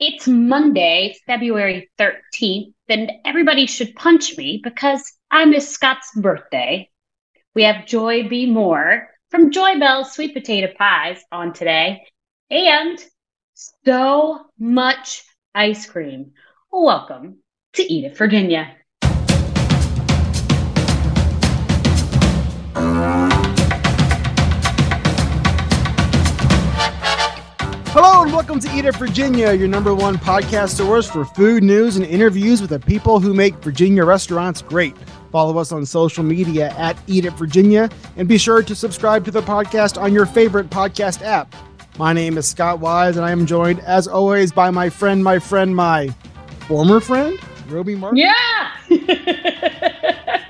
It's 0.00 0.28
Monday, 0.28 1.16
February 1.26 1.90
13th, 1.98 2.72
and 2.88 3.10
everybody 3.24 3.66
should 3.66 3.96
punch 3.96 4.38
me 4.38 4.60
because 4.62 5.02
I 5.28 5.44
miss 5.44 5.68
Scott's 5.68 6.12
birthday. 6.14 6.88
We 7.56 7.64
have 7.64 7.84
Joy 7.84 8.28
B. 8.28 8.46
Moore 8.46 9.08
from 9.32 9.50
Joy 9.50 9.76
Bell's 9.80 10.12
Sweet 10.12 10.34
Potato 10.34 10.72
Pies 10.78 11.20
on 11.32 11.52
today, 11.52 12.06
and 12.48 12.96
so 13.54 14.46
much 14.56 15.24
ice 15.52 15.86
cream. 15.86 16.30
Welcome 16.70 17.38
to 17.72 17.82
Eat 17.82 18.04
It, 18.04 18.16
Virginia. 18.16 18.76
Hello 28.18 28.26
and 28.26 28.34
welcome 28.34 28.58
to 28.58 28.76
Eat 28.76 28.84
It 28.84 28.96
Virginia, 28.96 29.52
your 29.52 29.68
number 29.68 29.94
one 29.94 30.16
podcast 30.16 30.70
source 30.70 31.08
for 31.08 31.24
food 31.24 31.62
news 31.62 31.94
and 31.94 32.04
interviews 32.04 32.60
with 32.60 32.70
the 32.70 32.80
people 32.80 33.20
who 33.20 33.32
make 33.32 33.54
Virginia 33.62 34.04
restaurants 34.04 34.60
great. 34.60 34.96
Follow 35.30 35.56
us 35.56 35.70
on 35.70 35.86
social 35.86 36.24
media 36.24 36.70
at 36.70 36.98
Eat 37.06 37.26
It 37.26 37.34
Virginia 37.34 37.88
and 38.16 38.26
be 38.26 38.36
sure 38.36 38.60
to 38.60 38.74
subscribe 38.74 39.24
to 39.24 39.30
the 39.30 39.40
podcast 39.40 40.02
on 40.02 40.12
your 40.12 40.26
favorite 40.26 40.68
podcast 40.68 41.22
app. 41.22 41.54
My 41.96 42.12
name 42.12 42.36
is 42.38 42.48
Scott 42.48 42.80
Wise 42.80 43.16
and 43.16 43.24
I 43.24 43.30
am 43.30 43.46
joined, 43.46 43.78
as 43.82 44.08
always, 44.08 44.50
by 44.50 44.68
my 44.72 44.90
friend, 44.90 45.22
my 45.22 45.38
friend, 45.38 45.76
my 45.76 46.08
former 46.66 46.98
friend, 46.98 47.38
Roby 47.68 47.94
Martin. 47.94 48.16
Yeah! 48.18 48.70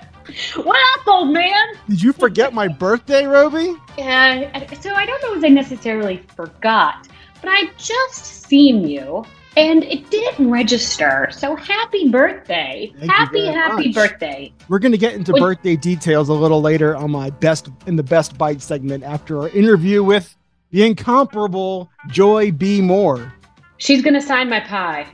what 0.56 0.80
up, 0.98 1.06
old 1.06 1.34
man? 1.34 1.66
Did 1.86 2.02
you 2.02 2.14
forget 2.14 2.54
my 2.54 2.66
birthday, 2.66 3.26
Roby? 3.26 3.72
Uh, 3.98 3.98
yeah, 3.98 4.80
so 4.80 4.94
I 4.94 5.04
don't 5.04 5.22
know 5.22 5.34
if 5.34 5.44
I 5.44 5.48
necessarily 5.48 6.22
forgot, 6.34 7.06
but 7.40 7.50
I 7.50 7.70
just 7.76 8.44
seen 8.46 8.86
you 8.86 9.24
and 9.56 9.82
it 9.84 10.08
didn't 10.10 10.50
register. 10.50 11.28
So 11.32 11.56
happy 11.56 12.08
birthday. 12.08 12.92
Thank 12.96 13.10
happy, 13.10 13.46
happy 13.46 13.86
much. 13.86 13.94
birthday. 13.94 14.52
We're 14.68 14.78
going 14.78 14.92
to 14.92 14.98
get 14.98 15.14
into 15.14 15.32
Wait. 15.32 15.40
birthday 15.40 15.76
details 15.76 16.28
a 16.28 16.34
little 16.34 16.60
later 16.60 16.94
on 16.94 17.10
my 17.10 17.30
best 17.30 17.68
in 17.86 17.96
the 17.96 18.02
best 18.02 18.38
bite 18.38 18.62
segment 18.62 19.02
after 19.02 19.40
our 19.40 19.48
interview 19.48 20.04
with 20.04 20.36
the 20.70 20.84
incomparable 20.84 21.90
Joy 22.08 22.52
B. 22.52 22.80
Moore. 22.80 23.32
She's 23.78 24.02
going 24.02 24.14
to 24.14 24.22
sign 24.22 24.48
my 24.48 24.60
pie. 24.60 25.06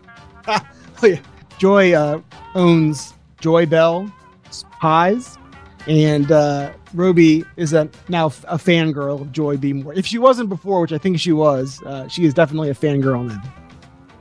Oh, 0.47 0.61
yeah. 1.03 1.20
Joy 1.59 1.92
uh, 1.92 2.20
owns 2.55 3.14
Joy 3.41 3.64
Bell 3.66 4.12
Pies, 4.81 5.38
and 5.86 6.30
uh, 6.32 6.72
Roby 6.92 7.44
is 7.56 7.72
a 7.72 7.88
now 8.08 8.27
a 8.27 8.56
fangirl 8.56 9.20
of 9.20 9.32
Joy 9.32 9.56
B. 9.56 9.72
Moore. 9.72 9.94
If 9.94 10.06
she 10.06 10.18
wasn't 10.18 10.48
before, 10.48 10.80
which 10.80 10.92
I 10.92 10.98
think 10.98 11.18
she 11.18 11.32
was, 11.32 11.82
uh, 11.84 12.08
she 12.08 12.24
is 12.24 12.34
definitely 12.34 12.70
a 12.70 12.74
fangirl 12.74 13.26
now. 13.26 13.42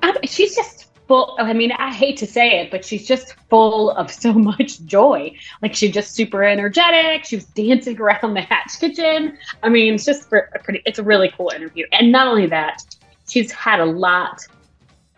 I, 0.01 0.25
she's 0.25 0.55
just 0.55 0.87
full. 1.07 1.35
I 1.39 1.53
mean, 1.53 1.71
I 1.71 1.93
hate 1.93 2.17
to 2.17 2.27
say 2.27 2.59
it, 2.61 2.71
but 2.71 2.83
she's 2.83 3.07
just 3.07 3.35
full 3.49 3.91
of 3.91 4.11
so 4.11 4.33
much 4.51 4.83
joy. 4.85 5.35
Like 5.61 5.73
she's 5.73 5.93
just 5.93 6.13
super 6.13 6.43
energetic. 6.43 7.25
She 7.25 7.37
was 7.37 7.45
dancing 7.45 7.99
around 7.99 8.33
the 8.33 8.41
Hatch 8.41 8.79
Kitchen. 8.79 9.37
I 9.61 9.69
mean, 9.69 9.93
it's 9.93 10.05
just 10.05 10.31
a 10.33 10.59
pretty. 10.63 10.81
It's 10.85 10.99
a 10.99 11.03
really 11.03 11.31
cool 11.35 11.51
interview, 11.55 11.85
and 11.91 12.11
not 12.11 12.27
only 12.27 12.47
that, 12.47 12.83
she's 13.27 13.51
had 13.51 13.79
a 13.79 13.85
lot, 13.85 14.41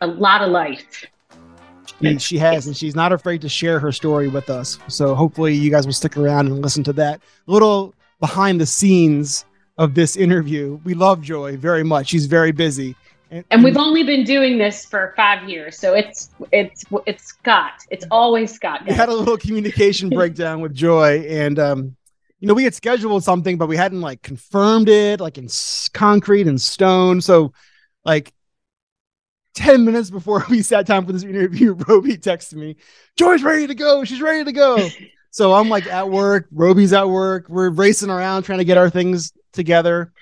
a 0.02 0.08
lot 0.08 0.42
of 0.42 0.52
life. 0.52 1.06
She, 2.02 2.20
she 2.20 2.38
has, 2.38 2.68
and 2.68 2.76
she's 2.76 2.96
not 2.96 3.14
afraid 3.14 3.42
to 3.42 3.50
share 3.50 3.80
her 3.80 3.92
story 3.92 4.28
with 4.28 4.50
us. 4.50 4.78
So 4.88 5.16
hopefully, 5.16 5.54
you 5.54 5.72
guys 5.72 5.86
will 5.86 5.94
stick 5.94 6.18
around 6.18 6.48
and 6.48 6.62
listen 6.62 6.84
to 6.86 6.94
that 6.94 7.22
little 7.48 7.94
behind 8.20 8.60
the 8.60 8.66
scenes 8.66 9.46
of 9.78 9.94
this 9.94 10.16
interview. 10.16 10.80
We 10.84 10.94
love 10.94 11.22
Joy 11.22 11.58
very 11.58 11.84
much. 11.84 12.08
She's 12.08 12.26
very 12.26 12.52
busy, 12.52 12.96
And 13.52 13.64
we've 13.64 13.78
only 13.78 14.04
been 14.04 14.24
doing 14.24 14.58
this 14.58 14.86
for 14.86 15.14
five 15.16 15.50
years, 15.50 15.78
so 15.78 15.94
it's 15.94 16.30
it's 16.52 16.86
it's 17.06 17.24
Scott. 17.26 17.74
It's 17.90 18.06
always 18.12 18.54
Scott. 18.54 18.82
we 18.88 18.94
had 18.94 19.10
a 19.10 19.14
little 19.14 19.38
communication 19.38 20.10
breakdown 20.10 20.62
with 20.62 20.74
Joy, 20.74 21.26
and 21.28 21.60
um, 21.60 21.96
you 22.40 22.48
know, 22.48 22.54
we 22.54 22.64
had 22.64 22.76
scheduled 22.76 23.24
something, 23.24 23.58
but 23.58 23.68
we 23.68 23.78
hadn't 23.78 24.02
like 24.02 24.22
confirmed 24.22 24.90
it, 24.90 25.20
like 25.20 25.38
in 25.38 25.46
s- 25.46 25.90
concrete 25.94 26.48
and 26.48 26.62
stone. 26.62 27.22
So, 27.22 27.54
like. 28.04 28.34
10 29.56 29.84
minutes 29.84 30.10
before 30.10 30.46
we 30.50 30.62
sat 30.62 30.86
down 30.86 31.06
for 31.06 31.12
this 31.12 31.24
interview, 31.24 31.74
Roby 31.88 32.18
texted 32.18 32.56
me, 32.56 32.76
Joy's 33.18 33.44
ready 33.44 33.68
to 33.68 33.76
go. 33.76 34.04
She's 34.04 34.22
ready 34.22 34.44
to 34.44 34.52
go. 34.52 34.88
So 35.32 35.54
I'm 35.54 35.68
like 35.68 35.88
at 35.88 36.10
work, 36.10 36.48
Roby's 36.52 36.94
at 36.94 37.10
work. 37.10 37.48
We're 37.50 37.70
racing 37.70 38.10
around 38.10 38.44
trying 38.44 38.60
to 38.60 38.66
get 38.66 38.78
our 38.78 38.90
things 38.90 39.34
together. 39.52 40.14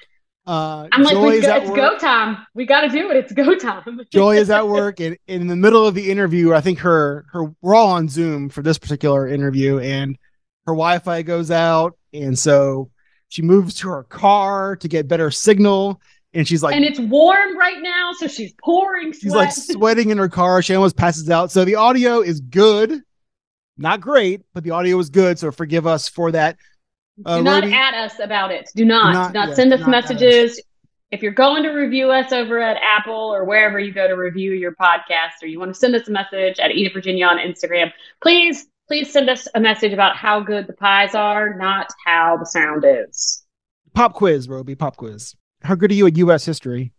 Uh, 0.46 0.88
I'm 0.92 1.04
like, 1.04 1.16
we 1.16 1.40
go, 1.42 1.58
it's 1.58 1.70
work. 1.70 1.76
go 1.76 1.98
time. 1.98 2.46
We 2.54 2.66
got 2.66 2.82
to 2.82 2.90
do 2.90 3.10
it. 3.12 3.18
It's 3.18 3.32
go 3.32 3.56
time. 3.56 4.02
Joy 4.12 4.38
is 4.38 4.50
at 4.50 4.68
work, 4.68 5.00
and, 5.00 5.18
and 5.28 5.42
in 5.42 5.48
the 5.48 5.56
middle 5.56 5.88
of 5.88 5.96
the 5.96 6.12
interview, 6.12 6.54
I 6.54 6.60
think 6.60 6.80
her 6.80 7.26
her 7.32 7.46
we're 7.62 7.76
all 7.76 7.92
on 7.92 8.10
Zoom 8.10 8.50
for 8.50 8.62
this 8.62 8.78
particular 8.78 9.28
interview, 9.28 9.80
and 9.80 10.18
her 10.66 10.74
Wi-Fi 10.74 11.22
goes 11.22 11.50
out, 11.50 11.98
and 12.12 12.38
so 12.38 12.92
she 13.30 13.42
moves 13.42 13.76
to 13.76 13.90
her 13.90 14.04
car 14.04 14.76
to 14.76 14.88
get 14.90 15.08
better 15.08 15.32
signal, 15.32 16.02
and 16.34 16.48
she's 16.48 16.64
like 16.64 16.76
and 16.76 16.84
it's 16.84 17.00
warm 17.00 17.58
right 17.58 17.82
now, 17.82 18.12
so 18.18 18.28
she's 18.28 18.54
pouring 18.64 19.14
sweat. 19.14 19.22
she's 19.22 19.34
like 19.34 19.52
sweating 19.78 20.10
in 20.10 20.18
her 20.18 20.30
car. 20.30 20.62
She 20.62 20.74
almost 20.76 20.98
passes 20.98 21.30
out. 21.30 21.52
So 21.52 21.66
the 21.66 21.76
audio 21.76 22.22
is 22.22 22.40
good, 22.40 23.02
not 23.78 24.02
great, 24.02 24.42
but 24.54 24.64
the 24.64 24.72
audio 24.72 24.98
is 25.00 25.10
good. 25.10 25.38
So 25.40 25.52
forgive 25.52 25.86
us 25.88 26.08
for 26.08 26.32
that. 26.32 26.58
Uh, 27.26 27.38
do 27.38 27.44
not 27.44 27.64
Roby- 27.64 27.76
at 27.76 27.94
us 27.94 28.20
about 28.20 28.52
it. 28.52 28.70
Do 28.76 28.86
not. 28.86 29.12
Do 29.32 29.34
not- 29.40 29.48
not, 29.50 29.56
send 29.56 29.74
us 29.74 29.82
not 29.82 29.90
at 29.90 30.04
us. 30.06 30.10
messages. 30.10 30.62
If 31.12 31.22
you're 31.22 31.32
going 31.32 31.62
to 31.62 31.70
review 31.70 32.10
us 32.10 32.32
over 32.32 32.60
at 32.60 32.78
Apple 32.82 33.14
or 33.14 33.46
wherever 33.46 33.80
you 33.80 33.94
go 33.94 34.08
to 34.08 34.16
review 34.16 34.54
your 34.54 34.72
podcast, 34.72 35.44
or 35.44 35.46
you 35.46 35.60
want 35.60 35.72
to 35.72 35.80
send 35.80 35.94
us 35.94 36.08
a 36.08 36.12
message 36.12 36.58
at 36.58 36.72
It 36.72 36.92
Virginia 36.92 37.28
on 37.28 37.38
Instagram, 37.38 37.92
please, 38.20 38.66
please 38.88 39.14
send 39.14 39.30
us 39.30 39.48
a 39.54 39.60
message 39.60 39.94
about 39.94 40.18
how 40.18 40.40
good 40.40 40.66
the 40.66 40.74
pies 40.74 41.14
are, 41.14 41.54
not 41.56 41.88
how 42.04 42.38
the 42.38 42.48
sound 42.48 42.84
is. 42.88 43.44
pop 43.94 44.14
quiz, 44.16 44.50
Roby, 44.50 44.74
pop 44.74 44.98
quiz. 44.98 45.36
How 45.64 45.76
good 45.76 45.92
are 45.92 45.96
you 45.96 46.08
at 46.08 46.18
U.S. 46.18 46.46
history? 46.46 46.92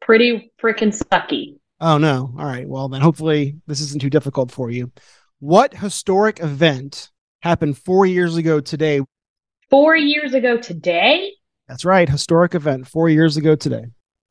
Pretty 0.00 0.52
freaking 0.62 0.96
sucky. 0.96 1.58
Oh 1.80 1.98
no. 1.98 2.32
All 2.38 2.44
right. 2.44 2.68
Well, 2.68 2.88
then 2.88 3.00
hopefully 3.00 3.56
this 3.66 3.80
isn't 3.80 4.00
too 4.00 4.10
difficult 4.10 4.50
for 4.50 4.70
you. 4.70 4.90
What 5.40 5.74
historic 5.74 6.40
event 6.40 7.10
happened 7.42 7.78
four 7.78 8.06
years 8.06 8.36
ago 8.36 8.60
today? 8.60 9.00
Four 9.70 9.96
years 9.96 10.34
ago 10.34 10.56
today, 10.56 11.32
That's 11.68 11.84
right. 11.84 12.08
Historic 12.08 12.54
event 12.54 12.88
four 12.88 13.08
years 13.08 13.36
ago 13.36 13.54
today. 13.54 13.84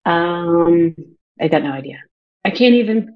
um, 0.06 0.96
I 1.40 1.48
got 1.48 1.64
no 1.64 1.72
idea. 1.72 2.00
I 2.44 2.50
can't 2.50 2.74
even. 2.76 3.14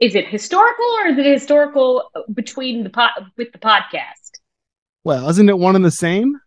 Is 0.00 0.14
it 0.14 0.26
historical 0.28 0.84
or 1.02 1.08
is 1.08 1.18
it 1.18 1.26
historical 1.26 2.10
between 2.32 2.84
the 2.84 2.90
pod 2.90 3.10
with 3.36 3.52
the 3.52 3.58
podcast? 3.58 4.30
Well, 5.04 5.28
isn't 5.28 5.48
it 5.48 5.58
one 5.58 5.76
and 5.76 5.84
the 5.84 5.90
same? 5.90 6.40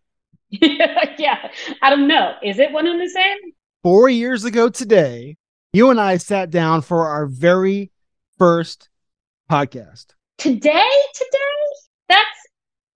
yeah, 1.18 1.50
I 1.82 1.90
don't 1.90 2.08
know. 2.08 2.36
Is 2.44 2.60
it 2.60 2.72
one 2.72 2.86
and 2.86 3.00
the 3.00 3.10
same? 3.10 3.38
Four 3.84 4.10
years 4.10 4.44
ago 4.44 4.70
today, 4.70 5.38
you 5.72 5.90
and 5.90 6.00
I 6.00 6.18
sat 6.18 6.50
down 6.50 6.82
for 6.82 7.08
our 7.08 7.26
very 7.26 7.92
first 8.38 8.90
podcast. 9.50 10.08
Today? 10.38 10.90
Today? 11.14 11.78
That's 12.10 12.48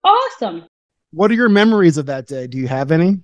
awesome. 0.04 0.64
What 1.12 1.30
are 1.30 1.34
your 1.34 1.48
memories 1.48 1.96
of 1.96 2.06
that 2.06 2.26
day? 2.26 2.46
Do 2.46 2.58
you 2.58 2.68
have 2.68 2.90
any? 2.90 3.20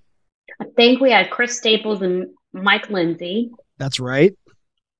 I 0.60 0.64
think 0.76 1.00
we 1.00 1.10
had 1.10 1.30
Chris 1.30 1.58
Staples 1.58 2.00
and 2.00 2.28
Mike 2.54 2.88
Lindsay. 2.88 3.50
That's 3.76 4.00
right. 4.00 4.34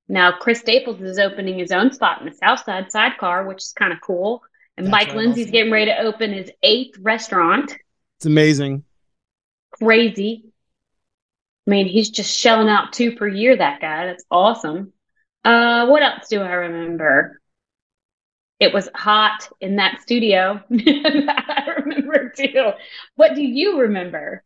Now, 0.09 0.33
Chris 0.33 0.61
Staples 0.61 1.01
is 1.01 1.19
opening 1.19 1.59
his 1.59 1.73
own 1.73 1.91
spot 1.91 2.21
in 2.21 2.29
the 2.29 2.35
Southside 2.35 2.93
Sidecar, 2.93 3.47
which 3.49 3.63
is 3.63 3.73
kind 3.73 3.93
of 3.95 4.01
cool. 4.03 4.43
And 4.77 4.87
That's 4.87 4.93
Mike 4.93 5.09
right, 5.09 5.17
Lindsay's 5.17 5.47
also. 5.47 5.53
getting 5.53 5.73
ready 5.73 5.87
to 5.87 5.99
open 6.01 6.33
his 6.35 6.51
eighth 6.63 6.99
restaurant. 6.99 7.75
It's 8.19 8.27
amazing. 8.27 8.85
Crazy. 9.73 10.53
I 11.67 11.71
mean, 11.71 11.87
he's 11.87 12.11
just 12.11 12.37
shelling 12.37 12.69
out 12.69 12.93
two 12.93 13.17
per 13.17 13.29
year, 13.29 13.57
that 13.57 13.81
guy. 13.81 14.07
That's 14.07 14.25
awesome. 14.31 14.93
Uh, 15.45 15.87
what 15.87 16.03
else 16.03 16.29
do 16.29 16.41
I 16.41 16.53
remember? 16.53 17.41
It 18.59 18.73
was 18.73 18.89
hot 18.95 19.49
in 19.61 19.77
that 19.77 20.01
studio. 20.03 20.63
I 20.71 21.75
remember 21.79 22.31
too. 22.31 22.73
What 23.17 23.35
do 23.35 23.43
you 23.43 23.81
remember? 23.81 24.45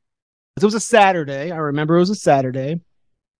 It 0.56 0.64
was 0.64 0.74
a 0.74 0.80
Saturday. 0.80 1.50
I 1.50 1.56
remember 1.56 1.96
it 1.96 2.00
was 2.00 2.10
a 2.10 2.14
Saturday. 2.14 2.80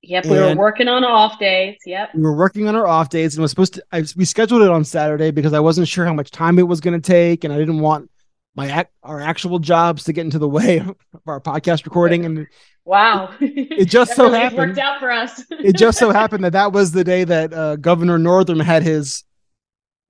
Yep, 0.02 0.26
we 0.26 0.38
were 0.38 0.54
working 0.54 0.88
on 0.88 1.02
off 1.04 1.38
days. 1.38 1.78
Yep. 1.84 2.10
we 2.14 2.22
were 2.22 2.36
working 2.36 2.68
on 2.68 2.76
our 2.76 2.86
off 2.86 3.08
days 3.08 3.34
and 3.34 3.42
was 3.42 3.50
supposed 3.50 3.74
to 3.74 3.84
I, 3.90 4.04
we 4.16 4.24
scheduled 4.24 4.62
it 4.62 4.68
on 4.68 4.84
saturday 4.84 5.32
because 5.32 5.52
i 5.52 5.58
wasn't 5.58 5.88
sure 5.88 6.06
how 6.06 6.12
much 6.12 6.30
time 6.30 6.58
it 6.60 6.68
was 6.68 6.80
going 6.80 7.00
to 7.00 7.04
take 7.04 7.42
and 7.42 7.52
i 7.52 7.56
didn't 7.58 7.80
want 7.80 8.08
my 8.56 8.86
our 9.02 9.20
actual 9.20 9.58
jobs 9.58 10.04
to 10.04 10.12
get 10.12 10.24
into 10.24 10.38
the 10.38 10.48
way 10.48 10.78
of 10.80 10.96
our 11.26 11.40
podcast 11.40 11.84
recording 11.84 12.24
and 12.24 12.46
Wow. 12.84 13.34
It 13.40 13.86
just 13.86 14.14
so 14.14 14.24
really 14.26 14.38
happened- 14.38 14.58
worked 14.58 14.78
out 14.78 15.00
for 15.00 15.10
us. 15.10 15.42
it 15.50 15.76
just 15.76 15.98
so 15.98 16.10
happened 16.10 16.44
that 16.44 16.52
that 16.52 16.72
was 16.72 16.92
the 16.92 17.04
day 17.04 17.24
that 17.24 17.52
uh, 17.52 17.76
governor 17.76 18.16
northam 18.18 18.60
had 18.60 18.82
his 18.82 19.24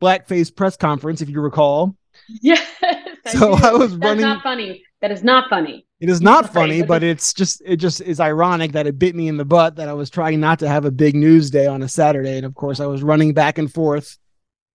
blackface 0.02 0.54
press 0.54 0.76
conference 0.76 1.20
if 1.22 1.28
you 1.30 1.40
recall 1.40 1.96
yes. 2.42 2.66
So 3.28 3.56
do. 3.56 3.64
I 3.64 3.72
was 3.72 3.90
That's 3.92 4.04
running- 4.04 4.20
not 4.22 4.42
funny. 4.42 4.82
That 5.02 5.10
is 5.12 5.22
not 5.22 5.50
funny. 5.50 5.86
It 6.00 6.08
is 6.08 6.20
not 6.22 6.52
funny, 6.52 6.82
but 6.82 7.02
it's 7.02 7.34
just 7.34 7.60
it 7.64 7.76
just 7.76 8.00
is 8.00 8.18
ironic 8.20 8.72
that 8.72 8.86
it 8.86 8.98
bit 8.98 9.14
me 9.14 9.28
in 9.28 9.36
the 9.36 9.44
butt 9.44 9.76
that 9.76 9.88
I 9.88 9.92
was 9.92 10.08
trying 10.10 10.40
not 10.40 10.58
to 10.60 10.68
have 10.68 10.84
a 10.86 10.90
big 10.90 11.14
news 11.14 11.50
day 11.50 11.66
on 11.66 11.82
a 11.82 11.88
Saturday, 11.88 12.36
and 12.38 12.46
of 12.46 12.54
course 12.54 12.80
I 12.80 12.86
was 12.86 13.02
running 13.02 13.34
back 13.34 13.58
and 13.58 13.70
forth, 13.72 14.16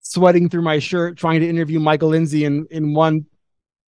sweating 0.01 0.47
through 0.49 0.61
my 0.61 0.77
shirt, 0.79 1.17
trying 1.17 1.39
to 1.41 1.49
interview 1.49 1.79
Michael 1.79 2.09
Lindsay 2.09 2.45
in 2.45 2.67
in 2.69 2.93
one 2.93 3.25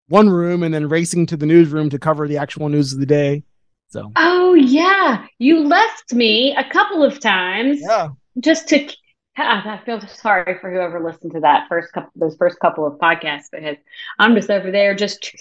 one 0.07 0.29
room, 0.29 0.63
and 0.63 0.73
then 0.73 0.89
racing 0.89 1.25
to 1.27 1.38
the 1.38 1.45
newsroom 1.45 1.89
to 1.89 2.00
cover 2.00 2.27
the 2.27 2.38
actual 2.38 2.69
news 2.69 2.94
of 2.94 3.00
the 3.00 3.05
day. 3.05 3.44
So. 3.89 4.11
Oh 4.15 4.53
yeah, 4.53 5.25
you 5.39 5.59
left 5.59 6.13
me 6.13 6.55
a 6.55 6.67
couple 6.69 7.03
of 7.03 7.19
times. 7.19 7.79
Yeah. 7.81 8.09
Just 8.39 8.67
to 8.69 8.89
I 9.38 9.79
feel 9.85 10.00
sorry 10.01 10.57
for 10.59 10.71
whoever 10.71 11.03
listened 11.03 11.31
to 11.33 11.39
that 11.39 11.67
first 11.67 11.91
couple, 11.91 12.11
those 12.15 12.35
first 12.35 12.59
couple 12.59 12.85
of 12.85 13.00
podcasts 13.00 13.45
because 13.51 13.77
I'm 14.19 14.35
just 14.35 14.51
over 14.51 14.69
there 14.69 14.94
just 14.94 15.31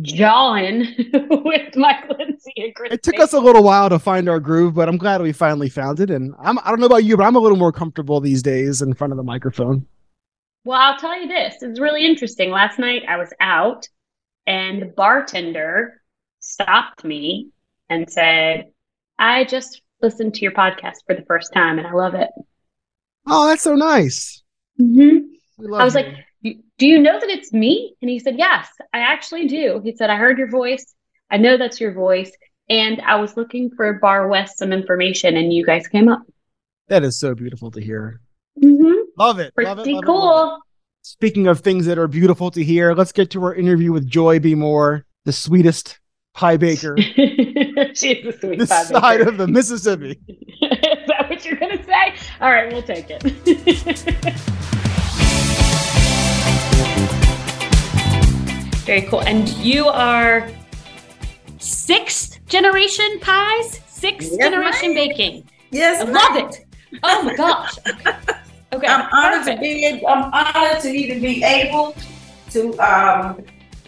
jawing 0.00 0.86
with 1.12 1.76
Mike 1.76 2.08
Lindsay 2.08 2.52
and 2.56 2.74
Chris. 2.74 2.92
It 2.92 3.02
took 3.02 3.18
us 3.18 3.32
a 3.32 3.40
little 3.40 3.62
while 3.62 3.88
to 3.90 3.98
find 3.98 4.28
our 4.28 4.40
groove, 4.40 4.74
but 4.74 4.88
I'm 4.88 4.96
glad 4.96 5.20
we 5.22 5.32
finally 5.32 5.68
found 5.68 6.00
it. 6.00 6.10
And 6.10 6.34
I'm, 6.40 6.58
I 6.60 6.68
don't 6.68 6.80
know 6.80 6.86
about 6.86 7.04
you, 7.04 7.16
but 7.16 7.24
I'm 7.24 7.36
a 7.36 7.40
little 7.40 7.58
more 7.58 7.72
comfortable 7.72 8.20
these 8.20 8.42
days 8.42 8.80
in 8.80 8.94
front 8.94 9.12
of 9.12 9.16
the 9.16 9.24
microphone. 9.24 9.86
Well, 10.64 10.80
I'll 10.80 10.98
tell 10.98 11.20
you 11.20 11.26
this: 11.26 11.56
it's 11.62 11.80
really 11.80 12.06
interesting. 12.06 12.50
Last 12.50 12.78
night 12.78 13.02
I 13.08 13.16
was 13.16 13.32
out, 13.40 13.88
and 14.46 14.82
the 14.82 14.86
bartender 14.86 16.02
stopped 16.40 17.04
me 17.04 17.50
and 17.88 18.10
said, 18.10 18.70
"I 19.18 19.44
just 19.44 19.82
listened 20.00 20.34
to 20.34 20.40
your 20.40 20.52
podcast 20.52 20.96
for 21.06 21.14
the 21.14 21.24
first 21.26 21.52
time, 21.52 21.78
and 21.78 21.86
I 21.86 21.92
love 21.92 22.14
it." 22.14 22.30
Oh, 23.26 23.46
that's 23.46 23.62
so 23.62 23.74
nice. 23.74 24.42
Mm-hmm. 24.80 25.74
I 25.74 25.84
was 25.84 25.94
you. 25.94 26.00
like, 26.00 26.16
do 26.42 26.86
you 26.86 26.98
know 26.98 27.20
that 27.20 27.30
it's 27.30 27.52
me? 27.52 27.94
And 28.02 28.10
he 28.10 28.18
said, 28.18 28.36
yes, 28.36 28.68
I 28.92 28.98
actually 28.98 29.46
do. 29.46 29.80
He 29.84 29.94
said, 29.94 30.10
I 30.10 30.16
heard 30.16 30.38
your 30.38 30.50
voice. 30.50 30.94
I 31.30 31.36
know 31.36 31.56
that's 31.56 31.80
your 31.80 31.92
voice. 31.92 32.32
And 32.68 33.00
I 33.02 33.16
was 33.16 33.36
looking 33.36 33.70
for 33.70 33.92
Bar 33.94 34.28
West 34.28 34.58
some 34.58 34.72
information 34.72 35.36
and 35.36 35.52
you 35.52 35.64
guys 35.64 35.86
came 35.86 36.08
up. 36.08 36.22
That 36.88 37.04
is 37.04 37.18
so 37.18 37.34
beautiful 37.34 37.70
to 37.70 37.80
hear. 37.80 38.20
Mm-hmm. 38.62 39.10
Love 39.16 39.38
it. 39.38 39.54
Pretty 39.54 39.68
love 39.68 39.86
it, 39.86 39.92
love 39.92 40.04
cool. 40.04 40.18
It, 40.18 40.24
love 40.24 40.58
it. 40.58 40.71
Speaking 41.04 41.48
of 41.48 41.58
things 41.58 41.86
that 41.86 41.98
are 41.98 42.06
beautiful 42.06 42.52
to 42.52 42.62
hear, 42.62 42.94
let's 42.94 43.10
get 43.10 43.28
to 43.32 43.42
our 43.42 43.52
interview 43.52 43.90
with 43.90 44.08
Joy 44.08 44.38
B. 44.38 44.54
Moore, 44.54 45.04
the 45.24 45.32
sweetest 45.32 45.98
pie 46.32 46.56
baker. 46.56 46.96
She's 46.96 48.22
the 48.22 48.32
sweet 48.40 48.60
this 48.60 48.68
pie 48.68 48.84
side 48.84 49.22
of 49.22 49.36
the 49.36 49.48
Mississippi. 49.48 50.20
is 50.28 50.38
that 50.60 51.26
what 51.28 51.44
you're 51.44 51.56
going 51.56 51.76
to 51.76 51.84
say? 51.84 52.14
All 52.40 52.52
right, 52.52 52.72
we'll 52.72 52.84
take 52.84 53.06
it. 53.08 53.20
Very 58.86 59.02
cool. 59.02 59.22
And 59.22 59.48
you 59.48 59.88
are 59.88 60.48
sixth 61.58 62.38
generation 62.46 63.18
pies, 63.20 63.80
sixth 63.88 64.28
yes, 64.30 64.38
generation 64.38 64.90
right. 64.90 65.08
baking. 65.08 65.50
Yes, 65.72 66.00
I 66.00 66.04
love 66.04 66.48
it. 66.48 66.64
Oh 67.02 67.24
my 67.24 67.34
gosh. 67.34 67.76
Okay, 68.72 68.86
I'm 68.86 69.08
honored 69.12 69.40
perfect. 69.40 69.56
to 69.58 69.60
be. 69.60 70.06
I'm 70.06 70.32
honored 70.32 70.82
to 70.82 70.88
even 70.88 71.20
be 71.20 71.44
able 71.44 71.94
to 72.50 72.78
um, 72.78 73.44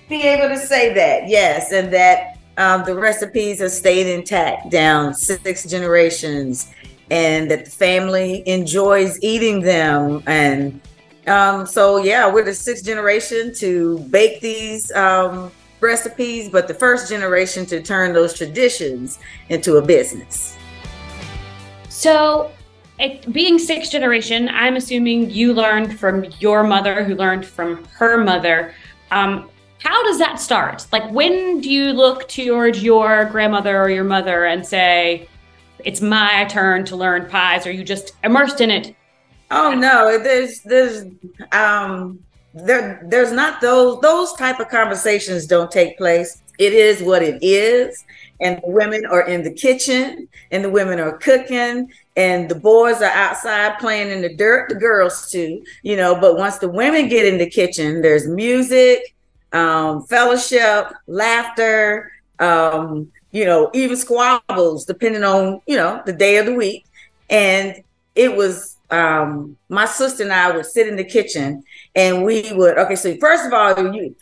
be 0.09 0.23
able 0.23 0.49
to 0.49 0.59
say 0.59 0.93
that. 0.95 1.29
Yes, 1.29 1.73
and 1.73 1.93
that 1.93 2.39
um, 2.59 2.85
the 2.85 2.95
recipes 2.95 3.61
have 3.61 3.71
stayed 3.71 4.07
intact 4.07 4.71
down 4.71 5.15
six 5.15 5.65
generations, 5.65 6.71
and 7.11 7.51
that 7.51 7.65
the 7.65 7.71
family 7.71 8.47
enjoys 8.47 9.19
eating 9.23 9.61
them 9.61 10.23
and 10.27 10.81
um, 11.27 11.67
so 11.67 11.99
yeah, 11.99 12.31
we're 12.31 12.45
the 12.45 12.55
sixth 12.55 12.85
generation 12.85 13.55
to 13.55 13.99
bake 14.11 14.41
these 14.41 14.93
um, 14.93 15.51
recipes, 15.81 16.51
but 16.51 16.69
the 16.69 16.75
first 16.75 17.09
generation 17.09 17.65
to 17.67 17.83
turn 17.83 18.13
those 18.13 18.35
traditions 18.35 19.19
into 19.49 19.77
a 19.77 19.83
business. 19.83 20.57
So, 21.89 22.51
it, 22.99 23.33
being 23.33 23.59
sixth 23.59 23.93
generation, 23.93 24.49
I'm 24.49 24.77
assuming 24.77 25.31
you 25.31 25.53
learned 25.53 25.99
from 25.99 26.27
your 26.39 26.63
mother, 26.63 27.05
who 27.05 27.15
learned 27.15 27.45
from 27.45 27.85
her 27.87 28.23
mother. 28.23 28.75
Um, 29.11 29.51
how 29.83 30.03
does 30.05 30.19
that 30.19 30.41
start? 30.41 30.87
Like, 30.93 31.11
when 31.11 31.61
do 31.61 31.71
you 31.71 31.93
look 31.93 32.29
towards 32.29 32.83
your 32.83 33.25
grandmother 33.27 33.81
or 33.81 33.91
your 33.91 34.05
mother 34.05 34.47
and 34.47 34.65
say, 34.65 35.29
"It's 35.85 36.01
my 36.01 36.47
turn 36.47 36.85
to 36.87 36.97
learn 36.97 37.29
pies"? 37.29 37.67
Or 37.67 37.71
you 37.71 37.85
just 37.85 38.15
immersed 38.23 38.61
in 38.61 38.71
it 38.71 38.95
Oh 39.51 39.73
no, 39.73 40.19
there's 40.19 40.61
there's 40.63 41.05
um 41.53 42.19
there 42.55 43.07
there's 43.09 43.33
not 43.33 43.61
those 43.61 44.01
those 44.01 44.33
type 44.35 44.61
of 44.61 44.69
conversations 44.69 45.47
don't 45.47 45.71
take 45.71 45.97
place. 45.99 46.43
It 46.59 46.73
is 46.73 47.03
what 47.03 47.23
it 47.23 47.43
is. 47.43 48.05
And 48.41 48.61
the 48.63 48.71
women 48.71 49.07
are 49.07 49.27
in 49.27 49.43
the 49.43 49.53
kitchen 49.53 50.29
and 50.51 50.65
the 50.65 50.71
women 50.71 50.99
are 50.99 51.17
cooking 51.19 51.91
and 52.17 52.49
the 52.49 52.55
boys 52.55 53.01
are 53.01 53.11
outside 53.11 53.79
playing 53.79 54.11
in 54.11 54.23
the 54.23 54.35
dirt, 54.35 54.69
the 54.69 54.75
girls 54.75 55.31
too, 55.31 55.65
you 55.83 55.97
know. 55.97 56.21
But 56.21 56.37
once 56.37 56.59
the 56.59 56.69
women 56.69 57.09
get 57.09 57.27
in 57.27 57.39
the 57.39 57.49
kitchen, 57.49 58.03
there's 58.03 58.27
music, 58.27 59.15
um, 59.53 60.03
fellowship, 60.07 60.93
laughter, 61.07 62.11
um, 62.41 63.11
you 63.31 63.45
know, 63.45 63.71
even 63.73 63.97
squabbles, 63.97 64.85
depending 64.85 65.25
on, 65.25 65.61
you 65.67 65.77
know, 65.77 66.03
the 66.05 66.13
day 66.13 66.39
of 66.39 66.47
the 66.47 66.55
week. 66.55 66.85
And 67.31 67.83
it 68.15 68.35
was 68.37 68.77
um, 68.91 69.57
my 69.69 69.87
sister 69.87 70.23
and 70.23 70.33
I 70.33 70.55
would 70.55 70.67
sit 70.67 70.89
in 70.89 70.97
the 70.97 71.05
kitchen 71.05 71.65
and 71.95 72.25
we 72.25 72.53
would, 72.53 72.79
okay, 72.79 72.97
so 72.97 73.17
first 73.17 73.47
of 73.47 73.53
all, 73.53 73.95
you 73.95 74.15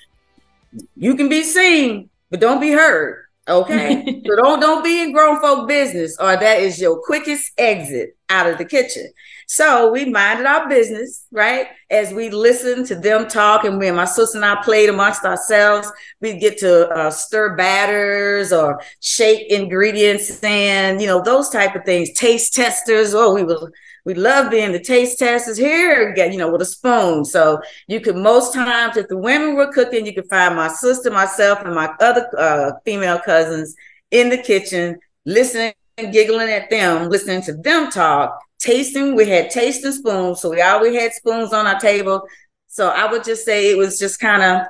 you 0.97 1.15
can 1.15 1.29
be 1.29 1.43
seen, 1.43 2.09
but 2.31 2.41
don't 2.41 2.61
be 2.61 2.71
heard. 2.71 3.27
Okay. 3.49 4.23
so 4.27 4.37
don't 4.37 4.61
don't 4.61 4.85
be 4.85 5.03
in 5.03 5.13
grown 5.13 5.41
folk 5.41 5.69
business, 5.69 6.17
or 6.21 6.37
that 6.37 6.61
is 6.61 6.81
your 6.81 7.01
quickest 7.05 7.53
exit 7.59 8.17
out 8.29 8.47
of 8.47 8.59
the 8.59 8.65
kitchen. 8.65 9.11
So 9.49 9.91
we 9.93 10.07
minded 10.07 10.47
our 10.47 10.69
business, 10.69 11.27
right? 11.31 11.67
As 11.91 12.13
we 12.15 12.31
listened 12.31 12.87
to 12.87 12.95
them 12.95 13.29
talk, 13.29 13.65
and 13.65 13.79
when 13.79 13.97
my 13.97 14.07
sister 14.07 14.39
and 14.39 14.45
I 14.45 14.63
played 14.63 14.89
amongst 14.89 15.25
ourselves, 15.25 15.91
we'd 16.21 16.41
get 16.41 16.57
to 16.59 16.89
uh, 16.89 17.11
stir 17.11 17.57
batters 17.57 18.53
or 18.53 18.81
shake 19.01 19.51
ingredients 19.51 20.43
and 20.43 21.01
you 21.01 21.07
know 21.07 21.21
those 21.21 21.51
type 21.51 21.75
of 21.75 21.85
things, 21.85 22.13
taste 22.13 22.55
testers. 22.55 23.13
Oh, 23.13 23.35
we 23.35 23.43
would 23.43 23.59
we 24.05 24.15
love 24.15 24.51
being 24.51 24.73
the 24.73 24.81
taste 24.81 25.19
testers 25.19 25.57
here, 25.57 26.15
you 26.17 26.37
know, 26.37 26.51
with 26.51 26.63
a 26.63 26.67
spoon. 26.67 27.25
So 27.25 27.61
you 27.87 28.01
could 28.01 28.17
most 28.17 28.53
times, 28.53 28.97
if 28.97 29.09
the 29.09 29.17
women 29.17 29.55
were 29.55 29.73
cooking, 29.73 30.07
you 30.07 30.15
could 30.15 30.29
find 30.29 30.57
my 30.57 30.69
sister, 30.69 31.11
myself, 31.11 31.61
and 31.65 31.75
my 31.75 31.95
other 32.01 32.29
uh, 32.37 32.73
female 32.85 33.21
cousins 33.21 33.75
in 34.11 34.29
the 34.29 34.39
kitchen, 34.39 34.99
listening 35.25 35.73
and 35.99 36.13
giggling 36.13 36.51
at 36.51 36.69
them, 36.69 37.09
listening 37.11 37.43
to 37.43 37.53
them 37.53 37.91
talk, 37.91 38.41
tasting. 38.59 39.15
We 39.15 39.29
had 39.29 39.51
tasting 39.51 39.93
spoons, 39.93 40.41
so 40.41 40.51
we 40.51 40.61
always 40.61 40.99
had 40.99 41.13
spoons 41.13 41.53
on 41.53 41.67
our 41.67 41.79
table. 41.79 42.23
So 42.67 42.89
I 42.89 43.11
would 43.11 43.23
just 43.23 43.45
say 43.45 43.71
it 43.71 43.79
was 43.79 43.99
just 43.99 44.19
kind 44.19 44.43
of, 44.43 44.67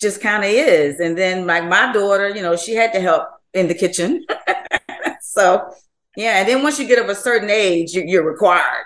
just 0.00 0.20
kind 0.20 0.44
of 0.44 0.50
is. 0.50 1.00
And 1.00 1.18
then 1.18 1.46
like 1.46 1.64
my 1.64 1.92
daughter, 1.92 2.28
you 2.28 2.42
know, 2.42 2.56
she 2.56 2.74
had 2.74 2.92
to 2.92 3.00
help 3.00 3.26
in 3.54 3.66
the 3.66 3.74
kitchen. 3.74 4.24
so 5.20 5.72
yeah, 6.16 6.40
and 6.40 6.48
then 6.48 6.62
once 6.62 6.78
you 6.78 6.86
get 6.86 6.98
of 6.98 7.08
a 7.08 7.14
certain 7.14 7.50
age, 7.50 7.92
you, 7.92 8.20
are 8.20 8.24
required 8.24 8.84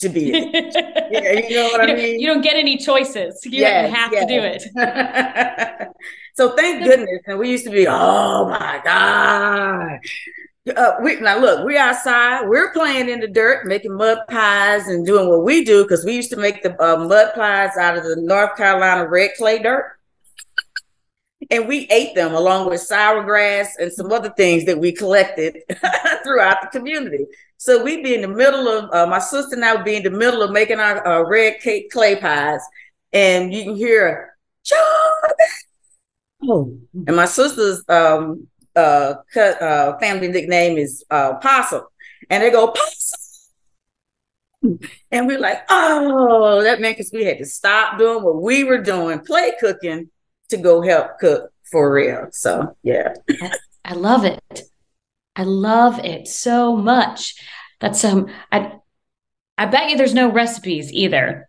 to 0.00 0.08
be. 0.08 0.30
yeah, 0.30 1.32
you 1.32 1.56
know 1.56 1.68
what 1.72 1.88
you 1.88 1.94
I 1.94 1.96
mean. 1.96 2.20
You 2.20 2.26
don't 2.26 2.42
get 2.42 2.56
any 2.56 2.76
choices. 2.76 3.40
You 3.44 3.60
yes, 3.60 3.94
have 3.94 4.12
yes. 4.12 4.26
to 4.26 4.28
do 4.28 4.40
it. 4.40 5.88
so 6.36 6.56
thank 6.56 6.84
goodness. 6.84 7.20
And 7.26 7.38
we 7.38 7.50
used 7.50 7.64
to 7.64 7.70
be, 7.70 7.86
oh 7.88 8.48
my 8.48 8.80
god. 8.84 9.98
Uh, 10.76 10.92
we 11.02 11.18
now 11.20 11.38
look, 11.38 11.64
we're 11.64 11.78
outside, 11.78 12.46
we're 12.46 12.72
playing 12.72 13.08
in 13.08 13.18
the 13.18 13.26
dirt, 13.26 13.66
making 13.66 13.94
mud 13.94 14.18
pies 14.28 14.86
and 14.88 15.06
doing 15.06 15.28
what 15.28 15.42
we 15.42 15.64
do 15.64 15.82
because 15.82 16.04
we 16.04 16.14
used 16.14 16.30
to 16.30 16.36
make 16.36 16.62
the 16.62 16.80
uh, 16.82 16.96
mud 16.96 17.32
pies 17.34 17.76
out 17.78 17.96
of 17.96 18.04
the 18.04 18.16
North 18.16 18.56
Carolina 18.56 19.08
red 19.08 19.30
clay 19.36 19.58
dirt 19.58 19.99
and 21.48 21.66
we 21.66 21.86
ate 21.90 22.14
them 22.14 22.34
along 22.34 22.68
with 22.68 22.80
sour 22.80 23.22
grass 23.24 23.76
and 23.78 23.92
some 23.92 24.12
other 24.12 24.30
things 24.30 24.66
that 24.66 24.78
we 24.78 24.92
collected 24.92 25.58
throughout 26.22 26.60
the 26.60 26.68
community. 26.70 27.24
So 27.56 27.82
we'd 27.82 28.04
be 28.04 28.14
in 28.14 28.22
the 28.22 28.28
middle 28.28 28.68
of 28.68 28.92
uh, 28.92 29.06
my 29.06 29.18
sister 29.18 29.54
and 29.54 29.64
I 29.64 29.74
would 29.74 29.84
be 29.84 29.96
in 29.96 30.02
the 30.02 30.10
middle 30.10 30.42
of 30.42 30.50
making 30.50 30.80
our 30.80 31.06
uh, 31.06 31.22
red 31.28 31.60
cake 31.60 31.90
clay 31.90 32.16
pies, 32.16 32.60
and 33.12 33.52
you 33.52 33.64
can 33.64 33.76
hear 33.76 34.36
John. 34.64 34.78
Oh. 36.42 36.74
And 37.06 37.16
my 37.16 37.26
sister's 37.26 37.84
um, 37.90 38.48
uh, 38.74 39.16
cut, 39.30 39.60
uh, 39.60 39.98
family 39.98 40.28
nickname 40.28 40.78
is 40.78 41.04
uh, 41.10 41.34
Possum, 41.34 41.82
and 42.30 42.42
they 42.42 42.50
go 42.50 42.68
Possum. 42.68 43.20
And 45.12 45.26
we're 45.26 45.38
like, 45.38 45.64
oh, 45.68 46.62
that 46.62 46.80
meant 46.80 46.96
because 46.96 47.12
we 47.12 47.24
had 47.24 47.36
to 47.38 47.44
stop 47.44 47.98
doing 47.98 48.24
what 48.24 48.40
we 48.40 48.64
were 48.64 48.82
doing, 48.82 49.20
play 49.20 49.52
cooking, 49.60 50.08
to 50.50 50.56
go 50.56 50.82
help 50.82 51.18
cook 51.18 51.50
for 51.70 51.92
real. 51.92 52.28
So 52.32 52.76
yeah. 52.82 53.14
I 53.84 53.94
love 53.94 54.24
it. 54.24 54.62
I 55.36 55.44
love 55.44 55.98
it 56.04 56.28
so 56.28 56.76
much. 56.76 57.34
That's 57.80 58.04
um 58.04 58.28
I 58.52 58.72
I 59.56 59.66
bet 59.66 59.90
you 59.90 59.96
there's 59.96 60.14
no 60.14 60.30
recipes 60.30 60.92
either. 60.92 61.48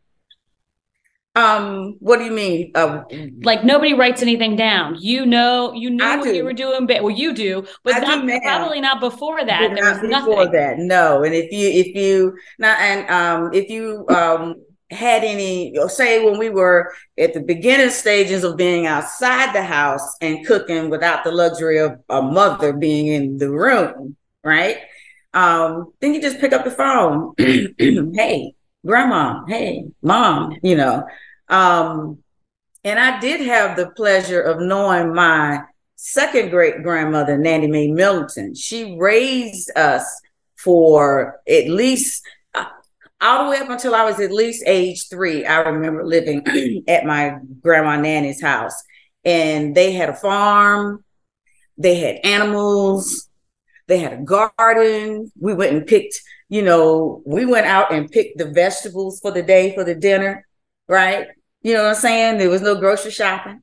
Um, 1.33 1.95
what 1.99 2.17
do 2.17 2.25
you 2.25 2.31
mean? 2.31 2.73
Um, 2.75 3.05
like 3.43 3.63
nobody 3.63 3.93
writes 3.93 4.21
anything 4.21 4.57
down. 4.57 4.97
You 4.99 5.25
know, 5.25 5.71
you 5.71 5.89
knew 5.89 6.03
what 6.03 6.23
do. 6.25 6.35
you 6.35 6.43
were 6.43 6.51
doing, 6.51 6.85
but 6.85 7.03
well, 7.03 7.15
you 7.15 7.33
do, 7.33 7.65
but 7.85 7.95
I 7.95 7.99
do 8.01 8.05
not, 8.05 8.25
now. 8.25 8.39
probably 8.41 8.81
not 8.81 8.99
before 8.99 9.43
that. 9.45 9.69
But 9.69 9.75
There 9.75 9.93
was 9.93 10.03
not 10.03 10.25
before 10.25 10.43
nothing. 10.45 10.59
that, 10.59 10.77
no. 10.79 11.23
And 11.23 11.33
if 11.33 11.49
you 11.53 11.69
if 11.69 11.95
you 11.95 12.37
not, 12.59 12.77
and 12.81 13.09
um 13.09 13.53
if 13.53 13.69
you 13.69 14.05
um 14.09 14.55
had 14.91 15.23
any 15.23 15.77
or 15.77 15.89
say 15.89 16.23
when 16.23 16.37
we 16.37 16.49
were 16.49 16.93
at 17.17 17.33
the 17.33 17.39
beginning 17.39 17.89
stages 17.89 18.43
of 18.43 18.57
being 18.57 18.85
outside 18.85 19.53
the 19.53 19.63
house 19.63 20.15
and 20.21 20.45
cooking 20.45 20.89
without 20.89 21.23
the 21.23 21.31
luxury 21.31 21.79
of 21.79 21.99
a 22.09 22.21
mother 22.21 22.73
being 22.73 23.07
in 23.07 23.37
the 23.37 23.49
room, 23.49 24.15
right? 24.43 24.77
Um, 25.33 25.93
then 25.99 26.13
you 26.13 26.21
just 26.21 26.39
pick 26.39 26.53
up 26.53 26.65
the 26.65 26.71
phone. 26.71 27.33
hey, 27.37 28.53
grandma, 28.85 29.45
hey, 29.45 29.85
mom, 30.01 30.57
you 30.61 30.75
know. 30.75 31.07
Um, 31.47 32.19
and 32.83 32.99
I 32.99 33.19
did 33.19 33.41
have 33.41 33.77
the 33.77 33.91
pleasure 33.91 34.41
of 34.41 34.59
knowing 34.59 35.13
my 35.13 35.61
second 35.95 36.49
great 36.49 36.83
grandmother, 36.83 37.37
Nanny 37.37 37.67
Mae 37.67 37.91
Middleton. 37.91 38.55
She 38.55 38.97
raised 38.97 39.71
us 39.77 40.03
for 40.57 41.39
at 41.47 41.67
least 41.67 42.23
all 43.21 43.43
the 43.43 43.51
way 43.51 43.57
up 43.57 43.69
until 43.69 43.95
I 43.95 44.03
was 44.03 44.19
at 44.19 44.31
least 44.31 44.63
age 44.65 45.07
three. 45.09 45.45
I 45.45 45.59
remember 45.59 46.05
living 46.05 46.43
at 46.87 47.05
my 47.05 47.35
grandma 47.61 47.95
Nanny's 47.97 48.41
house, 48.41 48.73
and 49.23 49.75
they 49.75 49.93
had 49.93 50.09
a 50.09 50.15
farm, 50.15 51.03
they 51.77 51.95
had 51.95 52.19
animals, 52.23 53.29
they 53.87 53.99
had 53.99 54.13
a 54.13 54.17
garden. 54.17 55.31
We 55.39 55.53
went 55.53 55.75
and 55.75 55.85
picked, 55.85 56.21
you 56.49 56.61
know, 56.61 57.21
we 57.25 57.45
went 57.45 57.67
out 57.67 57.91
and 57.93 58.09
picked 58.11 58.37
the 58.37 58.49
vegetables 58.49 59.19
for 59.19 59.31
the 59.31 59.43
day 59.43 59.75
for 59.75 59.83
the 59.83 59.95
dinner, 59.95 60.47
right? 60.87 61.27
You 61.61 61.73
know 61.73 61.83
what 61.83 61.89
I'm 61.89 61.95
saying? 61.95 62.37
There 62.37 62.49
was 62.49 62.61
no 62.61 62.75
grocery 62.75 63.11
shopping. 63.11 63.61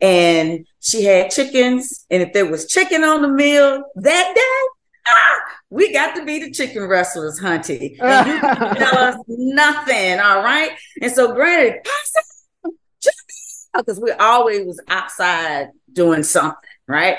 And 0.00 0.66
she 0.80 1.04
had 1.04 1.30
chickens. 1.30 2.06
And 2.10 2.22
if 2.22 2.32
there 2.32 2.46
was 2.46 2.66
chicken 2.66 3.02
on 3.04 3.22
the 3.22 3.28
meal 3.28 3.82
that 3.96 4.32
day, 4.34 4.77
we 5.70 5.92
got 5.92 6.14
to 6.16 6.24
be 6.24 6.38
the 6.38 6.50
chicken 6.50 6.84
wrestlers, 6.84 7.40
hunty. 7.40 7.96
And 8.00 8.26
you 8.26 8.40
didn't 8.40 8.76
tell 8.76 8.98
us 8.98 9.16
nothing, 9.28 10.18
all 10.20 10.42
right? 10.42 10.72
And 11.02 11.12
so 11.12 11.34
granted, 11.34 11.86
because 13.76 14.00
we 14.00 14.10
always 14.12 14.66
was 14.66 14.80
outside 14.88 15.68
doing 15.92 16.22
something, 16.22 16.56
right? 16.86 17.16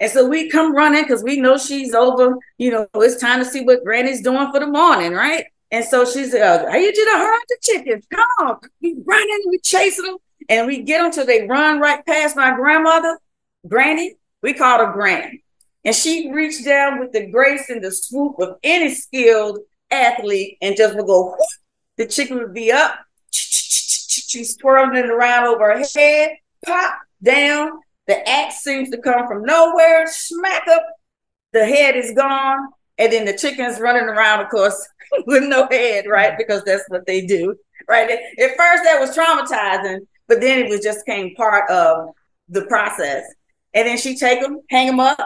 And 0.00 0.10
so 0.10 0.26
we 0.26 0.48
come 0.48 0.74
running 0.74 1.02
because 1.02 1.22
we 1.22 1.40
know 1.40 1.58
she's 1.58 1.94
over, 1.94 2.38
you 2.56 2.70
know, 2.70 2.88
it's 2.94 3.20
time 3.20 3.38
to 3.40 3.44
see 3.44 3.62
what 3.64 3.84
Granny's 3.84 4.22
doing 4.22 4.50
for 4.50 4.60
the 4.60 4.66
morning, 4.66 5.12
right? 5.12 5.44
And 5.70 5.84
so 5.84 6.04
she's 6.04 6.34
uh, 6.34 6.66
I 6.68 6.78
need 6.78 6.96
you 6.96 7.04
to 7.04 7.18
herd 7.18 7.42
the 7.48 7.58
chickens. 7.62 8.06
Come 8.10 8.26
on. 8.40 8.60
We 8.80 8.96
running, 9.04 9.42
we 9.46 9.58
chasing 9.58 10.06
them, 10.06 10.16
and 10.48 10.66
we 10.66 10.82
get 10.82 11.02
them 11.02 11.12
till 11.12 11.26
they 11.26 11.46
run 11.46 11.80
right 11.80 12.04
past 12.04 12.34
my 12.34 12.54
grandmother, 12.56 13.18
Granny. 13.68 14.16
We 14.42 14.54
call 14.54 14.84
her 14.84 14.92
Granny. 14.92 15.44
And 15.84 15.94
she 15.94 16.30
reached 16.30 16.64
down 16.64 17.00
with 17.00 17.12
the 17.12 17.30
grace 17.30 17.70
and 17.70 17.82
the 17.82 17.90
swoop 17.90 18.38
of 18.38 18.56
any 18.62 18.94
skilled 18.94 19.60
athlete 19.90 20.58
and 20.60 20.76
just 20.76 20.94
would 20.94 21.06
go, 21.06 21.30
whoop. 21.30 21.38
the 21.96 22.06
chicken 22.06 22.38
would 22.38 22.54
be 22.54 22.70
up. 22.70 22.98
She's 23.30 24.56
twirling 24.56 24.96
it 24.96 25.10
around 25.10 25.46
over 25.46 25.76
her 25.76 25.84
head, 25.94 26.36
pop 26.64 26.94
down. 27.22 27.80
The 28.06 28.28
axe 28.28 28.62
seems 28.62 28.90
to 28.90 28.98
come 28.98 29.26
from 29.26 29.44
nowhere, 29.44 30.06
smack 30.06 30.66
up. 30.68 30.84
The 31.52 31.64
head 31.64 31.96
is 31.96 32.12
gone. 32.12 32.68
And 32.98 33.12
then 33.12 33.24
the 33.24 33.36
chicken's 33.36 33.80
running 33.80 34.04
around, 34.04 34.40
of 34.40 34.50
course, 34.50 34.86
with 35.26 35.44
no 35.44 35.66
head, 35.70 36.04
right? 36.06 36.36
Because 36.36 36.62
that's 36.64 36.84
what 36.88 37.06
they 37.06 37.24
do, 37.24 37.56
right? 37.88 38.10
At 38.10 38.56
first, 38.56 38.84
that 38.84 38.98
was 39.00 39.16
traumatizing, 39.16 40.06
but 40.28 40.40
then 40.40 40.58
it 40.58 40.68
was 40.68 40.80
just 40.80 41.06
came 41.06 41.34
part 41.34 41.68
of 41.70 42.10
the 42.48 42.66
process. 42.66 43.24
And 43.72 43.88
then 43.88 43.96
she 43.96 44.16
take 44.16 44.40
them, 44.42 44.60
hang 44.68 44.88
them 44.88 45.00
up. 45.00 45.18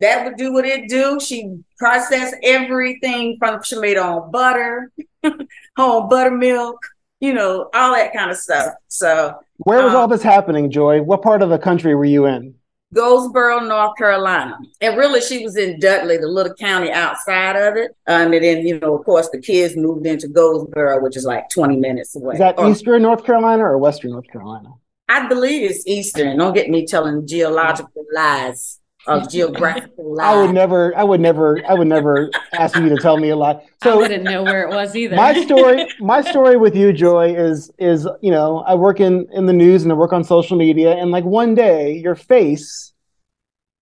That 0.00 0.24
would 0.24 0.36
do 0.36 0.52
what 0.52 0.64
it 0.64 0.88
do. 0.88 1.18
She 1.20 1.58
processed 1.78 2.34
everything 2.42 3.36
from 3.38 3.62
she 3.62 3.78
made 3.78 3.96
own 3.98 4.30
butter, 4.30 4.90
home 5.76 6.08
buttermilk, 6.08 6.78
you 7.20 7.34
know, 7.34 7.68
all 7.74 7.92
that 7.94 8.12
kind 8.14 8.30
of 8.30 8.36
stuff. 8.38 8.74
So 8.88 9.34
Where 9.58 9.82
was 9.82 9.92
Um, 9.92 9.96
all 10.00 10.08
this 10.08 10.22
happening, 10.22 10.70
Joy? 10.70 11.02
What 11.02 11.22
part 11.22 11.42
of 11.42 11.50
the 11.50 11.58
country 11.58 11.94
were 11.94 12.04
you 12.06 12.26
in? 12.26 12.54
Goldsboro, 12.92 13.60
North 13.60 13.96
Carolina. 13.96 14.58
And 14.80 14.96
really, 14.96 15.20
she 15.20 15.44
was 15.44 15.56
in 15.56 15.78
Dudley, 15.78 16.16
the 16.16 16.26
little 16.26 16.54
county 16.54 16.90
outside 16.90 17.54
of 17.54 17.76
it. 17.76 17.92
Um, 18.08 18.32
and 18.32 18.42
then, 18.42 18.66
you 18.66 18.80
know, 18.80 18.96
of 18.98 19.04
course, 19.04 19.28
the 19.28 19.38
kids 19.40 19.76
moved 19.76 20.06
into 20.06 20.26
Goldsboro, 20.26 21.00
which 21.00 21.16
is 21.16 21.24
like 21.24 21.48
20 21.50 21.76
minutes 21.76 22.16
away. 22.16 22.32
Is 22.34 22.40
that 22.40 22.58
Or- 22.58 22.68
Eastern 22.68 23.02
North 23.02 23.24
Carolina 23.24 23.62
or 23.64 23.78
Western 23.78 24.10
North 24.10 24.26
Carolina? 24.26 24.70
I 25.08 25.28
believe 25.28 25.70
it's 25.70 25.86
Eastern. 25.86 26.36
Don't 26.36 26.52
get 26.52 26.68
me 26.68 26.84
telling 26.84 27.28
geological 27.28 28.04
lies 28.12 28.79
or 29.10 29.26
geographical 29.26 30.16
lies. 30.16 30.26
I 30.28 30.36
would 30.36 30.52
never, 30.52 30.96
I 30.96 31.04
would 31.04 31.20
never, 31.20 31.60
I 31.68 31.74
would 31.74 31.88
never 31.88 32.30
ask 32.52 32.76
you 32.76 32.88
to 32.88 32.96
tell 32.96 33.16
me 33.18 33.30
a 33.30 33.36
lie. 33.36 33.60
I 33.82 33.84
So 33.84 33.96
wouldn't 33.96 34.24
know 34.24 34.42
where 34.42 34.62
it 34.62 34.70
was 34.70 34.94
either. 34.96 35.16
my 35.16 35.32
story, 35.44 35.86
my 36.00 36.20
story 36.20 36.56
with 36.56 36.76
you, 36.76 36.92
Joy, 36.92 37.34
is 37.34 37.70
is 37.78 38.06
you 38.20 38.30
know 38.30 38.58
I 38.66 38.74
work 38.74 39.00
in 39.00 39.26
in 39.32 39.46
the 39.46 39.52
news 39.52 39.82
and 39.82 39.92
I 39.92 39.94
work 39.94 40.12
on 40.12 40.24
social 40.24 40.56
media, 40.56 40.92
and 40.96 41.10
like 41.10 41.24
one 41.24 41.54
day 41.54 41.96
your 41.96 42.14
face 42.14 42.92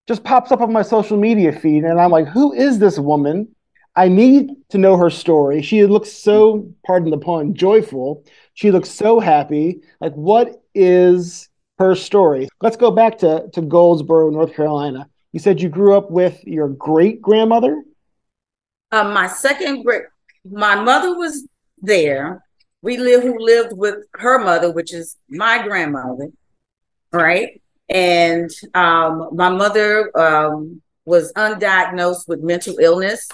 just 0.07 0.25
pops 0.25 0.51
up 0.53 0.61
on 0.61 0.73
my 0.73 0.83
social 0.83 1.17
media 1.17 1.53
feed, 1.53 1.85
and 1.85 2.01
I'm 2.01 2.11
like, 2.11 2.27
who 2.29 2.53
is 2.53 2.79
this 2.79 2.99
woman? 2.99 3.49
I 3.97 4.09
need 4.09 4.51
to 4.71 4.79
know 4.79 4.97
her 4.97 5.11
story. 5.11 5.61
She 5.61 5.85
looks 5.85 6.13
so, 6.13 6.73
pardon 6.87 7.11
the 7.11 7.19
pun, 7.19 7.55
joyful. 7.55 8.25
She 8.55 8.71
looks 8.71 8.91
so 8.91 9.19
happy. 9.21 9.81
Like, 10.01 10.15
what 10.15 10.63
is 10.75 11.49
her 11.79 11.95
story? 11.95 12.49
Let's 12.63 12.77
go 12.77 12.91
back 12.91 13.19
to 13.19 13.49
to 13.53 13.61
Goldsboro, 13.63 14.31
North 14.31 14.55
Carolina. 14.55 15.09
You 15.33 15.41
said 15.41 15.61
you 15.61 15.69
grew 15.69 15.97
up 15.97 16.11
with 16.11 16.43
your 16.45 16.69
great 16.69 17.21
grandmother. 17.21 17.83
Um, 18.91 19.13
my 19.13 19.27
second 19.27 19.83
great, 19.83 20.05
my 20.45 20.75
mother 20.75 21.17
was 21.17 21.47
there. 21.81 22.45
We 22.81 22.97
live 22.97 23.23
who 23.23 23.39
lived 23.39 23.77
with 23.77 23.97
her 24.15 24.39
mother, 24.39 24.73
which 24.73 24.95
is 24.95 25.17
my 25.29 25.63
grandmother, 25.63 26.29
right? 27.13 27.61
And 27.89 28.51
um, 28.75 29.31
my 29.33 29.51
mother 29.51 30.17
um, 30.19 30.81
was 31.05 31.33
undiagnosed 31.35 32.29
with 32.29 32.41
mental 32.41 32.79
illness 32.79 33.29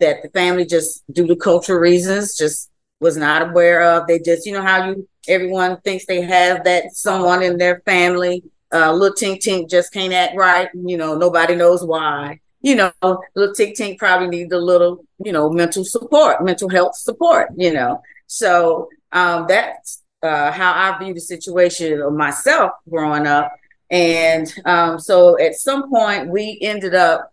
that 0.00 0.22
the 0.22 0.30
family 0.30 0.66
just 0.66 1.04
due 1.12 1.26
to 1.26 1.36
cultural 1.36 1.78
reasons 1.78 2.36
just 2.36 2.70
was 3.00 3.16
not 3.16 3.50
aware 3.50 3.82
of. 3.82 4.06
They 4.06 4.18
just, 4.18 4.46
you 4.46 4.52
know, 4.52 4.62
how 4.62 4.90
you 4.90 5.08
everyone 5.28 5.80
thinks 5.82 6.06
they 6.06 6.22
have 6.22 6.64
that 6.64 6.94
someone 6.94 7.42
in 7.42 7.58
their 7.58 7.80
family. 7.84 8.42
Uh, 8.72 8.92
little 8.92 9.16
Tink 9.16 9.38
Tink 9.42 9.70
just 9.70 9.92
can't 9.92 10.12
act 10.12 10.36
right. 10.36 10.68
You 10.74 10.96
know, 10.96 11.16
nobody 11.16 11.54
knows 11.54 11.84
why 11.84 12.40
you 12.60 12.74
know, 12.74 12.92
little 13.02 13.54
Tink 13.54 13.76
Tink 13.76 13.98
probably 13.98 14.28
needs 14.28 14.52
a 14.52 14.58
little, 14.58 15.04
you 15.24 15.32
know, 15.32 15.50
mental 15.50 15.84
support, 15.84 16.44
mental 16.44 16.68
health 16.68 16.96
support, 16.96 17.50
you 17.56 17.72
know. 17.72 18.02
So 18.26 18.88
um, 19.12 19.46
that's 19.48 20.02
uh, 20.22 20.50
how 20.50 20.72
I 20.72 20.98
view 20.98 21.14
the 21.14 21.20
situation 21.20 22.00
of 22.00 22.12
myself 22.12 22.72
growing 22.88 23.26
up. 23.26 23.52
And 23.90 24.52
um, 24.64 24.98
so 24.98 25.38
at 25.40 25.54
some 25.54 25.90
point, 25.90 26.28
we 26.28 26.58
ended 26.60 26.94
up 26.94 27.32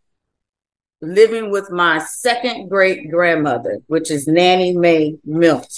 living 1.01 1.51
with 1.51 1.69
my 1.71 1.99
second 1.99 2.69
great 2.69 3.11
grandmother, 3.11 3.79
which 3.87 4.11
is 4.11 4.27
Nanny 4.27 4.75
Mae 4.77 5.17
Milton. 5.25 5.69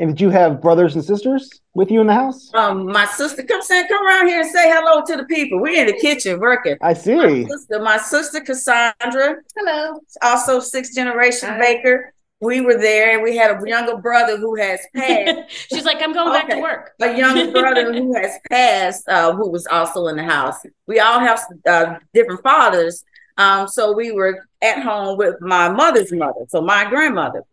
And 0.00 0.10
did 0.10 0.20
you 0.20 0.30
have 0.30 0.60
brothers 0.60 0.94
and 0.94 1.04
sisters 1.04 1.60
with 1.74 1.90
you 1.90 2.00
in 2.00 2.06
the 2.06 2.14
house? 2.14 2.50
Um, 2.54 2.86
my 2.86 3.04
sister, 3.04 3.42
come 3.42 3.62
say, 3.62 3.86
come 3.88 4.06
around 4.06 4.28
here 4.28 4.40
and 4.40 4.48
say 4.50 4.70
hello 4.72 5.02
to 5.04 5.16
the 5.16 5.24
people. 5.24 5.60
We're 5.60 5.80
in 5.80 5.86
the 5.88 5.98
kitchen 5.98 6.38
working. 6.38 6.76
I 6.80 6.88
My 6.88 6.94
see. 6.94 7.46
sister, 7.48 7.80
my 7.82 7.98
sister 7.98 8.40
Cassandra, 8.40 9.36
Hello. 9.56 10.00
also 10.22 10.60
sixth 10.60 10.94
generation 10.94 11.48
Hi. 11.48 11.58
baker. 11.58 12.12
We 12.40 12.60
were 12.60 12.78
there, 12.78 13.14
and 13.14 13.22
we 13.24 13.36
had 13.36 13.50
a 13.50 13.68
younger 13.68 13.96
brother 13.96 14.36
who 14.36 14.54
has 14.54 14.78
passed. 14.96 15.38
She's 15.72 15.84
like, 15.84 16.00
I'm 16.00 16.12
going 16.12 16.32
back 16.32 16.48
to 16.50 16.60
work. 16.60 16.92
a 17.02 17.16
younger 17.18 17.50
brother 17.50 17.92
who 17.92 18.14
has 18.14 18.30
passed, 18.48 19.08
uh, 19.08 19.32
who 19.32 19.50
was 19.50 19.66
also 19.66 20.06
in 20.06 20.14
the 20.16 20.22
house. 20.22 20.54
We 20.86 21.00
all 21.00 21.18
have 21.18 21.40
uh, 21.68 21.96
different 22.14 22.44
fathers, 22.44 23.02
um, 23.38 23.66
so 23.66 23.92
we 23.92 24.12
were 24.12 24.46
at 24.62 24.80
home 24.84 25.18
with 25.18 25.40
my 25.40 25.68
mother's 25.68 26.12
mother, 26.12 26.42
so 26.48 26.60
my 26.60 26.88
grandmother. 26.88 27.42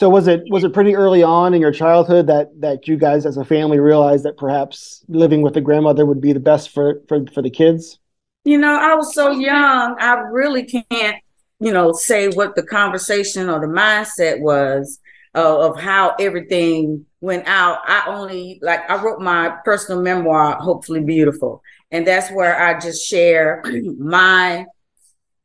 So 0.00 0.08
was 0.08 0.28
it 0.28 0.44
was 0.48 0.64
it 0.64 0.72
pretty 0.72 0.96
early 0.96 1.22
on 1.22 1.52
in 1.52 1.60
your 1.60 1.72
childhood 1.72 2.26
that 2.28 2.58
that 2.62 2.88
you 2.88 2.96
guys 2.96 3.26
as 3.26 3.36
a 3.36 3.44
family 3.44 3.80
realized 3.80 4.24
that 4.24 4.38
perhaps 4.38 5.04
living 5.08 5.42
with 5.42 5.52
the 5.52 5.60
grandmother 5.60 6.06
would 6.06 6.22
be 6.22 6.32
the 6.32 6.40
best 6.40 6.70
for 6.70 7.02
for, 7.06 7.26
for 7.34 7.42
the 7.42 7.50
kids? 7.50 7.98
You 8.44 8.56
know, 8.56 8.78
I 8.80 8.94
was 8.94 9.12
so 9.14 9.30
young, 9.30 9.96
I 10.00 10.14
really 10.30 10.64
can't, 10.64 11.22
you 11.60 11.70
know, 11.70 11.92
say 11.92 12.28
what 12.30 12.54
the 12.54 12.62
conversation 12.62 13.50
or 13.50 13.60
the 13.60 13.66
mindset 13.66 14.40
was 14.40 14.98
uh, 15.34 15.68
of 15.68 15.78
how 15.78 16.14
everything 16.18 17.04
went 17.20 17.46
out. 17.46 17.80
I 17.84 18.04
only, 18.06 18.58
like, 18.62 18.90
I 18.90 19.02
wrote 19.02 19.20
my 19.20 19.54
personal 19.66 20.00
memoir, 20.00 20.56
Hopefully 20.56 21.00
Beautiful. 21.00 21.62
And 21.90 22.06
that's 22.06 22.30
where 22.30 22.58
I 22.58 22.80
just 22.80 23.06
share 23.06 23.62
my 23.98 24.64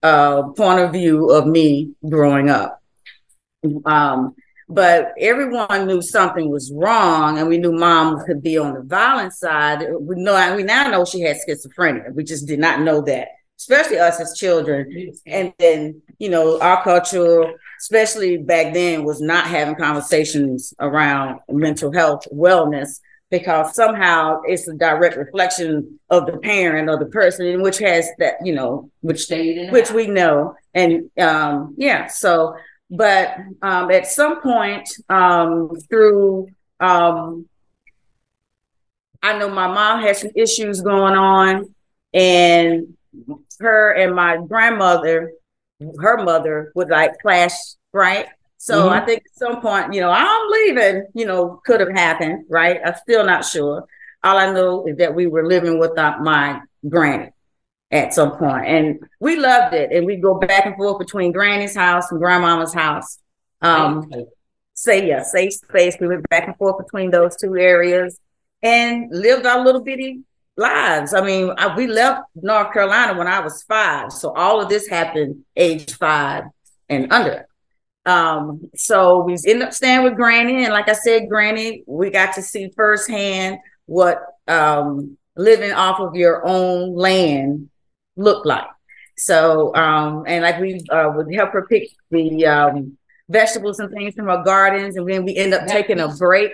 uh, 0.01 0.43
point 0.53 0.79
of 0.79 0.93
view 0.93 1.29
of 1.31 1.45
me 1.45 1.91
growing 2.07 2.49
up. 2.49 2.81
Um, 3.85 4.33
but 4.67 5.13
everyone 5.19 5.85
knew 5.85 6.01
something 6.01 6.49
was 6.49 6.71
wrong, 6.73 7.37
and 7.37 7.47
we 7.47 7.57
knew 7.57 7.71
mom 7.71 8.23
could 8.25 8.41
be 8.41 8.57
on 8.57 8.73
the 8.73 8.81
violent 8.81 9.33
side. 9.33 9.85
We 9.99 10.15
know 10.15 10.55
we 10.55 10.63
now 10.63 10.89
know 10.89 11.05
she 11.05 11.21
had 11.21 11.37
schizophrenia. 11.37 12.13
We 12.13 12.23
just 12.23 12.47
did 12.47 12.59
not 12.59 12.81
know 12.81 13.01
that, 13.01 13.27
especially 13.59 13.99
us 13.99 14.19
as 14.19 14.37
children. 14.37 15.13
And 15.27 15.53
then 15.59 16.01
you 16.17 16.29
know 16.29 16.59
our 16.61 16.83
culture, 16.83 17.43
especially 17.79 18.37
back 18.37 18.73
then, 18.73 19.03
was 19.03 19.21
not 19.21 19.45
having 19.45 19.75
conversations 19.75 20.73
around 20.79 21.39
mental 21.47 21.91
health, 21.91 22.27
wellness, 22.33 22.99
because 23.29 23.75
somehow 23.75 24.41
it's 24.45 24.67
a 24.67 24.73
direct 24.73 25.15
reflection 25.15 25.99
of 26.09 26.25
the 26.25 26.37
parent 26.37 26.89
or 26.89 26.97
the 26.97 27.05
person, 27.05 27.61
which 27.61 27.77
has 27.77 28.07
that 28.17 28.35
you 28.43 28.53
know, 28.53 28.89
which 29.01 29.27
which 29.29 29.91
we 29.91 30.07
know, 30.07 30.55
and 30.73 31.11
um, 31.19 31.75
yeah, 31.77 32.07
so 32.07 32.55
but 32.89 33.35
um, 33.61 33.91
at 33.91 34.07
some 34.07 34.41
point 34.41 34.87
um, 35.09 35.71
through 35.89 36.47
um, 36.79 37.47
i 39.23 39.37
know 39.37 39.49
my 39.49 39.67
mom 39.67 40.01
had 40.01 40.15
some 40.15 40.31
issues 40.35 40.81
going 40.81 41.15
on 41.15 41.73
and 42.13 42.95
her 43.59 43.91
and 43.93 44.15
my 44.15 44.37
grandmother 44.37 45.31
her 45.99 46.23
mother 46.23 46.71
would 46.75 46.89
like 46.89 47.19
clash 47.19 47.51
right? 47.91 48.27
So 48.57 48.85
mm-hmm. 48.85 48.93
i 48.93 49.05
think 49.05 49.19
at 49.25 49.37
some 49.37 49.61
point 49.61 49.93
you 49.93 50.01
know 50.01 50.11
i'm 50.11 50.51
leaving 50.51 51.05
you 51.13 51.25
know 51.25 51.61
could 51.65 51.79
have 51.79 51.91
happened 51.91 52.45
right? 52.49 52.79
I'm 52.83 52.95
still 52.95 53.25
not 53.25 53.45
sure. 53.45 53.85
All 54.23 54.37
i 54.37 54.51
know 54.51 54.85
is 54.87 54.97
that 54.97 55.15
we 55.15 55.27
were 55.27 55.45
living 55.45 55.79
with 55.79 55.95
my 55.95 56.61
granny 56.87 57.29
at 57.95 58.13
some 58.13 58.37
point. 58.37 58.65
And 58.65 58.99
we 59.19 59.37
loved 59.37 59.73
it. 59.73 59.91
And 59.91 60.05
we 60.05 60.17
go 60.17 60.35
back 60.35 60.65
and 60.65 60.75
forth 60.75 60.99
between 60.99 61.31
Granny's 61.31 61.75
house 61.75 62.11
and 62.11 62.19
Grandmama's 62.19 62.73
house. 62.73 63.19
Um, 63.61 64.11
say 64.73 65.07
yeah, 65.07 65.23
safe 65.23 65.53
space. 65.53 65.95
We 65.99 66.07
went 66.07 66.27
back 66.29 66.47
and 66.47 66.57
forth 66.57 66.83
between 66.83 67.09
those 67.09 67.35
two 67.37 67.55
areas 67.55 68.19
and 68.61 69.07
lived 69.11 69.45
our 69.45 69.63
little 69.63 69.81
bitty 69.81 70.21
lives. 70.57 71.13
I 71.13 71.21
mean, 71.21 71.53
I, 71.57 71.75
we 71.75 71.87
left 71.87 72.23
North 72.35 72.73
Carolina 72.73 73.17
when 73.17 73.27
I 73.27 73.39
was 73.39 73.63
five. 73.63 74.11
So 74.11 74.33
all 74.33 74.61
of 74.61 74.69
this 74.69 74.87
happened 74.87 75.45
age 75.55 75.93
five 75.95 76.43
and 76.89 77.11
under. 77.11 77.47
Um, 78.05 78.69
so 78.75 79.21
we 79.23 79.33
ended 79.47 79.63
up 79.63 79.73
staying 79.73 80.03
with 80.03 80.15
Granny. 80.15 80.65
And 80.65 80.73
like 80.73 80.89
I 80.89 80.93
said, 80.93 81.29
Granny, 81.29 81.83
we 81.87 82.09
got 82.09 82.35
to 82.35 82.41
see 82.41 82.71
firsthand 82.75 83.59
what 83.85 84.21
um, 84.47 85.17
living 85.35 85.71
off 85.71 85.99
of 85.99 86.15
your 86.15 86.45
own 86.45 86.93
land 86.93 87.69
look 88.15 88.45
like. 88.45 88.67
So, 89.17 89.73
um, 89.75 90.25
and 90.27 90.43
like 90.43 90.59
we 90.59 90.81
uh, 90.89 91.11
would 91.15 91.33
help 91.33 91.51
her 91.51 91.65
pick 91.67 91.89
the 92.11 92.45
um, 92.45 92.97
vegetables 93.29 93.79
and 93.79 93.91
things 93.91 94.13
from 94.13 94.29
our 94.29 94.43
gardens, 94.43 94.97
and 94.97 95.09
then 95.09 95.23
we 95.23 95.35
end 95.35 95.53
up 95.53 95.67
taking 95.67 95.99
a 95.99 96.09
break, 96.09 96.51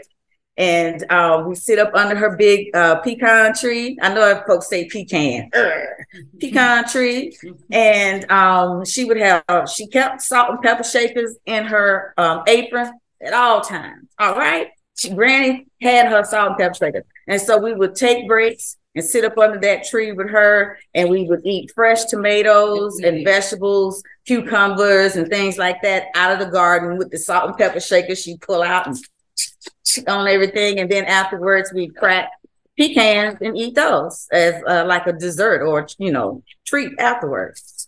and 0.57 1.03
uh, 1.09 1.43
we 1.47 1.55
sit 1.55 1.79
up 1.79 1.91
under 1.95 2.15
her 2.15 2.37
big 2.37 2.75
uh, 2.75 2.95
pecan 2.97 3.55
tree. 3.55 3.97
I 4.01 4.13
know 4.13 4.43
folks 4.45 4.69
say 4.69 4.87
pecan, 4.87 5.49
pecan 6.39 6.87
tree, 6.87 7.35
and 7.71 8.29
um, 8.31 8.85
she 8.85 9.05
would 9.05 9.17
have 9.17 9.43
she 9.73 9.87
kept 9.87 10.21
salt 10.21 10.51
and 10.51 10.61
pepper 10.61 10.83
shakers 10.83 11.35
in 11.45 11.65
her 11.65 12.13
um, 12.17 12.43
apron 12.47 12.93
at 13.21 13.33
all 13.33 13.61
times. 13.61 14.07
All 14.19 14.35
right, 14.35 14.67
she, 14.95 15.09
Granny 15.15 15.65
had 15.81 16.11
her 16.11 16.23
salt 16.23 16.49
and 16.49 16.57
pepper 16.59 16.75
shakers, 16.75 17.05
and 17.27 17.41
so 17.41 17.57
we 17.57 17.73
would 17.73 17.95
take 17.95 18.27
breaks 18.27 18.77
and 18.95 19.05
sit 19.05 19.23
up 19.23 19.37
under 19.37 19.59
that 19.59 19.85
tree 19.85 20.11
with 20.11 20.29
her 20.29 20.77
and 20.93 21.09
we 21.09 21.25
would 21.27 21.41
eat 21.45 21.71
fresh 21.73 22.05
tomatoes 22.05 22.99
and 22.99 23.23
vegetables 23.25 24.03
cucumbers 24.25 25.15
and 25.15 25.29
things 25.29 25.57
like 25.57 25.81
that 25.81 26.07
out 26.15 26.31
of 26.31 26.39
the 26.39 26.51
garden 26.51 26.97
with 26.97 27.09
the 27.09 27.17
salt 27.17 27.49
and 27.49 27.57
pepper 27.57 27.79
shaker 27.79 28.15
she'd 28.15 28.41
pull 28.41 28.61
out 28.61 28.87
and 28.87 28.97
on 30.07 30.27
everything. 30.27 30.79
And 30.79 30.89
then 30.89 31.05
afterwards 31.05 31.71
we'd 31.73 31.95
crack 31.95 32.31
pecans 32.77 33.37
and 33.41 33.57
eat 33.57 33.75
those 33.75 34.27
as 34.31 34.61
uh, 34.67 34.85
like 34.85 35.07
a 35.07 35.13
dessert 35.13 35.61
or 35.61 35.87
you 35.97 36.11
know 36.11 36.43
treat 36.65 36.91
afterwards. 36.99 37.87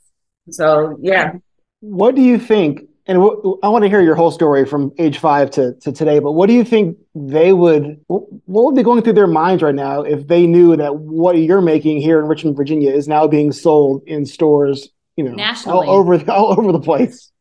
So 0.49 0.97
yeah. 1.01 1.33
What 1.81 2.15
do 2.15 2.21
you 2.21 2.39
think 2.39 2.87
and 3.05 3.17
w- 3.19 3.59
I 3.61 3.69
want 3.69 3.83
to 3.83 3.89
hear 3.89 4.01
your 4.01 4.15
whole 4.15 4.31
story 4.31 4.65
from 4.65 4.91
age 4.97 5.17
five 5.17 5.51
to, 5.51 5.73
to 5.81 5.91
today, 5.91 6.19
but 6.19 6.31
what 6.33 6.47
do 6.47 6.53
you 6.53 6.63
think 6.63 6.97
they 7.13 7.51
would, 7.51 7.99
what 8.07 8.31
would 8.47 8.75
be 8.75 8.83
going 8.83 9.01
through 9.01 9.13
their 9.13 9.27
minds 9.27 9.61
right 9.61 9.75
now 9.75 10.01
if 10.01 10.27
they 10.27 10.47
knew 10.47 10.75
that 10.77 10.95
what 10.95 11.37
you're 11.37 11.61
making 11.61 11.99
here 11.99 12.19
in 12.19 12.27
Richmond, 12.27 12.55
Virginia 12.55 12.91
is 12.91 13.07
now 13.07 13.27
being 13.27 13.51
sold 13.51 14.03
in 14.07 14.25
stores, 14.25 14.89
you 15.17 15.23
know, 15.23 15.35
Nationally. 15.35 15.87
all 15.87 15.93
over, 15.93 16.31
all 16.31 16.59
over 16.59 16.71
the 16.71 16.79
place? 16.79 17.31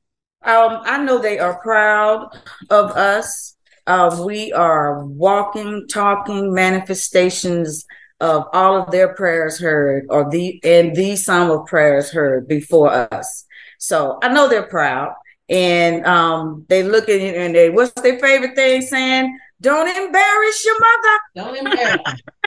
Um, 0.44 0.80
I 0.84 1.02
know 1.02 1.18
they 1.18 1.38
are 1.38 1.60
proud 1.60 2.36
of 2.70 2.90
us. 2.92 3.56
Uh, 3.86 4.24
we 4.26 4.52
are 4.52 5.04
walking, 5.04 5.86
talking 5.88 6.52
manifestations 6.52 7.84
of 8.20 8.46
all 8.52 8.82
of 8.82 8.90
their 8.90 9.14
prayers 9.14 9.58
heard, 9.58 10.06
or 10.08 10.30
the 10.30 10.60
and 10.62 10.94
the 10.94 11.16
sum 11.16 11.50
of 11.50 11.66
prayers 11.66 12.10
heard 12.10 12.46
before 12.46 12.90
us. 13.12 13.44
So 13.78 14.20
I 14.22 14.32
know 14.32 14.48
they're 14.48 14.62
proud 14.62 15.14
and 15.52 16.04
um, 16.06 16.64
they 16.68 16.82
look 16.82 17.10
at 17.10 17.20
it 17.20 17.36
and 17.36 17.54
they 17.54 17.68
what's 17.68 17.92
their 18.00 18.18
favorite 18.18 18.56
thing 18.56 18.80
saying? 18.80 19.38
Don't 19.60 19.86
embarrass 19.86 20.64
your 20.64 20.80
mother. 20.80 21.18
Don't 21.36 21.56
embarrass. 21.56 22.00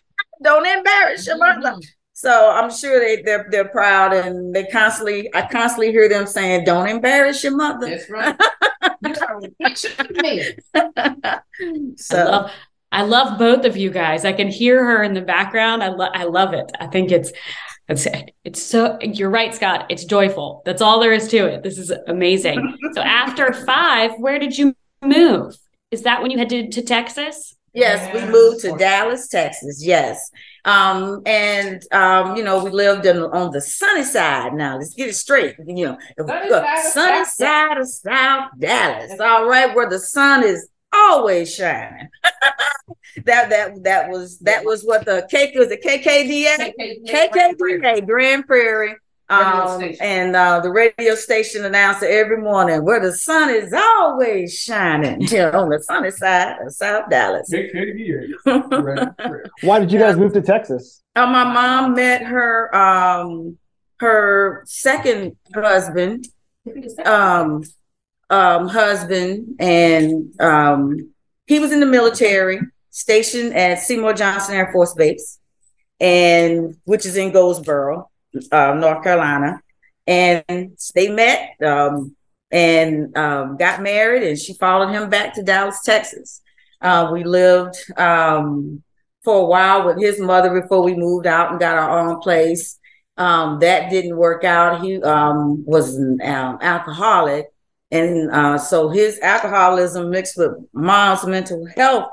Don't 0.43 0.67
embarrass 0.67 1.27
your 1.27 1.37
mother. 1.37 1.69
Mm-hmm. 1.69 1.79
So 2.13 2.51
I'm 2.51 2.71
sure 2.71 2.99
they 2.99 3.21
they're 3.21 3.47
they're 3.51 3.69
proud 3.69 4.13
and 4.13 4.55
they 4.55 4.65
constantly 4.65 5.29
I 5.35 5.47
constantly 5.47 5.91
hear 5.91 6.09
them 6.09 6.25
saying, 6.25 6.65
"Don't 6.65 6.87
embarrass 6.87 7.43
your 7.43 7.55
mother." 7.55 7.89
That's 7.89 8.09
right. 8.09 8.35
so 11.97 12.17
I 12.17 12.23
love, 12.23 12.51
I 12.91 13.03
love 13.03 13.37
both 13.37 13.65
of 13.65 13.77
you 13.77 13.91
guys. 13.91 14.25
I 14.25 14.33
can 14.33 14.47
hear 14.47 14.83
her 14.83 15.03
in 15.03 15.13
the 15.13 15.21
background. 15.21 15.83
I 15.83 15.89
love 15.89 16.09
I 16.15 16.23
love 16.23 16.53
it. 16.53 16.71
I 16.79 16.87
think 16.87 17.11
it's 17.11 17.31
it's 17.87 18.07
it's 18.43 18.61
so 18.61 18.97
you're 19.01 19.29
right, 19.29 19.53
Scott. 19.53 19.85
It's 19.89 20.05
joyful. 20.05 20.63
That's 20.65 20.81
all 20.81 20.99
there 20.99 21.13
is 21.13 21.27
to 21.29 21.45
it. 21.45 21.63
This 21.63 21.77
is 21.77 21.91
amazing. 22.07 22.77
so 22.93 23.01
after 23.01 23.53
five, 23.65 24.11
where 24.17 24.39
did 24.39 24.57
you 24.57 24.75
move? 25.03 25.55
Is 25.91 26.01
that 26.03 26.21
when 26.21 26.31
you 26.31 26.37
headed 26.37 26.71
to 26.73 26.81
Texas? 26.81 27.55
Yes, 27.73 28.13
we 28.13 28.25
moved 28.31 28.61
to 28.61 28.75
Dallas, 28.77 29.27
Texas. 29.27 29.85
Yes. 29.85 30.31
Um, 30.63 31.21
and 31.25 31.83
um, 31.91 32.35
you 32.37 32.43
know, 32.43 32.63
we 32.63 32.71
lived 32.71 33.05
in, 33.05 33.17
on 33.17 33.51
the 33.51 33.61
sunny 33.61 34.03
side. 34.03 34.53
Now 34.53 34.77
let's 34.77 34.93
get 34.93 35.09
it 35.09 35.15
straight. 35.15 35.55
You 35.67 35.85
know, 35.85 35.97
sunny, 36.25 36.49
side, 36.49 36.85
sunny 36.87 37.25
side 37.25 37.77
of 37.77 37.87
South 37.87 38.51
Dallas. 38.57 39.19
All 39.19 39.47
right, 39.47 39.75
where 39.75 39.89
the 39.89 39.99
sun 39.99 40.43
is 40.43 40.69
always 40.95 41.53
shining. 41.53 42.09
that 43.25 43.49
that 43.49 43.83
that 43.83 44.09
was 44.09 44.39
that 44.39 44.63
was 44.63 44.83
what 44.83 45.05
the 45.05 45.27
K 45.29 45.53
was 45.55 45.69
the 45.69 45.77
KKDA 45.77 46.73
KKDA 47.07 48.05
Grand 48.05 48.45
Prairie. 48.45 48.95
Um, 49.27 49.81
and 50.01 50.35
uh, 50.35 50.59
the 50.59 50.69
radio 50.69 51.15
station 51.15 51.65
announcer 51.65 52.05
every 52.05 52.37
morning 52.37 52.85
where 52.85 52.99
the 52.99 53.11
sun 53.11 53.49
is 53.49 53.73
always 53.73 54.53
shining 54.53 55.21
you 55.21 55.37
know, 55.37 55.51
on 55.51 55.69
the 55.69 55.81
sunny 55.81 56.11
side 56.11 56.57
of 56.61 56.71
South 56.71 57.09
Dallas. 57.09 57.51
Why 59.63 59.79
did 59.79 59.91
you 59.91 59.97
guys 59.97 60.15
move 60.15 60.33
to 60.33 60.43
Texas? 60.43 61.01
Uh, 61.15 61.25
my 61.25 61.43
mom 61.43 61.95
met 61.95 62.21
her 62.21 62.75
um, 62.75 63.57
her 63.99 64.61
second 64.67 65.35
husband 65.55 66.27
um, 67.03 67.63
um, 68.29 68.67
husband, 68.67 69.55
and 69.59 70.39
um, 70.41 71.11
he 71.45 71.59
was 71.59 71.71
in 71.71 71.79
the 71.79 71.85
military, 71.85 72.59
stationed 72.89 73.53
at 73.53 73.79
Seymour 73.79 74.13
Johnson 74.13 74.55
Air 74.55 74.71
Force 74.71 74.93
Base, 74.93 75.39
and 75.99 76.75
which 76.85 77.05
is 77.05 77.17
in 77.17 77.31
Goldsboro, 77.31 78.09
uh, 78.51 78.73
North 78.73 79.03
Carolina. 79.03 79.61
And 80.07 80.77
they 80.93 81.09
met 81.09 81.55
um, 81.65 82.15
and 82.51 83.15
um, 83.17 83.57
got 83.57 83.81
married, 83.81 84.23
and 84.23 84.37
she 84.37 84.53
followed 84.53 84.91
him 84.91 85.09
back 85.09 85.33
to 85.35 85.43
Dallas, 85.43 85.81
Texas. 85.83 86.41
Uh, 86.81 87.09
we 87.11 87.23
lived 87.23 87.75
um, 87.97 88.83
for 89.23 89.41
a 89.41 89.45
while 89.45 89.85
with 89.85 89.99
his 89.99 90.19
mother 90.19 90.61
before 90.61 90.83
we 90.83 90.95
moved 90.95 91.25
out 91.25 91.51
and 91.51 91.59
got 91.59 91.77
our 91.77 91.99
own 91.99 92.19
place. 92.19 92.79
Um, 93.17 93.59
that 93.59 93.89
didn't 93.89 94.17
work 94.17 94.43
out. 94.43 94.83
He 94.83 95.01
um, 95.01 95.65
was 95.65 95.95
an 95.95 96.21
um, 96.21 96.59
alcoholic, 96.61 97.47
and 97.91 98.31
uh, 98.31 98.57
so 98.57 98.89
his 98.89 99.19
alcoholism 99.19 100.09
mixed 100.09 100.37
with 100.37 100.51
mom's 100.73 101.25
mental 101.25 101.65
health 101.75 102.11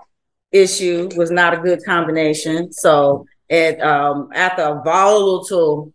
issue 0.51 1.09
was 1.17 1.31
not 1.31 1.55
a 1.55 1.59
good 1.59 1.85
combination. 1.85 2.73
So 2.73 3.27
at 3.51 3.81
um, 3.81 4.29
after 4.35 4.63
a 4.63 4.83
volatile 4.83 5.93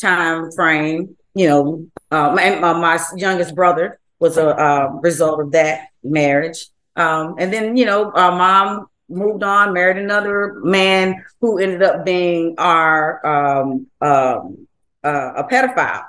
time 0.00 0.50
frame, 0.52 1.16
you 1.34 1.48
know, 1.48 1.86
uh, 2.10 2.32
my, 2.34 2.58
my, 2.58 2.98
youngest 3.16 3.54
brother 3.54 4.00
was 4.18 4.36
a 4.36 4.48
uh, 4.48 4.88
result 5.00 5.40
of 5.40 5.52
that 5.52 5.88
marriage. 6.02 6.66
Um, 6.96 7.36
and 7.38 7.52
then, 7.52 7.76
you 7.76 7.86
know, 7.86 8.10
our 8.10 8.32
mom 8.32 8.88
moved 9.08 9.42
on, 9.42 9.72
married 9.72 9.96
another 9.96 10.54
man 10.62 11.24
who 11.40 11.58
ended 11.58 11.82
up 11.82 12.04
being 12.04 12.56
our 12.58 13.24
um, 13.26 13.86
um 14.00 14.66
uh, 15.02 15.32
a 15.36 15.44
pedophile. 15.44 16.06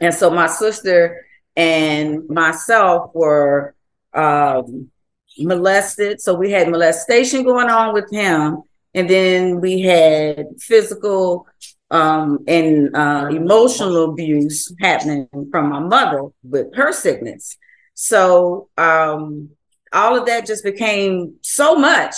And 0.00 0.12
so 0.12 0.30
my 0.30 0.46
sister 0.46 1.24
and 1.56 2.28
myself 2.28 3.10
were 3.14 3.74
um, 4.12 4.90
molested. 5.38 6.20
So 6.20 6.34
we 6.34 6.50
had 6.50 6.68
molestation 6.68 7.44
going 7.44 7.70
on 7.70 7.94
with 7.94 8.10
him. 8.10 8.62
And 8.94 9.10
then 9.10 9.60
we 9.60 9.80
had 9.80 10.46
physical 10.60 11.46
um, 11.90 12.44
and 12.46 12.94
uh, 12.94 13.28
emotional 13.30 14.10
abuse 14.10 14.72
happening 14.80 15.28
from 15.50 15.68
my 15.68 15.80
mother 15.80 16.28
with 16.42 16.74
her 16.74 16.92
sickness. 16.92 17.56
So 17.94 18.68
um, 18.76 19.50
all 19.92 20.16
of 20.18 20.26
that 20.26 20.46
just 20.46 20.64
became 20.64 21.36
so 21.42 21.76
much 21.76 22.14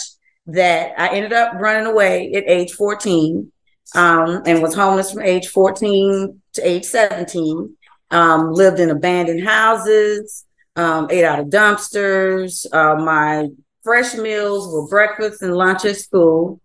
that 0.47 0.93
I 0.99 1.09
ended 1.09 1.33
up 1.33 1.55
running 1.55 1.87
away 1.87 2.33
at 2.35 2.45
age 2.47 2.73
14 2.73 3.51
um, 3.95 4.43
and 4.47 4.63
was 4.63 4.75
homeless 4.75 5.13
from 5.13 5.23
age 5.23 5.49
14 5.49 6.41
to 6.55 6.67
age 6.67 6.85
17. 6.85 7.77
Um, 8.11 8.53
lived 8.53 8.79
in 8.79 8.91
abandoned 8.91 9.45
houses, 9.45 10.45
um, 10.77 11.09
ate 11.11 11.25
out 11.25 11.41
of 11.41 11.47
dumpsters. 11.47 12.67
Uh, 12.73 13.03
my 13.03 13.49
fresh 13.83 14.15
meals 14.15 14.73
were 14.73 14.89
breakfast 14.89 15.43
and 15.43 15.57
lunch 15.57 15.85
at 15.85 15.97
school 15.97 16.61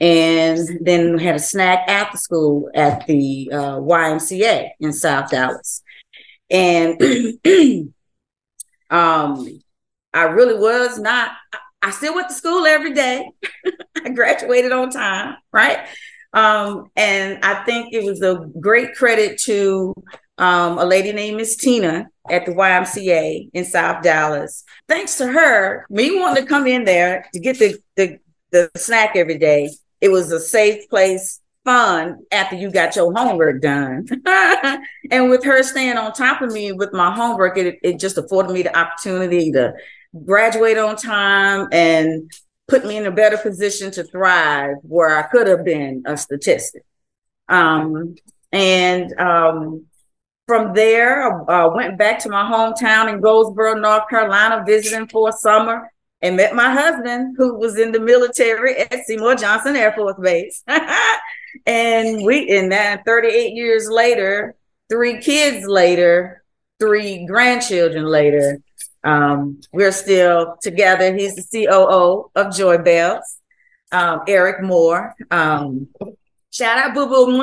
and 0.00 0.58
then 0.80 1.18
had 1.18 1.36
a 1.36 1.40
snack 1.40 1.86
after 1.88 2.16
school 2.16 2.70
at 2.74 3.06
the 3.06 3.50
uh, 3.52 3.76
YMCA 3.76 4.70
in 4.80 4.92
South 4.92 5.30
Dallas. 5.30 5.82
And 6.50 7.00
um, 8.90 9.60
I 10.14 10.22
really 10.22 10.58
was 10.58 10.98
not, 10.98 11.32
I 11.82 11.90
still 11.90 12.14
went 12.14 12.28
to 12.28 12.34
school 12.34 12.66
every 12.66 12.94
day. 12.94 13.30
I 14.04 14.08
graduated 14.08 14.72
on 14.72 14.90
time, 14.90 15.36
right? 15.52 15.86
Um, 16.32 16.90
and 16.96 17.44
I 17.44 17.64
think 17.64 17.92
it 17.92 18.04
was 18.04 18.22
a 18.22 18.46
great 18.58 18.94
credit 18.94 19.38
to 19.42 19.94
um, 20.40 20.78
a 20.78 20.84
lady 20.84 21.12
named 21.12 21.36
Miss 21.36 21.56
Tina 21.56 22.08
at 22.28 22.46
the 22.46 22.52
YMCA 22.52 23.50
in 23.52 23.64
South 23.64 24.02
Dallas. 24.02 24.64
Thanks 24.88 25.16
to 25.18 25.26
her, 25.26 25.86
me 25.90 26.18
wanting 26.18 26.42
to 26.42 26.48
come 26.48 26.66
in 26.66 26.84
there 26.84 27.26
to 27.32 27.40
get 27.40 27.58
the, 27.58 27.78
the, 27.96 28.18
the 28.50 28.70
snack 28.76 29.14
every 29.14 29.38
day 29.38 29.70
it 30.00 30.10
was 30.10 30.32
a 30.32 30.40
safe 30.40 30.88
place, 30.88 31.40
fun 31.64 32.20
after 32.32 32.56
you 32.56 32.70
got 32.70 32.96
your 32.96 33.12
homework 33.12 33.60
done. 33.60 34.06
and 35.10 35.30
with 35.30 35.44
her 35.44 35.62
staying 35.62 35.98
on 35.98 36.12
top 36.12 36.40
of 36.40 36.52
me 36.52 36.72
with 36.72 36.92
my 36.92 37.12
homework, 37.14 37.58
it, 37.58 37.78
it 37.82 37.98
just 37.98 38.18
afforded 38.18 38.52
me 38.52 38.62
the 38.62 38.76
opportunity 38.76 39.52
to 39.52 39.74
graduate 40.24 40.78
on 40.78 40.96
time 40.96 41.68
and 41.70 42.30
put 42.66 42.86
me 42.86 42.96
in 42.96 43.06
a 43.06 43.10
better 43.10 43.36
position 43.36 43.90
to 43.90 44.04
thrive 44.04 44.76
where 44.82 45.16
I 45.18 45.22
could 45.22 45.46
have 45.46 45.64
been 45.64 46.02
a 46.06 46.16
statistic. 46.16 46.82
Um, 47.48 48.14
and 48.52 49.12
um, 49.20 49.86
from 50.50 50.74
there, 50.74 51.48
I 51.48 51.62
uh, 51.62 51.70
went 51.72 51.96
back 51.96 52.18
to 52.24 52.28
my 52.28 52.42
hometown 52.42 53.08
in 53.08 53.20
Goldsboro, 53.20 53.74
North 53.74 54.08
Carolina, 54.10 54.64
visiting 54.66 55.06
for 55.06 55.28
a 55.28 55.32
summer 55.32 55.92
and 56.22 56.36
met 56.36 56.56
my 56.56 56.72
husband 56.72 57.36
who 57.38 57.54
was 57.54 57.78
in 57.78 57.92
the 57.92 58.00
military 58.00 58.78
at 58.78 59.06
Seymour 59.06 59.36
Johnson 59.36 59.76
Air 59.76 59.92
Force 59.92 60.16
Base. 60.20 60.64
and 61.66 62.24
we 62.24 62.50
in 62.50 62.70
that 62.70 63.04
38 63.06 63.54
years 63.54 63.88
later, 63.88 64.56
three 64.88 65.20
kids 65.20 65.68
later, 65.68 66.42
three 66.80 67.26
grandchildren 67.26 68.06
later, 68.06 68.58
um, 69.04 69.60
we're 69.72 69.92
still 69.92 70.56
together. 70.60 71.14
He's 71.16 71.36
the 71.36 71.66
COO 71.66 72.28
of 72.34 72.56
Joy 72.56 72.78
Bells, 72.78 73.38
um, 73.92 74.22
Eric 74.26 74.64
Moore. 74.64 75.14
Um, 75.30 75.86
shout 76.50 76.76
out 76.76 76.92
Boo 76.92 77.06
Boo. 77.06 77.40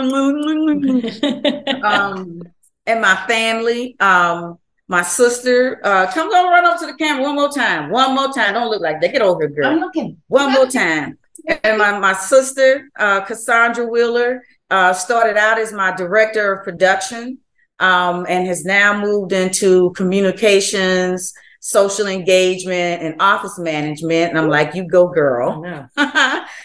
um, 1.83 2.41
and 2.87 3.01
my 3.01 3.15
family. 3.27 3.95
Um, 3.99 4.57
my 4.89 5.01
sister, 5.01 5.81
uh, 5.83 6.09
come 6.11 6.29
go 6.29 6.49
run 6.49 6.65
up 6.65 6.79
to 6.79 6.85
the 6.85 6.93
camera 6.93 7.23
one 7.23 7.35
more 7.35 7.51
time. 7.51 7.89
One 7.89 8.15
more 8.15 8.33
time. 8.33 8.53
Don't 8.53 8.69
look 8.69 8.81
like 8.81 9.01
that. 9.01 9.11
Get 9.11 9.21
over 9.21 9.41
here, 9.41 9.49
girl. 9.49 9.67
I'm 9.67 9.79
looking. 9.79 10.17
One 10.27 10.53
more 10.53 10.65
time. 10.65 11.17
And 11.63 11.77
my, 11.77 11.99
my 11.99 12.13
sister, 12.13 12.89
uh, 12.97 13.21
Cassandra 13.21 13.85
Wheeler, 13.85 14.43
uh, 14.69 14.93
started 14.93 15.37
out 15.37 15.59
as 15.59 15.73
my 15.73 15.93
director 15.95 16.53
of 16.53 16.63
production 16.63 17.37
um, 17.79 18.25
and 18.29 18.47
has 18.47 18.63
now 18.65 18.99
moved 18.99 19.33
into 19.33 19.91
communications, 19.91 21.33
social 21.59 22.07
engagement, 22.07 23.03
and 23.03 23.15
office 23.21 23.59
management. 23.59 24.29
And 24.29 24.37
I'm 24.37 24.49
like, 24.49 24.73
you 24.73 24.87
go, 24.87 25.09
girl. 25.09 25.61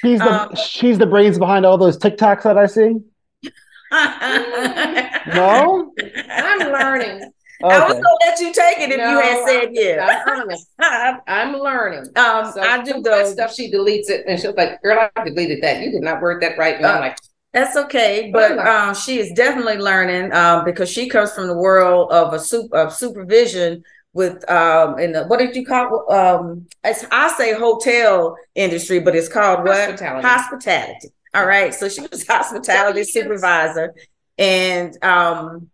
she's, 0.00 0.18
the, 0.20 0.32
um, 0.32 0.54
she's 0.54 0.98
the 0.98 1.06
brains 1.06 1.38
behind 1.38 1.66
all 1.66 1.76
those 1.76 1.98
TikToks 1.98 2.44
that 2.44 2.56
I 2.56 2.66
see. 2.66 2.94
no? 5.34 5.92
I'm 6.30 6.72
learning. 6.72 7.30
Okay. 7.62 7.74
I 7.76 7.84
was 7.86 7.94
gonna 7.94 8.16
let 8.26 8.40
you 8.40 8.52
take 8.52 8.78
it 8.78 8.90
if 8.90 8.96
no, 8.96 9.10
you 9.10 9.20
had 9.20 9.46
said 9.46 9.68
yeah. 9.72 10.22
I'm 10.26 10.40
honest. 10.40 10.68
I'm 11.26 11.52
learning. 11.58 12.10
Um, 12.16 12.50
so 12.52 12.60
I 12.60 12.82
do 12.82 13.02
those 13.02 13.32
stuff. 13.32 13.54
She 13.54 13.70
deletes 13.70 14.08
it, 14.08 14.24
and 14.26 14.40
she's 14.40 14.54
like, 14.56 14.82
"Girl, 14.82 15.08
I 15.14 15.24
deleted 15.24 15.62
that. 15.62 15.82
You 15.82 15.90
did 15.90 16.02
not 16.02 16.22
word 16.22 16.42
that 16.42 16.58
right." 16.58 16.76
And 16.76 16.86
uh, 16.86 16.92
I'm 16.92 17.00
like, 17.00 17.18
"That's 17.52 17.76
okay," 17.76 18.30
but 18.32 18.58
um, 18.58 18.94
she 18.94 19.18
is 19.18 19.30
definitely 19.32 19.76
learning 19.76 20.32
um, 20.32 20.64
because 20.64 20.90
she 20.90 21.08
comes 21.08 21.32
from 21.32 21.46
the 21.46 21.56
world 21.56 22.10
of 22.10 22.32
a 22.32 22.38
soup 22.38 22.72
of 22.72 22.92
supervision 22.92 23.84
with 24.14 24.48
um 24.50 24.98
in 24.98 25.12
the 25.12 25.24
what 25.24 25.38
did 25.38 25.56
you 25.56 25.64
call 25.64 26.12
um 26.12 26.66
I 26.84 26.92
say 26.92 27.54
hotel 27.54 28.36
industry, 28.54 29.00
but 29.00 29.14
it's 29.14 29.28
called 29.28 29.66
hospitality. 29.66 30.14
what 30.16 30.24
hospitality. 30.24 31.08
All 31.34 31.46
right, 31.46 31.74
so 31.74 31.88
she 31.88 32.02
was 32.02 32.26
hospitality 32.28 33.04
supervisor, 33.04 33.94
and 34.38 34.96
um 35.04 35.70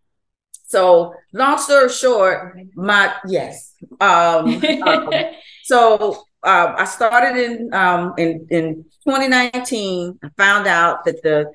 so 0.67 1.15
long 1.33 1.59
story 1.59 1.89
short, 1.89 2.59
my 2.75 3.15
yes. 3.27 3.75
Um, 4.01 4.63
um 4.83 5.11
so 5.65 6.25
uh, 6.43 6.75
I 6.77 6.85
started 6.85 7.37
in 7.43 7.73
um, 7.75 8.15
in 8.19 8.47
in 8.51 8.85
2019. 9.05 10.19
I 10.23 10.29
found 10.37 10.67
out 10.67 11.05
that 11.05 11.23
the 11.23 11.53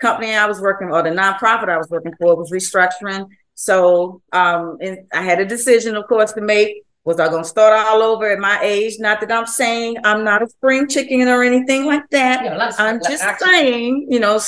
company 0.00 0.34
I 0.34 0.46
was 0.46 0.60
working 0.60 0.90
or 0.90 1.02
the 1.02 1.10
nonprofit 1.10 1.68
I 1.68 1.78
was 1.78 1.88
working 1.88 2.12
for 2.20 2.36
was 2.36 2.50
restructuring. 2.50 3.28
So 3.54 4.22
um, 4.32 4.78
and 4.80 4.98
I 5.12 5.22
had 5.22 5.40
a 5.40 5.46
decision, 5.46 5.96
of 5.96 6.06
course, 6.08 6.32
to 6.32 6.40
make. 6.40 6.82
Was 7.08 7.18
I 7.18 7.28
going 7.28 7.42
to 7.42 7.48
start 7.48 7.72
all 7.72 8.02
over 8.02 8.30
at 8.30 8.38
my 8.38 8.60
age? 8.60 8.96
Not 8.98 9.22
that 9.22 9.32
I'm 9.32 9.46
saying 9.46 9.96
I'm 10.04 10.24
not 10.24 10.42
a 10.42 10.46
spring 10.46 10.86
chicken 10.86 11.26
or 11.26 11.42
anything 11.42 11.86
like 11.86 12.06
that. 12.10 12.44
Yeah, 12.44 12.70
I'm 12.76 13.00
just 13.02 13.24
saying, 13.40 14.08
you 14.10 14.20
know, 14.20 14.38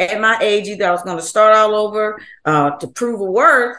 at 0.00 0.20
my 0.20 0.36
age, 0.40 0.66
either 0.66 0.88
I 0.88 0.90
was 0.90 1.04
going 1.04 1.18
to 1.18 1.22
start 1.22 1.54
all 1.54 1.76
over 1.76 2.20
uh, 2.44 2.72
to 2.72 2.88
prove 2.88 3.20
a 3.20 3.24
worth, 3.24 3.76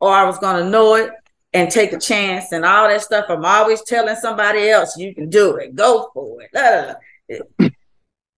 or 0.00 0.12
I 0.12 0.22
was 0.24 0.38
going 0.38 0.62
to 0.62 0.70
know 0.70 0.94
it 0.94 1.10
and 1.54 1.72
take 1.72 1.92
a 1.92 1.98
chance 1.98 2.52
and 2.52 2.64
all 2.64 2.86
that 2.86 3.00
stuff. 3.00 3.24
I'm 3.28 3.44
always 3.44 3.82
telling 3.82 4.14
somebody 4.14 4.68
else, 4.68 4.96
you 4.96 5.12
can 5.12 5.28
do 5.28 5.56
it, 5.56 5.74
go 5.74 6.08
for 6.14 6.38
it. 6.40 6.96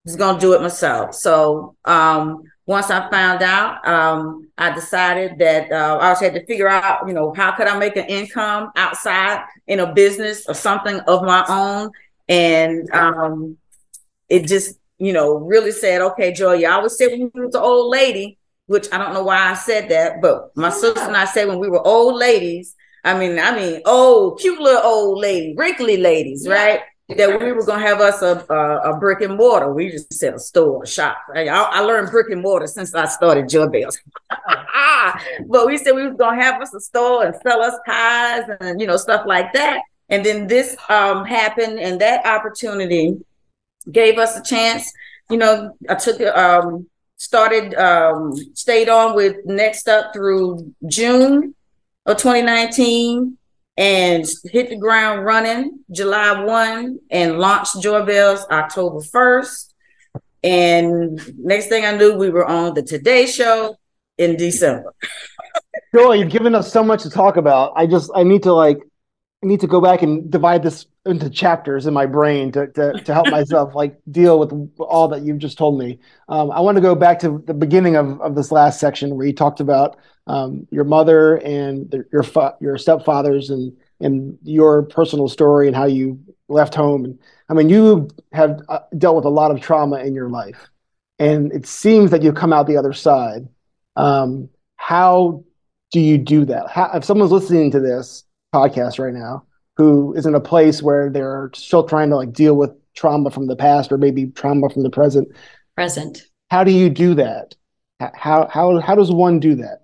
Just 0.06 0.18
gonna 0.18 0.40
do 0.40 0.54
it 0.54 0.62
myself. 0.62 1.14
So 1.14 1.76
um, 1.84 2.44
once 2.66 2.90
I 2.90 3.10
found 3.10 3.42
out, 3.42 3.86
um, 3.86 4.48
I 4.56 4.72
decided 4.74 5.38
that 5.38 5.70
uh, 5.70 5.98
I 5.98 6.10
was 6.10 6.20
had 6.20 6.34
to 6.34 6.46
figure 6.46 6.68
out, 6.68 7.06
you 7.06 7.12
know, 7.12 7.32
how 7.34 7.52
could 7.52 7.66
I 7.66 7.78
make 7.78 7.96
an 7.96 8.06
income 8.06 8.70
outside 8.76 9.44
in 9.66 9.80
a 9.80 9.92
business 9.92 10.46
or 10.48 10.54
something 10.54 10.98
of 11.00 11.22
my 11.22 11.44
own, 11.48 11.90
and 12.28 12.90
um, 12.90 13.58
it 14.28 14.46
just, 14.46 14.78
you 14.98 15.12
know, 15.12 15.34
really 15.34 15.72
said, 15.72 16.00
okay, 16.00 16.32
Joy, 16.32 16.54
you 16.54 16.68
always 16.68 16.96
said 16.96 17.10
when 17.10 17.20
you 17.20 17.30
was 17.34 17.54
an 17.54 17.60
old 17.60 17.90
lady, 17.90 18.38
which 18.66 18.88
I 18.92 18.98
don't 18.98 19.12
know 19.12 19.24
why 19.24 19.50
I 19.50 19.54
said 19.54 19.90
that, 19.90 20.22
but 20.22 20.56
my 20.56 20.70
sister 20.70 21.00
and 21.00 21.16
I 21.16 21.26
said 21.26 21.48
when 21.48 21.58
we 21.58 21.68
were 21.68 21.86
old 21.86 22.16
ladies, 22.16 22.74
I 23.04 23.18
mean, 23.18 23.38
I 23.38 23.54
mean, 23.54 23.82
old, 23.84 24.40
cute 24.40 24.58
little 24.58 24.82
old 24.82 25.18
lady, 25.18 25.54
wrinkly 25.54 25.98
ladies, 25.98 26.48
right? 26.48 26.80
That 27.08 27.38
we 27.38 27.52
were 27.52 27.66
gonna 27.66 27.86
have 27.86 28.00
us 28.00 28.22
a, 28.22 28.46
a, 28.48 28.92
a 28.92 28.98
brick 28.98 29.20
and 29.20 29.36
mortar. 29.36 29.70
We 29.72 29.90
just 29.90 30.10
said 30.14 30.32
a 30.32 30.38
store, 30.38 30.84
a 30.84 30.86
shop. 30.86 31.18
I, 31.34 31.46
I 31.48 31.80
learned 31.80 32.10
brick 32.10 32.30
and 32.30 32.40
mortar 32.40 32.66
since 32.66 32.94
I 32.94 33.04
started 33.06 33.46
Joy 33.46 33.66
Bells. 33.66 33.98
but 35.46 35.66
we 35.66 35.76
said 35.76 35.94
we 35.94 36.06
was 36.06 36.16
gonna 36.16 36.40
have 36.40 36.62
us 36.62 36.72
a 36.72 36.80
store 36.80 37.26
and 37.26 37.36
sell 37.42 37.60
us 37.60 37.74
pies 37.84 38.44
and 38.60 38.80
you 38.80 38.86
know 38.86 38.96
stuff 38.96 39.26
like 39.26 39.52
that. 39.52 39.82
And 40.08 40.24
then 40.24 40.46
this 40.46 40.76
um, 40.88 41.26
happened, 41.26 41.78
and 41.78 42.00
that 42.00 42.24
opportunity 42.24 43.16
gave 43.90 44.18
us 44.18 44.38
a 44.38 44.42
chance. 44.42 44.90
You 45.28 45.36
know, 45.36 45.76
I 45.88 45.96
took 45.96 46.20
um, 46.22 46.86
started 47.16 47.74
um, 47.74 48.32
stayed 48.54 48.88
on 48.88 49.14
with 49.14 49.36
Next 49.44 49.88
Up 49.88 50.14
through 50.14 50.72
June 50.86 51.54
of 52.06 52.16
2019 52.16 53.36
and 53.76 54.24
hit 54.44 54.70
the 54.70 54.76
ground 54.76 55.24
running 55.24 55.80
July 55.90 56.44
1 56.44 56.98
and 57.10 57.38
launched 57.38 57.80
Joy 57.80 58.04
Bells 58.04 58.46
October 58.50 59.00
1st. 59.00 59.72
And 60.44 61.38
next 61.38 61.68
thing 61.68 61.84
I 61.84 61.96
knew, 61.96 62.14
we 62.16 62.30
were 62.30 62.46
on 62.46 62.74
the 62.74 62.82
Today 62.82 63.26
Show 63.26 63.76
in 64.18 64.36
December. 64.36 64.94
Joy, 65.94 66.14
you've 66.14 66.30
given 66.30 66.54
us 66.54 66.72
so 66.72 66.82
much 66.82 67.02
to 67.04 67.10
talk 67.10 67.36
about. 67.36 67.72
I 67.76 67.86
just 67.86 68.10
I 68.14 68.24
need 68.24 68.42
to 68.44 68.52
like 68.52 68.78
I 69.44 69.46
need 69.46 69.60
to 69.60 69.66
go 69.66 69.80
back 69.80 70.00
and 70.00 70.30
divide 70.30 70.62
this 70.62 70.86
into 71.04 71.28
chapters 71.28 71.84
in 71.86 71.92
my 71.92 72.06
brain 72.06 72.50
to 72.52 72.66
to, 72.68 72.92
to 72.94 73.14
help 73.14 73.28
myself 73.30 73.74
like 73.74 74.00
deal 74.10 74.38
with 74.38 74.52
all 74.78 75.08
that 75.08 75.22
you've 75.22 75.38
just 75.38 75.58
told 75.58 75.78
me. 75.78 75.98
Um, 76.30 76.50
I 76.50 76.60
want 76.60 76.76
to 76.76 76.80
go 76.80 76.94
back 76.94 77.18
to 77.20 77.42
the 77.46 77.52
beginning 77.52 77.96
of, 77.96 78.20
of 78.22 78.34
this 78.34 78.50
last 78.50 78.80
section 78.80 79.16
where 79.16 79.26
you 79.26 79.34
talked 79.34 79.60
about 79.60 79.98
um, 80.26 80.66
your 80.70 80.84
mother 80.84 81.36
and 81.36 81.90
the, 81.90 82.06
your 82.10 82.22
fa- 82.22 82.56
your 82.60 82.76
stepfathers 82.76 83.50
and 83.50 83.76
and 84.00 84.38
your 84.42 84.82
personal 84.84 85.28
story 85.28 85.66
and 85.66 85.76
how 85.76 85.84
you 85.84 86.18
left 86.48 86.74
home. 86.74 87.04
And 87.04 87.18
I 87.50 87.54
mean, 87.54 87.68
you 87.68 88.08
have 88.32 88.62
uh, 88.70 88.80
dealt 88.96 89.16
with 89.16 89.26
a 89.26 89.30
lot 89.30 89.50
of 89.50 89.60
trauma 89.60 89.98
in 89.98 90.14
your 90.14 90.30
life, 90.30 90.68
and 91.18 91.52
it 91.52 91.66
seems 91.66 92.10
that 92.12 92.22
you've 92.22 92.34
come 92.34 92.52
out 92.52 92.66
the 92.66 92.78
other 92.78 92.94
side. 92.94 93.46
Um, 93.96 94.48
how 94.76 95.44
do 95.92 96.00
you 96.00 96.16
do 96.16 96.46
that? 96.46 96.70
How, 96.70 96.90
if 96.94 97.04
someone's 97.04 97.30
listening 97.30 97.70
to 97.72 97.80
this 97.80 98.24
podcast 98.54 98.98
right 98.98 99.14
now 99.14 99.44
who 99.76 100.14
is 100.14 100.26
in 100.26 100.34
a 100.34 100.40
place 100.40 100.82
where 100.82 101.10
they're 101.10 101.50
still 101.54 101.82
trying 101.84 102.10
to 102.10 102.16
like 102.16 102.32
deal 102.32 102.54
with 102.54 102.70
trauma 102.94 103.30
from 103.30 103.48
the 103.48 103.56
past 103.56 103.90
or 103.90 103.98
maybe 103.98 104.26
trauma 104.26 104.70
from 104.70 104.84
the 104.84 104.90
present, 104.90 105.28
Present. 105.74 106.22
how 106.50 106.62
do 106.62 106.70
you 106.70 106.88
do 106.88 107.14
that? 107.14 107.56
How 108.14 108.46
how 108.48 108.78
how 108.80 108.94
does 108.94 109.10
one 109.10 109.40
do 109.40 109.56
that? 109.56 109.80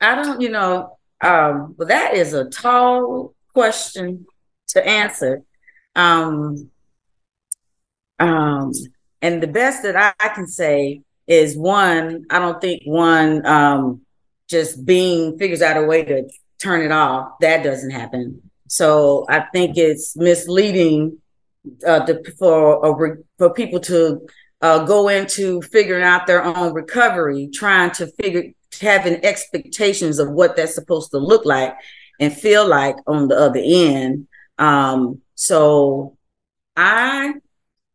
I 0.00 0.14
don't, 0.16 0.40
you 0.40 0.50
know, 0.50 0.98
um, 1.20 1.74
well, 1.78 1.88
that 1.88 2.14
is 2.14 2.34
a 2.34 2.50
tall 2.50 3.34
question 3.54 4.26
to 4.68 4.86
answer. 4.86 5.42
Um, 5.94 6.70
um, 8.18 8.72
and 9.20 9.42
the 9.42 9.46
best 9.46 9.84
that 9.84 9.96
I, 9.96 10.12
I 10.18 10.28
can 10.30 10.46
say 10.46 11.02
is 11.26 11.56
one, 11.56 12.24
I 12.30 12.38
don't 12.40 12.60
think 12.60 12.82
one 12.84 13.46
um, 13.46 14.00
just 14.48 14.84
being 14.84 15.38
figures 15.38 15.62
out 15.62 15.76
a 15.76 15.86
way 15.86 16.04
to 16.04 16.28
turn 16.62 16.82
it 16.82 16.92
off. 16.92 17.32
That 17.40 17.62
doesn't 17.62 17.90
happen. 17.90 18.40
So 18.68 19.26
I 19.28 19.40
think 19.52 19.76
it's 19.76 20.16
misleading 20.16 21.18
uh, 21.86 22.06
to, 22.06 22.32
for 22.38 23.18
for 23.38 23.52
people 23.52 23.80
to 23.80 24.26
uh, 24.60 24.84
go 24.84 25.08
into 25.08 25.60
figuring 25.62 26.04
out 26.04 26.26
their 26.26 26.44
own 26.44 26.72
recovery, 26.72 27.50
trying 27.52 27.90
to 27.92 28.06
figure 28.06 28.44
having 28.80 29.24
expectations 29.24 30.18
of 30.18 30.30
what 30.30 30.56
that's 30.56 30.74
supposed 30.74 31.10
to 31.10 31.18
look 31.18 31.44
like 31.44 31.74
and 32.18 32.32
feel 32.32 32.66
like 32.66 32.96
on 33.06 33.28
the 33.28 33.36
other 33.36 33.60
end. 33.62 34.26
Um, 34.58 35.20
so 35.34 36.16
I 36.76 37.34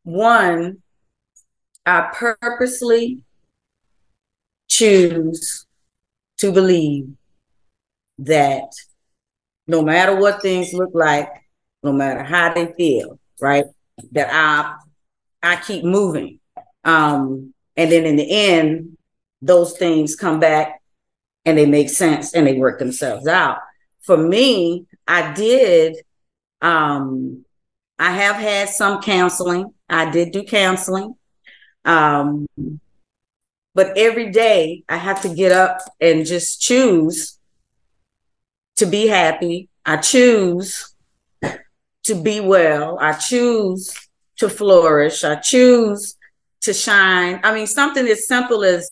one 0.03 0.83
I 1.85 2.09
purposely 2.13 3.23
choose 4.67 5.65
to 6.37 6.51
believe 6.51 7.16
that 8.19 8.71
no 9.67 9.81
matter 9.81 10.15
what 10.15 10.41
things 10.41 10.73
look 10.73 10.91
like, 10.93 11.29
no 11.83 11.91
matter 11.91 12.23
how 12.23 12.53
they 12.53 12.73
feel, 12.73 13.19
right? 13.39 13.65
That 14.11 14.29
I 14.31 14.75
I 15.43 15.55
keep 15.57 15.83
moving. 15.83 16.39
Um, 16.83 17.53
and 17.75 17.91
then 17.91 18.05
in 18.05 18.15
the 18.15 18.29
end, 18.29 18.97
those 19.41 19.77
things 19.77 20.15
come 20.15 20.39
back 20.39 20.81
and 21.45 21.57
they 21.57 21.65
make 21.65 21.89
sense 21.89 22.33
and 22.33 22.47
they 22.47 22.55
work 22.55 22.79
themselves 22.79 23.27
out. 23.27 23.59
For 24.01 24.17
me, 24.17 24.85
I 25.07 25.33
did 25.33 25.97
um 26.61 27.45
I 27.99 28.11
have 28.11 28.35
had 28.35 28.69
some 28.69 29.01
counseling. 29.01 29.73
I 29.89 30.09
did 30.09 30.31
do 30.31 30.43
counseling. 30.43 31.15
Um 31.85 32.47
but 33.75 33.95
every 33.97 34.31
day 34.31 34.83
I 34.89 34.97
have 34.97 35.21
to 35.21 35.29
get 35.29 35.51
up 35.51 35.79
and 36.01 36.25
just 36.25 36.59
choose 36.59 37.36
to 38.77 38.85
be 38.85 39.07
happy. 39.07 39.69
I 39.85 39.97
choose 39.97 40.93
to 42.03 42.15
be 42.15 42.39
well. 42.39 42.97
I 42.99 43.13
choose 43.13 43.93
to 44.37 44.49
flourish. 44.49 45.23
I 45.23 45.35
choose 45.35 46.15
to 46.61 46.73
shine. 46.73 47.39
I 47.43 47.53
mean, 47.53 47.67
something 47.67 48.07
as 48.07 48.27
simple 48.27 48.63
as, 48.63 48.89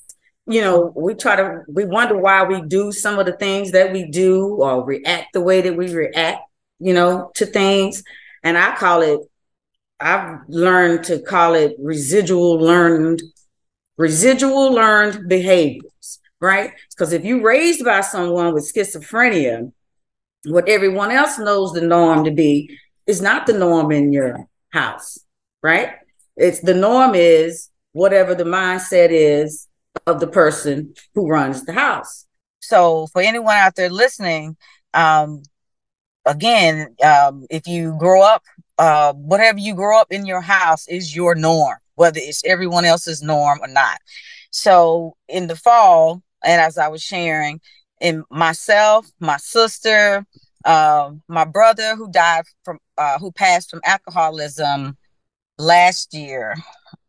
you 0.47 0.61
know, 0.61 0.93
we 0.95 1.13
try 1.15 1.35
to, 1.35 1.61
we 1.67 1.85
wonder 1.85 2.17
why 2.17 2.43
we 2.43 2.61
do 2.61 2.91
some 2.91 3.19
of 3.19 3.25
the 3.25 3.33
things 3.33 3.71
that 3.71 3.91
we 3.91 4.09
do 4.09 4.55
or 4.55 4.83
react 4.83 5.33
the 5.33 5.41
way 5.41 5.61
that 5.61 5.75
we 5.75 5.93
react, 5.93 6.41
you 6.79 6.93
know, 6.93 7.31
to 7.35 7.45
things. 7.45 8.03
And 8.43 8.57
I 8.57 8.75
call 8.75 9.01
it, 9.01 9.19
I've 9.99 10.39
learned 10.47 11.05
to 11.05 11.19
call 11.19 11.55
it 11.55 11.75
residual 11.79 12.55
learned 12.59 13.21
residual 13.97 14.73
learned 14.73 15.27
behaviors, 15.29 16.19
right? 16.39 16.71
Because 16.89 17.13
if 17.13 17.23
you're 17.23 17.41
raised 17.41 17.83
by 17.85 18.01
someone 18.01 18.53
with 18.53 18.71
schizophrenia, 18.71 19.71
what 20.45 20.67
everyone 20.69 21.11
else 21.11 21.37
knows 21.37 21.73
the 21.73 21.81
norm 21.81 22.23
to 22.23 22.31
be 22.31 22.77
is 23.07 23.21
not 23.21 23.45
the 23.45 23.53
norm 23.53 23.91
in 23.91 24.11
your 24.11 24.47
house, 24.71 25.19
right? 25.61 25.93
It's 26.37 26.59
the 26.59 26.73
norm 26.73 27.15
is 27.15 27.69
whatever 27.93 28.35
the 28.35 28.43
mindset 28.43 29.09
is 29.11 29.67
of 30.05 30.19
the 30.19 30.27
person 30.27 30.93
who 31.13 31.27
runs 31.27 31.65
the 31.65 31.73
house. 31.73 32.25
So 32.59 33.07
for 33.13 33.21
anyone 33.21 33.55
out 33.55 33.75
there 33.75 33.89
listening, 33.89 34.57
um, 34.93 35.43
again, 36.25 36.95
um, 37.03 37.45
if 37.49 37.67
you 37.67 37.95
grow 37.99 38.21
up, 38.21 38.43
uh, 38.77 39.13
whatever 39.13 39.59
you 39.59 39.75
grow 39.75 39.99
up 39.99 40.11
in 40.11 40.25
your 40.25 40.41
house 40.41 40.87
is 40.87 41.15
your 41.15 41.35
norm 41.35 41.77
whether 41.95 42.19
it's 42.21 42.43
everyone 42.45 42.85
else's 42.85 43.21
norm 43.21 43.59
or 43.61 43.67
not. 43.67 43.97
So 44.51 45.15
in 45.27 45.47
the 45.47 45.55
fall, 45.55 46.21
and 46.43 46.61
as 46.61 46.77
I 46.77 46.89
was 46.89 47.01
sharing, 47.01 47.59
in 48.01 48.23
myself, 48.29 49.09
my 49.19 49.37
sister, 49.37 50.25
um, 50.65 51.21
my 51.27 51.45
brother 51.45 51.95
who 51.95 52.09
died 52.09 52.45
from 52.63 52.79
uh, 52.97 53.19
who 53.19 53.31
passed 53.31 53.69
from 53.69 53.81
alcoholism 53.85 54.97
last 55.57 56.13
year, 56.13 56.55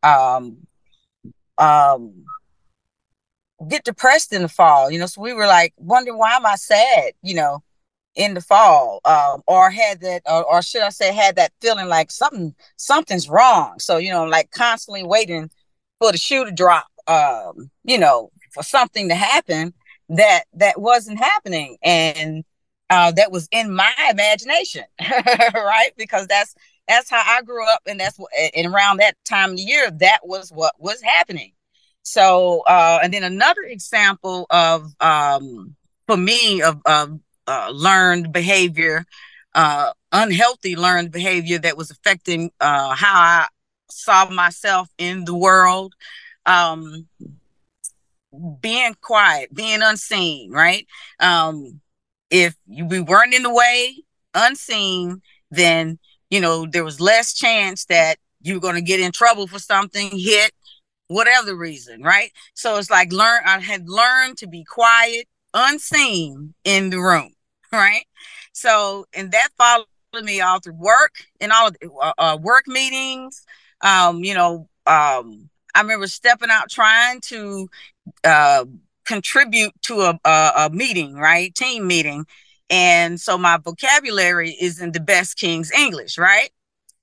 um, 0.03 0.59
um, 1.59 2.25
get 3.69 3.85
depressed 3.85 4.33
in 4.33 4.43
the 4.43 4.49
fall. 4.49 4.91
You 4.91 4.99
know, 4.99 5.07
so 5.07 5.21
we 5.21 5.33
were 5.33 5.47
like 5.47 5.73
wondering 5.77 6.19
why 6.19 6.33
am 6.37 6.47
I 6.47 6.57
sad? 6.57 7.13
You 7.23 7.35
know, 7.35 7.63
in 8.17 8.35
the 8.35 8.41
fall 8.41 9.01
um, 9.05 9.43
or 9.47 9.71
had 9.71 10.01
that 10.01 10.23
or, 10.27 10.43
or, 10.45 10.63
should 10.63 10.83
i 10.83 10.89
say 10.89 11.13
had 11.13 11.37
that 11.37 11.53
feeling 11.61 11.87
like 11.87 12.11
something 12.11 12.55
something's 12.77 13.29
wrong 13.29 13.79
so 13.79 13.99
you 13.99 14.11
know 14.11 14.25
like 14.25 14.51
constantly 14.51 15.05
waiting 15.05 15.51
for 16.01 16.11
the 16.11 16.19
shoe 16.19 16.45
to 16.45 16.51
drop 16.51 16.87
um, 17.07 17.71
you 17.85 17.99
know 17.99 18.31
for 18.53 18.63
something 18.63 19.09
to 19.09 19.15
happen 19.15 19.73
that 20.09 20.45
that 20.55 20.81
wasn't 20.81 21.19
happening 21.19 21.77
and 21.83 22.45
uh, 22.89 23.11
that 23.13 23.33
was 23.33 23.49
in 23.51 23.75
my 23.75 23.93
imagination 24.11 24.85
right 25.55 25.91
because 25.97 26.27
that's 26.29 26.55
that's 26.87 27.11
how 27.11 27.23
i 27.27 27.43
grew 27.43 27.69
up 27.69 27.81
and 27.87 27.99
that's 27.99 28.17
what 28.19 28.31
and 28.55 28.73
around 28.73 28.99
that 28.99 29.17
time 29.25 29.51
of 29.51 29.57
the 29.57 29.63
year 29.63 29.91
that 29.91 30.21
was 30.23 30.51
what 30.51 30.73
was 30.79 31.03
happening 31.03 31.53
so 32.03 32.63
uh, 32.69 33.01
and 33.03 33.13
then 33.13 33.25
another 33.25 33.63
example 33.63 34.47
of 34.51 34.95
um, 35.01 35.75
for 36.07 36.17
me 36.17 36.63
of, 36.63 36.81
of 36.87 37.19
uh, 37.47 37.71
learned 37.73 38.33
behavior, 38.33 39.05
uh, 39.55 39.93
unhealthy 40.13 40.77
learned 40.77 41.11
behavior 41.11 41.59
that 41.59 41.77
was 41.77 41.91
affecting 41.91 42.51
uh, 42.61 42.95
how 42.95 43.15
I 43.15 43.47
saw 43.91 44.29
myself 44.31 44.89
in 44.99 45.25
the 45.25 45.35
world. 45.35 45.95
Um, 46.45 47.09
being 48.61 48.95
quiet, 49.01 49.55
being 49.55 49.83
unseen, 49.83 50.51
right? 50.51 50.87
Um, 51.21 51.81
if 52.31 52.55
we 52.67 53.01
weren't 53.01 53.35
in 53.35 53.43
the 53.43 53.55
way, 53.55 54.03
unseen, 54.35 55.23
then 55.51 55.99
you 56.31 56.41
know 56.41 56.67
there 56.67 56.85
was 56.85 57.01
less 57.01 57.35
chance 57.35 57.85
that 57.87 58.17
you 58.43 58.55
were 58.55 58.61
going 58.61 58.75
to 58.75 58.83
get 58.83 59.01
in 59.01 59.13
trouble 59.13 59.47
for 59.47 59.59
something, 59.59 60.11
hit, 60.13 60.53
whatever 61.09 61.47
the 61.47 61.57
reason, 61.57 62.03
right? 62.03 62.33
So 62.55 62.77
it's 62.77 62.91
like 62.91 63.13
learn. 63.13 63.43
I 63.47 63.61
had 63.61 63.89
learned 63.89 64.39
to 64.39 64.47
be 64.47 64.65
quiet, 64.65 65.27
unseen 65.55 66.55
in 66.65 66.91
the 66.91 66.99
room 66.99 67.33
right? 67.73 68.05
So, 68.53 69.07
and 69.15 69.33
that 69.33 69.49
followed 69.57 69.87
me 70.23 70.41
all 70.41 70.61
through 70.61 70.75
work 70.75 71.15
and 71.41 71.53
all 71.53 71.69
of 71.69 71.77
uh, 72.01 72.13
uh, 72.19 72.39
work 72.41 72.67
meetings. 72.67 73.45
Um, 73.81 74.25
you 74.25 74.35
know, 74.35 74.69
um, 74.87 75.51
I 75.77 75.83
remember 75.83 76.07
stepping 76.07 76.51
out 76.51 76.71
trying 76.71 77.21
to 77.23 77.69
uh, 78.25 78.65
contribute 79.05 79.73
to 79.83 80.01
a, 80.01 80.19
a, 80.25 80.53
a 80.57 80.71
meeting, 80.73 81.15
right? 81.15 81.55
Team 81.55 81.87
meeting. 81.87 82.25
And 82.71 83.21
so 83.21 83.37
my 83.37 83.59
vocabulary 83.59 84.57
isn't 84.61 84.95
the 84.95 85.01
best 85.01 85.37
King's 85.37 85.71
English, 85.71 86.17
right? 86.17 86.49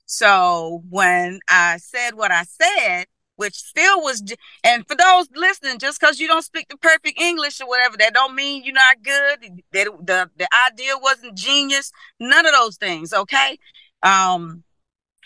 So 0.08 0.84
when 0.90 1.40
I 1.50 1.78
said 1.78 2.16
what 2.16 2.32
I 2.32 2.44
said, 2.44 3.06
which 3.36 3.56
still 3.56 4.02
was 4.02 4.24
and 4.64 4.88
for 4.88 4.96
those 4.96 5.28
listening 5.36 5.80
just 5.80 6.00
because 6.00 6.20
you 6.20 6.28
don't 6.28 6.44
speak 6.44 6.68
the 6.70 6.78
perfect 6.78 7.20
english 7.20 7.60
or 7.60 7.68
whatever 7.68 7.98
that 7.98 8.14
don't 8.14 8.36
mean 8.36 8.64
you're 8.64 8.74
not 8.74 9.02
good 9.02 9.64
that 9.72 9.88
the, 10.06 10.30
the 10.38 10.48
idea 10.72 10.94
wasn't 11.02 11.36
genius 11.36 11.92
none 12.20 12.46
of 12.46 12.52
those 12.52 12.78
things 12.78 13.12
okay 13.12 13.58
um 14.04 14.64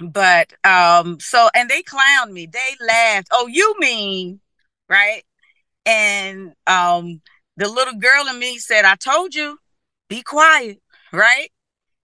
but 0.01 0.53
um 0.65 1.19
so 1.19 1.49
and 1.55 1.69
they 1.69 1.83
clowned 1.83 2.31
me. 2.31 2.45
They 2.47 2.75
laughed. 2.85 3.29
Oh 3.31 3.47
you 3.47 3.75
mean 3.79 4.39
right? 4.89 5.23
And 5.85 6.53
um 6.67 7.21
the 7.57 7.69
little 7.69 7.95
girl 7.95 8.27
in 8.29 8.39
me 8.39 8.57
said 8.59 8.85
i 8.85 8.95
told 8.95 9.33
you 9.35 9.57
be 10.09 10.21
quiet 10.23 10.79
right? 11.13 11.49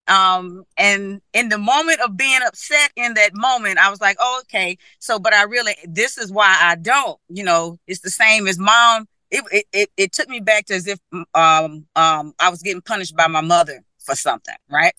Um 0.08 0.64
and 0.78 1.22
in 1.34 1.50
the 1.50 1.58
moment 1.58 2.02
of 2.02 2.18
being 2.18 2.42
upset 2.46 2.92
in 2.98 3.14
that 3.16 3.32
moment 3.36 3.78
i 3.80 3.90
was 3.90 4.02
like 4.02 4.18
oh, 4.20 4.42
okay. 4.46 4.78
So 5.00 5.20
but 5.20 5.34
i 5.34 5.44
really 5.44 5.76
this 5.86 6.18
is 6.18 6.32
why 6.32 6.58
i 6.62 6.76
don't 6.76 7.20
you 7.30 7.44
know 7.44 7.80
it's 7.88 8.02
the 8.02 8.10
same 8.10 8.48
as 8.48 8.60
mom. 8.60 9.08
It 9.32 9.44
it, 9.52 9.66
it, 9.74 9.90
it 9.98 10.12
took 10.14 10.30
me 10.30 10.40
back 10.40 10.66
to 10.68 10.76
as 10.76 10.88
if 10.88 11.00
um 11.36 11.86
um 11.96 12.34
i 12.40 12.50
was 12.50 12.62
getting 12.62 12.82
punished 12.82 13.16
by 13.16 13.28
my 13.28 13.42
mother 13.42 13.82
for 14.00 14.16
something 14.16 14.56
right 14.70 14.94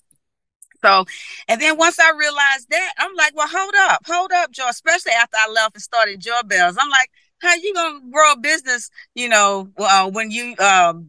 So, 0.81 1.05
and 1.47 1.61
then 1.61 1.77
once 1.77 1.99
I 1.99 2.11
realized 2.11 2.69
that, 2.69 2.93
I'm 2.97 3.15
like, 3.15 3.35
well, 3.35 3.47
hold 3.49 3.73
up, 3.89 4.01
hold 4.05 4.31
up, 4.31 4.51
Joe. 4.51 4.67
Especially 4.69 5.13
after 5.13 5.37
I 5.37 5.51
left 5.51 5.75
and 5.75 5.83
started 5.83 6.19
Joy 6.19 6.41
Bells, 6.45 6.77
I'm 6.79 6.89
like, 6.89 7.09
how 7.41 7.53
you 7.55 7.73
gonna 7.73 7.99
grow 8.11 8.33
a 8.33 8.37
business? 8.37 8.89
You 9.13 9.29
know, 9.29 9.69
uh, 9.77 10.09
when 10.09 10.31
you 10.31 10.55
um, 10.57 11.07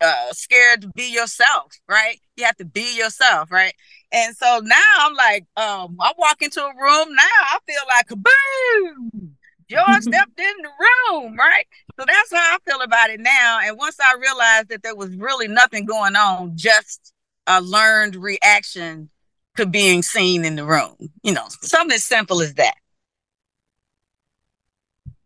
uh, 0.00 0.32
scared 0.32 0.82
to 0.82 0.88
be 0.88 1.12
yourself, 1.12 1.72
right? 1.88 2.20
You 2.36 2.44
have 2.44 2.56
to 2.56 2.64
be 2.64 2.96
yourself, 2.96 3.50
right? 3.50 3.74
And 4.12 4.36
so 4.36 4.60
now 4.62 4.82
I'm 5.00 5.14
like, 5.14 5.44
um, 5.56 5.96
I 6.00 6.12
walk 6.18 6.42
into 6.42 6.60
a 6.62 6.72
room 6.74 7.14
now, 7.14 7.22
I 7.22 7.58
feel 7.66 7.82
like 7.88 8.08
boom. 8.08 9.36
George 9.68 9.84
stepped 10.00 10.38
in 10.38 10.54
the 10.62 10.70
room, 11.12 11.36
right? 11.36 11.66
So 11.98 12.06
that's 12.06 12.32
how 12.32 12.56
I 12.56 12.58
feel 12.64 12.80
about 12.80 13.10
it 13.10 13.20
now. 13.20 13.58
And 13.62 13.76
once 13.76 13.96
I 14.00 14.16
realized 14.20 14.68
that 14.68 14.82
there 14.82 14.94
was 14.94 15.14
really 15.16 15.48
nothing 15.48 15.84
going 15.84 16.16
on, 16.16 16.56
just 16.56 17.12
a 17.48 17.60
learned 17.60 18.16
reaction 18.16 19.10
to 19.56 19.66
being 19.66 20.02
seen 20.02 20.44
in 20.44 20.54
the 20.54 20.64
room. 20.64 20.94
You 21.22 21.32
know, 21.32 21.46
something 21.62 21.94
as 21.94 22.04
simple 22.04 22.40
as 22.40 22.54
that. 22.54 22.74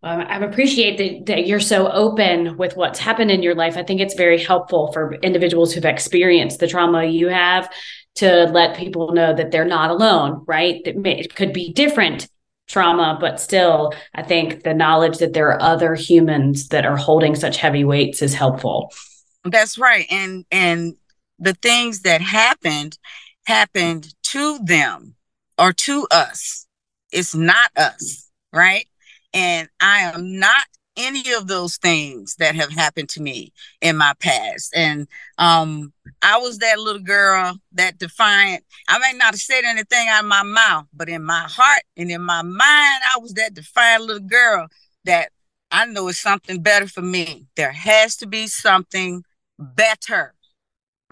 Um, 0.04 0.20
I 0.20 0.38
appreciate 0.38 0.98
that, 0.98 1.26
that 1.26 1.46
you're 1.46 1.60
so 1.60 1.88
open 1.92 2.56
with 2.56 2.76
what's 2.76 2.98
happened 2.98 3.30
in 3.30 3.42
your 3.42 3.54
life. 3.54 3.76
I 3.76 3.84
think 3.84 4.00
it's 4.00 4.14
very 4.14 4.42
helpful 4.42 4.90
for 4.92 5.14
individuals 5.16 5.72
who've 5.72 5.84
experienced 5.84 6.58
the 6.58 6.66
trauma 6.66 7.04
you 7.04 7.28
have 7.28 7.72
to 8.16 8.46
let 8.46 8.76
people 8.76 9.12
know 9.12 9.32
that 9.32 9.52
they're 9.52 9.64
not 9.64 9.90
alone, 9.90 10.44
right? 10.46 10.82
That 10.84 10.96
may, 10.96 11.20
it 11.20 11.36
could 11.36 11.52
be 11.52 11.72
different 11.72 12.28
trauma, 12.68 13.16
but 13.20 13.40
still, 13.40 13.94
I 14.14 14.22
think 14.22 14.64
the 14.64 14.74
knowledge 14.74 15.18
that 15.18 15.34
there 15.34 15.48
are 15.48 15.62
other 15.62 15.94
humans 15.94 16.68
that 16.68 16.84
are 16.84 16.96
holding 16.96 17.36
such 17.36 17.58
heavy 17.58 17.84
weights 17.84 18.22
is 18.22 18.34
helpful. 18.34 18.92
That's 19.44 19.78
right. 19.78 20.06
And 20.10 20.44
and 20.50 20.94
the 21.42 21.54
things 21.54 22.02
that 22.02 22.20
happened 22.20 22.98
happened 23.46 24.14
to 24.22 24.58
them 24.64 25.14
or 25.58 25.72
to 25.72 26.06
us. 26.10 26.66
It's 27.10 27.34
not 27.34 27.70
us, 27.76 28.30
right? 28.52 28.86
And 29.34 29.68
I 29.80 30.00
am 30.00 30.38
not 30.38 30.64
any 30.96 31.32
of 31.32 31.48
those 31.48 31.78
things 31.78 32.36
that 32.36 32.54
have 32.54 32.70
happened 32.70 33.08
to 33.08 33.22
me 33.22 33.52
in 33.80 33.96
my 33.96 34.12
past. 34.20 34.72
And 34.76 35.08
um, 35.38 35.92
I 36.20 36.38
was 36.38 36.58
that 36.58 36.78
little 36.78 37.02
girl, 37.02 37.56
that 37.72 37.98
defiant. 37.98 38.64
I 38.88 38.98
may 38.98 39.12
not 39.16 39.32
have 39.32 39.40
said 39.40 39.64
anything 39.64 40.08
out 40.08 40.22
of 40.22 40.28
my 40.28 40.42
mouth, 40.42 40.86
but 40.92 41.08
in 41.08 41.24
my 41.24 41.46
heart 41.48 41.82
and 41.96 42.10
in 42.10 42.22
my 42.22 42.42
mind, 42.42 42.60
I 43.14 43.18
was 43.20 43.32
that 43.34 43.54
defiant 43.54 44.04
little 44.04 44.26
girl 44.26 44.68
that 45.04 45.30
I 45.70 45.86
know 45.86 46.08
is 46.08 46.18
something 46.18 46.62
better 46.62 46.86
for 46.86 47.02
me. 47.02 47.46
There 47.56 47.72
has 47.72 48.16
to 48.16 48.26
be 48.26 48.46
something 48.46 49.24
better, 49.58 50.34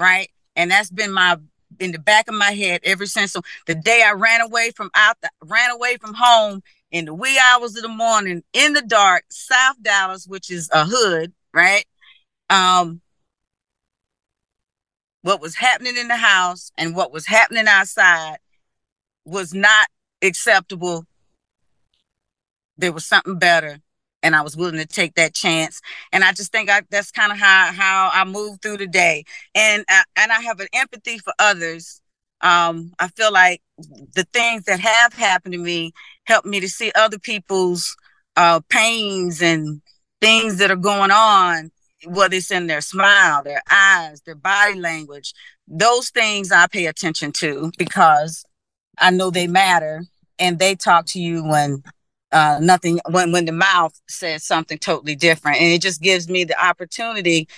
right? 0.01 0.31
And 0.57 0.71
that's 0.71 0.91
been 0.91 1.13
my 1.13 1.37
in 1.79 1.93
the 1.93 1.99
back 1.99 2.29
of 2.29 2.35
my 2.35 2.51
head 2.51 2.81
ever 2.83 3.07
since 3.07 3.33
so 3.33 3.43
the 3.67 3.77
day 3.77 4.03
I 4.05 4.13
ran 4.13 4.41
away 4.41 4.73
from 4.73 4.91
out 4.95 5.17
the, 5.23 5.31
ran 5.45 5.71
away 5.71 5.99
from 5.99 6.15
home 6.15 6.63
in 6.91 7.05
the 7.05 7.15
wee 7.15 7.39
hours 7.39 7.77
of 7.77 7.83
the 7.83 7.89
morning 7.89 8.43
in 8.53 8.73
the 8.73 8.83
dark, 8.83 9.25
South 9.31 9.81
Dallas, 9.81 10.27
which 10.27 10.51
is 10.51 10.69
a 10.73 10.85
hood, 10.85 11.33
right? 11.55 11.85
Um, 12.49 13.01
what 15.23 15.41
was 15.41 15.55
happening 15.55 15.97
in 15.97 16.09
the 16.09 16.17
house 16.17 16.73
and 16.77 16.97
what 16.97 17.13
was 17.13 17.27
happening 17.27 17.69
outside 17.69 18.39
was 19.25 19.55
not 19.55 19.87
acceptable. 20.23 21.05
There 22.77 22.93
was 22.93 23.07
something 23.07 23.39
better, 23.39 23.81
and 24.23 24.37
I 24.37 24.43
was 24.43 24.57
willing 24.57 24.79
to 24.79 24.87
take 24.87 25.15
that 25.15 25.35
chance. 25.35 25.81
And 26.13 26.25
I 26.25 26.33
just 26.33 26.53
think 26.53 26.71
I, 26.71 26.83
that's 26.91 27.11
kind 27.11 27.33
of 27.33 27.39
how 27.39 27.73
how 27.73 28.11
I 28.13 28.25
move 28.25 28.61
through 28.61 28.79
the 28.79 28.87
day, 28.87 29.25
and 29.55 29.85
uh, 29.89 30.03
and 30.17 30.33
I 30.33 30.41
have 30.43 30.61
an 30.61 30.69
empathy 30.73 31.19
for 31.19 31.33
others. 31.39 32.01
Um, 32.43 32.93
I 32.99 33.09
feel 33.09 33.33
like 33.33 33.61
the 34.15 34.27
things 34.33 34.65
that 34.65 34.81
have 34.81 35.13
happened 35.13 35.53
to 35.53 35.59
me 35.59 35.93
help 36.25 36.45
me 36.45 36.61
to 36.61 36.69
see 36.69 36.91
other 36.95 37.19
people's 37.19 37.97
uh, 38.37 38.61
pains 38.69 39.43
and 39.43 39.83
things 40.21 40.59
that 40.59 40.71
are 40.71 40.77
going 40.77 41.11
on, 41.11 41.71
whether 42.07 42.37
it's 42.37 42.51
in 42.51 42.67
their 42.67 42.81
smile, 42.81 43.43
their 43.43 43.63
eyes, 43.71 44.23
their 44.23 44.35
body 44.35 44.79
language. 44.79 45.35
Those 45.69 46.11
things 46.11 46.51
I 46.51 46.67
pay 46.67 46.87
attention 46.87 47.33
to 47.33 47.71
because 47.79 48.45
I 48.99 49.11
know 49.11 49.31
they 49.31 49.47
matter 49.47 50.05
and 50.39 50.59
they 50.59 50.75
talk 50.75 51.07
to 51.07 51.21
you 51.21 51.45
when 51.45 51.83
uh, 52.33 52.59
nothing 52.63 53.01
when 53.11 53.33
when 53.33 53.45
the 53.45 53.53
mouth 53.53 53.99
says 54.09 54.45
something 54.45 54.79
totally 54.79 55.15
different. 55.17 55.61
And 55.61 55.73
it 55.73 55.83
just 55.83 56.01
gives 56.01 56.29
me 56.29 56.45
the 56.45 56.65
opportunity 56.65 57.49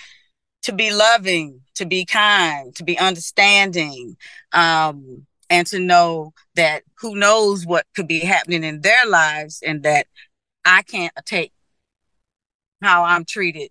to 0.63 0.73
be 0.73 0.91
loving 0.91 1.61
to 1.75 1.85
be 1.85 2.05
kind 2.05 2.75
to 2.75 2.83
be 2.83 2.97
understanding 2.97 4.17
um, 4.53 5.25
and 5.49 5.67
to 5.67 5.79
know 5.79 6.33
that 6.55 6.83
who 6.99 7.15
knows 7.15 7.65
what 7.65 7.85
could 7.95 8.07
be 8.07 8.19
happening 8.19 8.63
in 8.63 8.81
their 8.81 9.05
lives 9.05 9.61
and 9.65 9.83
that 9.83 10.07
I 10.65 10.81
can't 10.83 11.13
take 11.25 11.51
how 12.81 13.03
I'm 13.03 13.25
treated 13.25 13.69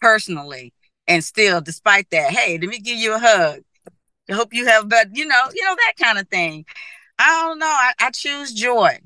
personally. 0.00 0.72
And 1.06 1.24
still 1.24 1.60
despite 1.60 2.10
that 2.10 2.30
hey 2.30 2.58
let 2.58 2.68
me 2.68 2.78
give 2.78 2.98
you 2.98 3.14
a 3.14 3.18
hug. 3.18 3.60
I 4.30 4.34
hope 4.34 4.54
you 4.54 4.66
have 4.66 4.88
but 4.88 5.16
you 5.16 5.26
know 5.26 5.42
you 5.54 5.64
know 5.64 5.74
that 5.74 5.94
kind 6.02 6.18
of 6.18 6.28
thing. 6.28 6.64
I 7.18 7.42
don't 7.42 7.58
know. 7.58 7.66
I, 7.66 7.92
I 7.98 8.10
choose 8.10 8.52
joy 8.52 9.00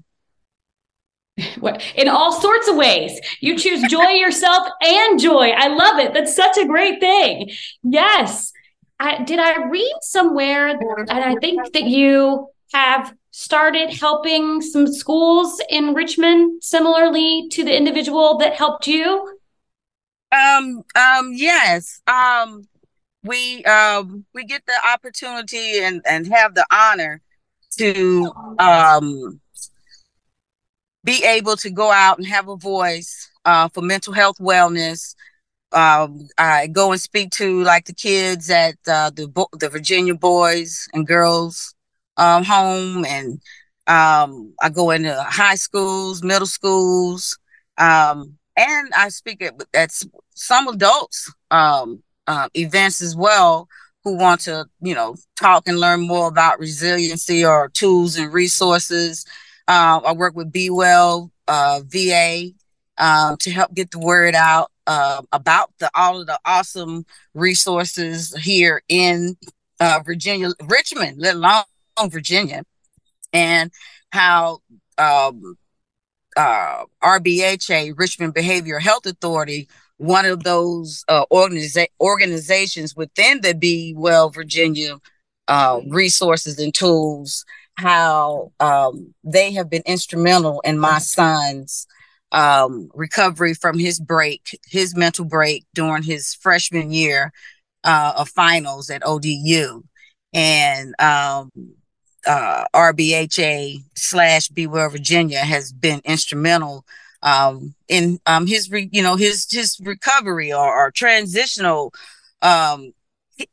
in 1.94 2.09
all 2.09 2.33
sorts 2.33 2.68
of 2.68 2.76
ways. 2.76 3.18
You 3.40 3.59
choose 3.59 3.83
joy 3.90 4.11
yourself 4.11 4.68
and 4.83 5.20
joy. 5.20 5.50
I 5.50 5.68
love 5.68 5.98
it. 5.98 6.14
That's 6.14 6.35
such 6.35 6.57
a 6.59 6.66
great 6.66 7.00
thing. 7.00 7.50
Yes. 7.83 8.52
I, 9.00 9.24
did 9.24 9.40
I 9.40 9.68
read 9.68 9.94
somewhere, 10.02 10.68
and 10.68 11.11
I 11.11 11.35
think 11.40 11.72
that 11.72 11.85
you 11.85 12.48
have 12.72 13.12
started 13.33 13.90
helping 13.92 14.61
some 14.61 14.87
schools 14.87 15.61
in 15.68 15.92
Richmond 15.92 16.62
similarly 16.62 17.48
to 17.50 17.64
the 17.64 17.76
individual 17.76 18.38
that 18.38 18.55
helped 18.55 18.87
you? 18.87 19.38
Um, 20.31 20.83
um, 20.94 21.33
yes. 21.35 22.00
Um, 22.07 22.62
we 23.24 23.64
um 23.64 24.24
we 24.35 24.44
get 24.44 24.64
the 24.66 24.78
opportunity 24.92 25.78
and 25.78 26.02
and 26.07 26.26
have 26.26 26.55
the 26.55 26.66
honor 26.72 27.20
to 27.78 28.33
um 28.59 29.40
be 31.04 31.24
able 31.24 31.56
to 31.56 31.70
go 31.70 31.90
out 31.90 32.18
and 32.18 32.26
have 32.26 32.48
a 32.48 32.56
voice 32.56 33.30
uh, 33.44 33.68
for 33.68 33.82
mental 33.82 34.12
health 34.12 34.38
wellness 34.38 35.14
um, 35.72 36.28
I 36.38 36.66
go 36.66 36.92
and 36.92 37.00
speak 37.00 37.30
to 37.32 37.62
like 37.62 37.86
the 37.86 37.94
kids 37.94 38.50
at 38.50 38.76
uh, 38.86 39.10
the 39.10 39.28
the 39.58 39.68
Virginia 39.68 40.14
Boys 40.14 40.86
and 40.92 41.06
Girls 41.06 41.74
um, 42.16 42.44
Home, 42.44 43.04
and 43.04 43.40
um, 43.86 44.54
I 44.60 44.68
go 44.70 44.90
into 44.90 45.14
high 45.22 45.54
schools, 45.54 46.22
middle 46.22 46.46
schools, 46.46 47.38
um, 47.78 48.36
and 48.56 48.90
I 48.96 49.08
speak 49.08 49.42
at, 49.42 49.54
at 49.74 49.90
some 50.34 50.68
adults 50.68 51.32
um, 51.50 52.02
uh, 52.26 52.48
events 52.54 53.00
as 53.00 53.16
well 53.16 53.68
who 54.04 54.16
want 54.16 54.40
to, 54.42 54.66
you 54.80 54.94
know, 54.94 55.14
talk 55.36 55.68
and 55.68 55.78
learn 55.78 56.00
more 56.06 56.28
about 56.28 56.58
resiliency 56.58 57.44
or 57.44 57.70
tools 57.70 58.16
and 58.16 58.32
resources. 58.32 59.24
Uh, 59.72 60.02
I 60.04 60.12
work 60.12 60.37
with 60.37 60.52
Be 60.52 60.68
Well 60.68 61.30
uh, 61.48 61.80
VA 61.87 62.50
um, 62.98 63.38
to 63.38 63.50
help 63.50 63.72
get 63.72 63.90
the 63.90 63.98
word 63.98 64.35
out 64.35 64.70
uh, 64.87 65.22
about 65.32 65.70
the 65.78 65.90
all 65.94 66.20
of 66.20 66.26
the 66.26 66.38
awesome 66.44 67.06
resources 67.32 68.35
here 68.35 68.82
in 68.90 69.35
uh, 69.80 70.00
Virginia, 70.04 70.50
Richmond, 70.62 71.16
let 71.18 71.37
alone 71.37 71.64
Virginia, 72.11 72.64
and 73.32 73.72
how 74.12 74.58
um, 74.98 75.56
uh, 76.37 76.85
RBHA, 77.02 77.98
Richmond 77.98 78.35
Behavioral 78.35 78.82
Health 78.82 79.06
Authority, 79.06 79.68
one 79.96 80.26
of 80.26 80.42
those 80.42 81.02
uh, 81.08 81.24
organiza- 81.32 81.87
organizations 81.98 82.94
within 82.94 83.40
the 83.40 83.54
Be 83.54 83.94
Well 83.96 84.28
Virginia 84.28 84.98
resources 85.87 86.58
and 86.58 86.74
tools, 86.74 87.46
how 87.76 88.52
um, 88.61 89.14
they 89.24 89.52
have 89.52 89.70
been 89.70 89.82
instrumental 89.87 90.61
in 90.61 90.78
my 90.78 90.98
son's 90.98 91.87
um, 92.32 92.90
recovery 92.94 93.54
from 93.54 93.78
his 93.78 94.00
break, 94.00 94.58
his 94.66 94.96
mental 94.96 95.24
break 95.24 95.64
during 95.74 96.02
his 96.02 96.35
freshman 96.35 96.90
year 96.90 97.32
uh, 97.85 98.14
of 98.16 98.29
finals 98.29 98.90
at 98.90 99.02
ODU. 99.04 99.83
And 100.33 100.94
um, 101.00 101.50
uh, 102.27 102.64
RBHA 102.75 103.79
slash 103.94 104.48
Be 104.48 104.66
Well 104.66 104.88
Virginia 104.88 105.40
has 105.40 105.73
been 105.73 106.00
instrumental 106.04 106.85
um, 107.23 107.75
in 107.88 108.18
um, 108.27 108.46
his, 108.46 108.70
re- 108.70 108.88
you 108.92 109.02
know, 109.02 109.16
his 109.16 109.46
his 109.50 109.79
recovery 109.83 110.52
or, 110.52 110.75
or 110.75 110.90
transitional. 110.90 111.92
Um, 112.40 112.92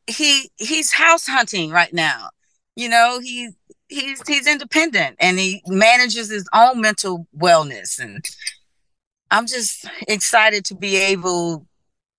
he 0.08 0.50
he's 0.58 0.92
house 0.94 1.28
hunting 1.28 1.72
right 1.72 1.94
now. 1.94 2.30
You 2.76 2.90
know, 2.90 3.20
he 3.22 3.50
he's 3.90 4.22
he's 4.28 4.48
independent 4.48 5.16
and 5.20 5.38
he 5.38 5.62
manages 5.68 6.30
his 6.30 6.48
own 6.54 6.80
mental 6.80 7.28
wellness 7.38 8.00
and 8.00 8.24
I'm 9.32 9.46
just 9.46 9.86
excited 10.08 10.66
to 10.66 10.76
be 10.76 10.96
able 10.98 11.66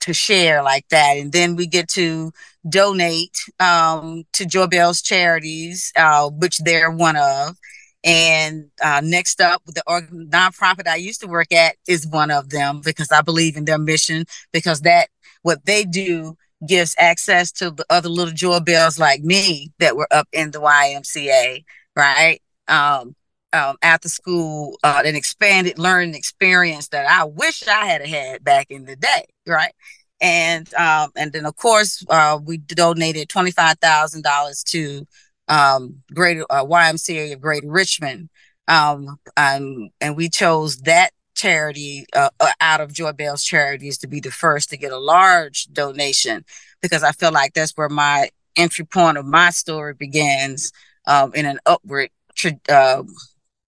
to 0.00 0.14
share 0.14 0.62
like 0.62 0.88
that. 0.88 1.16
And 1.16 1.32
then 1.32 1.56
we 1.56 1.66
get 1.66 1.88
to 1.90 2.32
donate 2.68 3.36
um, 3.58 4.24
to 4.32 4.46
Joy 4.46 4.66
Bell's 4.66 5.02
charities, 5.02 5.92
uh, 5.96 6.30
which 6.30 6.58
they're 6.58 6.90
one 6.90 7.16
of. 7.16 7.56
And 8.02 8.70
uh, 8.82 9.02
next 9.04 9.40
up, 9.40 9.62
the 9.66 9.82
org- 9.86 10.10
nonprofit 10.10 10.86
I 10.86 10.96
used 10.96 11.20
to 11.20 11.26
work 11.26 11.52
at 11.52 11.76
is 11.86 12.06
one 12.06 12.30
of 12.30 12.48
them 12.48 12.80
because 12.82 13.12
I 13.12 13.20
believe 13.20 13.56
in 13.56 13.66
their 13.66 13.78
mission 13.78 14.24
because 14.52 14.80
that 14.82 15.08
what 15.42 15.66
they 15.66 15.84
do 15.84 16.36
gives 16.66 16.94
access 16.98 17.50
to 17.52 17.70
the 17.70 17.84
other 17.90 18.08
little 18.08 18.34
Joy 18.34 18.61
Bells 18.61 18.98
like 18.98 19.22
me 19.22 19.72
that 19.78 19.96
were 19.96 20.08
up 20.11 20.28
in 20.32 20.50
the 20.50 20.61
YMCA, 20.61 21.64
right? 21.96 22.40
Um, 22.68 23.14
um, 23.52 23.76
after 23.82 24.08
school, 24.08 24.78
uh, 24.84 25.02
an 25.04 25.16
expanded 25.16 25.78
learning 25.78 26.14
experience 26.14 26.88
that 26.88 27.06
I 27.06 27.24
wish 27.24 27.66
I 27.66 27.86
had 27.86 28.06
had 28.06 28.44
back 28.44 28.66
in 28.70 28.84
the 28.84 28.96
day, 28.96 29.24
right? 29.46 29.72
And 30.20 30.72
um, 30.74 31.11
and 31.16 31.32
then 31.32 31.46
of 31.46 31.56
course 31.56 32.04
uh, 32.08 32.38
we 32.44 32.58
donated 32.58 33.28
twenty 33.28 33.50
five 33.50 33.78
thousand 33.78 34.22
dollars 34.22 34.62
to 34.64 35.06
um, 35.48 36.02
Greater 36.12 36.44
uh, 36.50 36.64
YMCA 36.64 37.32
of 37.32 37.40
Greater 37.40 37.70
Richmond, 37.70 38.28
um, 38.68 39.18
um, 39.36 39.88
and 40.00 40.16
we 40.16 40.28
chose 40.28 40.76
that 40.82 41.11
charity 41.35 42.07
uh, 42.14 42.31
uh, 42.39 42.53
out 42.61 42.81
of 42.81 42.93
Joy 42.93 43.12
Bell's 43.12 43.45
charities 43.45 43.99
to 43.99 44.07
be 44.07 44.20
the 44.20 44.31
first 44.31 44.70
to 44.70 44.76
get 44.76 44.93
a 44.93 44.99
large 44.99 45.66
donation 45.72 46.45
because 46.81 47.03
I 47.03 47.12
feel 47.12 47.33
like 47.33 47.55
that's 47.55 47.76
where 47.76 47.89
my 47.89 48.31
entry 48.57 48.85
point 48.85 49.18
of 49.18 49.26
my 49.26 49.51
story 49.51 49.95
begins 49.95 50.72
um, 51.07 51.33
in 51.35 51.47
an 51.47 51.59
upward, 51.66 52.11
tra- 52.35 52.61
uh, 52.68 53.03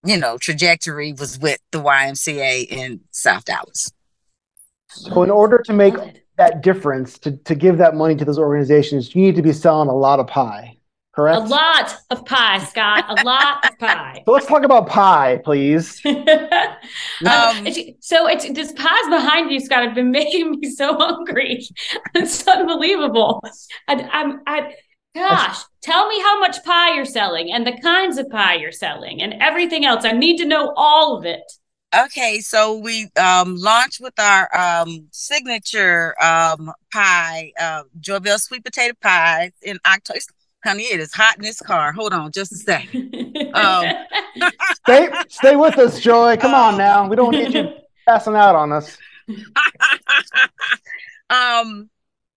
you 0.05 0.17
know, 0.17 0.39
trajectory 0.39 1.13
was 1.13 1.39
with 1.39 1.61
the 1.71 1.83
YMCA 1.83 2.67
in 2.69 3.01
South 3.11 3.45
Dallas. 3.45 3.91
So, 4.89 5.23
in 5.23 5.31
order 5.31 5.59
to 5.59 5.73
make 5.73 5.95
that 6.37 6.63
difference, 6.63 7.19
to, 7.21 7.37
to 7.39 7.55
give 7.55 7.79
that 7.79 7.95
money 7.95 8.15
to 8.17 8.25
those 8.25 8.39
organizations, 8.39 9.15
you 9.15 9.23
need 9.23 9.37
to 9.37 9.43
be 9.43 9.53
selling 9.53 9.89
a 9.89 9.95
lot 9.95 10.21
of 10.21 10.27
pie 10.27 10.72
correct? 11.13 11.43
A 11.43 11.45
lot 11.45 11.95
of 12.11 12.25
pie, 12.25 12.59
Scott. 12.59 13.05
A 13.09 13.25
lot 13.25 13.65
of 13.71 13.79
pie. 13.79 14.23
So 14.25 14.33
let's 14.33 14.47
talk 14.47 14.65
about 14.65 14.89
pie, 14.89 15.41
please. 15.45 16.01
um, 16.07 17.67
so 18.01 18.27
it's 18.29 18.49
this 18.51 18.73
pie's 18.73 19.09
behind 19.09 19.51
you, 19.51 19.61
Scott. 19.61 19.85
Have 19.85 19.95
been 19.95 20.11
making 20.11 20.59
me 20.59 20.71
so 20.71 20.97
hungry. 20.97 21.67
It's 22.15 22.47
unbelievable. 22.47 23.43
I, 23.89 23.95
I'm, 23.95 24.41
I, 24.47 24.75
gosh, 25.15 25.59
tell 25.83 26.09
me 26.09 26.21
how 26.21 26.41
much 26.41 26.63
pie 26.65 26.95
you're 26.95 27.05
selling 27.05 27.53
and 27.53 27.67
the 27.67 27.79
kinds 27.81 28.19
of 28.19 28.29
pie 28.31 28.57
you're 28.57 28.73
selling 28.73 29.23
and 29.23 29.35
everything 29.41 29.85
else. 29.85 30.05
I 30.05 30.13
need 30.13 30.37
to 30.39 30.45
know 30.45 30.73
all 30.77 31.17
of 31.17 31.25
it. 31.25 31.43
Okay, 31.95 32.41
so 32.41 32.77
we 32.77 33.09
um, 33.21 33.57
launched 33.57 34.01
with 34.01 34.19
our 34.19 34.49
um, 34.57 35.09
signature 35.11 36.15
um, 36.23 36.73
pie, 36.91 37.53
uh, 37.61 37.83
Joy 38.01 38.19
Bell 38.19 38.39
sweet 38.39 38.65
potato 38.65 38.95
pie 39.01 39.53
in 39.63 39.79
October 39.87 40.21
honey, 40.65 40.85
it 40.85 41.01
is 41.01 41.13
hot 41.13 41.37
in 41.37 41.43
this 41.43 41.61
car. 41.61 41.93
Hold 41.93 42.13
on 42.13 42.33
just 42.33 42.53
a 42.53 42.57
second. 42.57 43.37
Um, 43.55 43.85
stay, 44.75 45.09
stay 45.29 45.57
with 45.57 45.79
us, 45.79 46.01
Joy. 46.01 46.37
Come 46.37 46.55
on 46.55 46.77
now. 46.77 47.09
We 47.09 47.17
don't 47.17 47.33
need 47.33 47.55
you 47.55 47.73
passing 48.09 48.35
out 48.35 48.55
on 48.55 48.73
us. 48.73 48.97
um, 51.31 51.91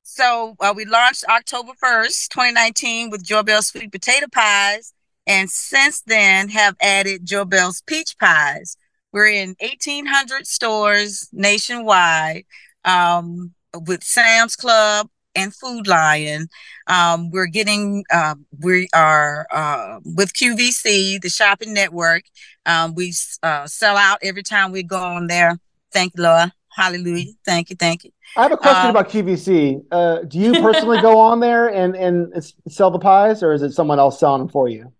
so 0.03 0.55
uh, 0.59 0.73
we 0.75 0.85
launched 0.85 1.25
October 1.29 1.73
1st, 1.83 2.29
2019 2.29 3.09
with 3.09 3.23
Joy 3.23 3.43
Bell 3.43 3.61
sweet 3.61 3.91
potato 3.91 4.27
pies. 4.31 4.93
And 5.27 5.49
since 5.49 6.01
then 6.01 6.49
have 6.49 6.75
added 6.81 7.25
Joy 7.25 7.45
Bell's 7.45 7.81
peach 7.81 8.17
pies. 8.19 8.77
We're 9.11 9.27
in 9.27 9.55
1,800 9.59 10.45
stores 10.45 11.29
nationwide 11.31 12.45
um, 12.83 13.53
with 13.87 14.03
Sam's 14.03 14.55
Club, 14.55 15.09
and 15.35 15.53
Food 15.53 15.87
Lion. 15.87 16.47
Um, 16.87 17.29
we're 17.29 17.47
getting, 17.47 18.03
uh, 18.11 18.35
we 18.59 18.87
are 18.93 19.47
uh, 19.51 19.99
with 20.03 20.33
QVC, 20.33 21.21
the 21.21 21.29
shopping 21.29 21.73
network. 21.73 22.23
Um, 22.65 22.95
we 22.95 23.13
uh, 23.43 23.67
sell 23.67 23.97
out 23.97 24.19
every 24.21 24.43
time 24.43 24.71
we 24.71 24.83
go 24.83 24.97
on 24.97 25.27
there. 25.27 25.57
Thank 25.91 26.13
you, 26.15 26.23
Lord. 26.23 26.51
Hallelujah. 26.75 27.31
Thank 27.45 27.69
you. 27.69 27.75
Thank 27.75 28.03
you. 28.03 28.11
I 28.35 28.43
have 28.43 28.51
a 28.51 28.57
question 28.57 28.87
uh, 28.87 28.89
about 28.89 29.09
QVC. 29.09 29.85
Uh, 29.91 30.19
do 30.23 30.39
you 30.39 30.51
personally 30.61 31.01
go 31.01 31.17
on 31.19 31.39
there 31.39 31.69
and, 31.69 31.95
and 31.95 32.33
sell 32.67 32.91
the 32.91 32.99
pies, 32.99 33.41
or 33.41 33.53
is 33.53 33.61
it 33.61 33.71
someone 33.71 33.97
else 33.97 34.19
selling 34.19 34.41
them 34.41 34.49
for 34.49 34.67
you? 34.67 34.91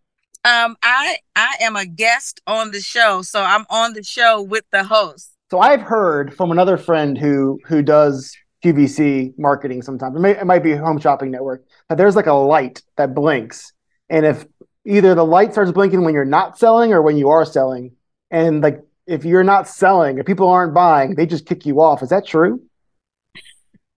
Um, 0.46 0.78
I 0.84 1.18
I 1.36 1.56
am 1.62 1.76
a 1.76 1.88
guest 1.88 2.40
on 2.46 2.70
the 2.70 2.80
show, 2.80 3.24
so 3.24 3.42
I'm 3.42 3.66
on 3.72 3.94
the 3.94 4.04
show 4.04 4.44
with 4.44 4.64
the 4.72 4.84
host. 4.84 5.32
So 5.50 5.60
I've 5.60 5.82
heard 5.82 6.36
from 6.36 6.52
another 6.52 6.78
friend 6.78 7.18
who 7.18 7.60
who 7.66 7.82
does 7.82 8.38
QVC 8.66 9.38
marketing 9.38 9.82
sometimes. 9.82 10.16
It, 10.16 10.20
may, 10.20 10.32
it 10.32 10.46
might 10.46 10.64
be 10.64 10.72
a 10.72 10.78
Home 10.78 11.00
Shopping 11.00 11.32
Network. 11.32 11.64
But 11.88 11.98
there's 11.98 12.16
like 12.16 12.26
a 12.26 12.34
light 12.34 12.82
that 12.98 13.14
blinks, 13.14 13.74
and 14.10 14.26
if 14.26 14.46
either 14.86 15.16
the 15.16 15.26
light 15.26 15.52
starts 15.52 15.72
blinking 15.72 16.04
when 16.04 16.14
you're 16.14 16.26
not 16.26 16.58
selling 16.58 16.94
or 16.94 17.02
when 17.02 17.18
you 17.18 17.30
are 17.30 17.46
selling, 17.46 17.92
and 18.32 18.62
like 18.62 18.82
if 19.08 19.24
you're 19.24 19.44
not 19.44 19.68
selling, 19.68 20.18
if 20.18 20.26
people 20.26 20.50
aren't 20.50 20.74
buying, 20.74 21.16
they 21.16 21.26
just 21.26 21.46
kick 21.46 21.66
you 21.66 21.82
off. 21.82 22.02
Is 22.02 22.10
that 22.10 22.26
true? 22.26 22.62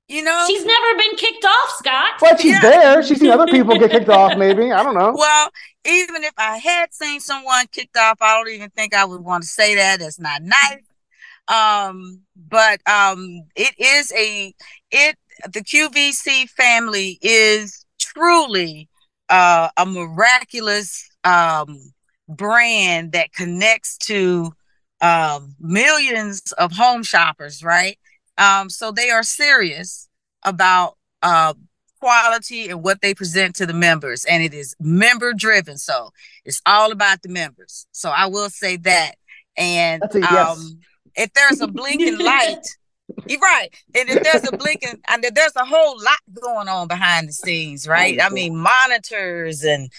You 0.08 0.22
know, 0.22 0.44
she's 0.46 0.64
never 0.64 0.96
been 0.96 1.16
kicked 1.16 1.44
off, 1.44 1.70
Scott. 1.76 2.12
But 2.18 2.40
she's 2.40 2.52
yeah. 2.52 2.60
there. 2.60 3.02
She's 3.02 3.20
seen 3.20 3.30
other 3.30 3.46
people 3.46 3.78
get 3.78 3.90
kicked 3.90 4.08
off. 4.08 4.38
Maybe 4.38 4.72
I 4.72 4.82
don't 4.82 4.94
know. 4.94 5.12
Well, 5.14 5.50
even 5.84 6.24
if 6.24 6.32
I 6.38 6.56
had 6.56 6.94
seen 6.94 7.20
someone 7.20 7.66
kicked 7.72 7.96
off, 7.96 8.16
I 8.20 8.34
don't 8.34 8.48
even 8.54 8.70
think 8.70 8.94
I 8.94 9.04
would 9.04 9.20
want 9.20 9.42
to 9.42 9.48
say 9.48 9.74
that. 9.74 10.00
That's 10.00 10.18
not 10.18 10.42
nice. 10.42 10.78
Um, 11.48 12.20
but 12.36 12.80
um, 12.88 13.42
it 13.56 13.74
is 13.78 14.12
a 14.12 14.54
it 14.90 15.16
the 15.52 15.60
QVC 15.60 16.48
family 16.50 17.18
is 17.22 17.84
truly 17.98 18.88
uh, 19.28 19.68
a 19.76 19.86
miraculous 19.86 21.08
um, 21.24 21.92
brand 22.28 23.12
that 23.12 23.32
connects 23.32 23.96
to 23.98 24.52
um, 25.00 25.54
millions 25.60 26.52
of 26.52 26.72
home 26.72 27.02
shoppers, 27.02 27.62
right? 27.62 27.98
Um, 28.36 28.70
so 28.70 28.92
they 28.92 29.10
are 29.10 29.22
serious 29.22 30.08
about 30.44 30.96
uh, 31.22 31.54
quality 32.00 32.68
and 32.68 32.82
what 32.82 33.00
they 33.00 33.14
present 33.14 33.56
to 33.56 33.66
the 33.66 33.72
members, 33.72 34.24
and 34.24 34.42
it 34.42 34.54
is 34.54 34.74
member 34.80 35.32
driven. 35.32 35.76
So 35.76 36.10
it's 36.44 36.60
all 36.66 36.92
about 36.92 37.22
the 37.22 37.28
members. 37.28 37.86
So 37.92 38.10
I 38.10 38.26
will 38.26 38.50
say 38.50 38.76
that. 38.78 39.14
And 39.56 40.02
yes. 40.14 40.32
um, 40.32 40.78
if 41.18 41.32
there's 41.34 41.60
a 41.60 41.66
blinking 41.66 42.18
light, 42.18 42.64
you're 43.26 43.40
right. 43.40 43.68
And 43.94 44.08
if 44.08 44.22
there's 44.22 44.48
a 44.48 44.56
blinking, 44.56 45.02
and 45.08 45.24
there's 45.34 45.56
a 45.56 45.64
whole 45.64 46.02
lot 46.02 46.18
going 46.32 46.68
on 46.68 46.88
behind 46.88 47.28
the 47.28 47.32
scenes, 47.32 47.86
right? 47.86 48.20
I 48.22 48.28
mean, 48.28 48.56
monitors 48.56 49.64
and 49.64 49.90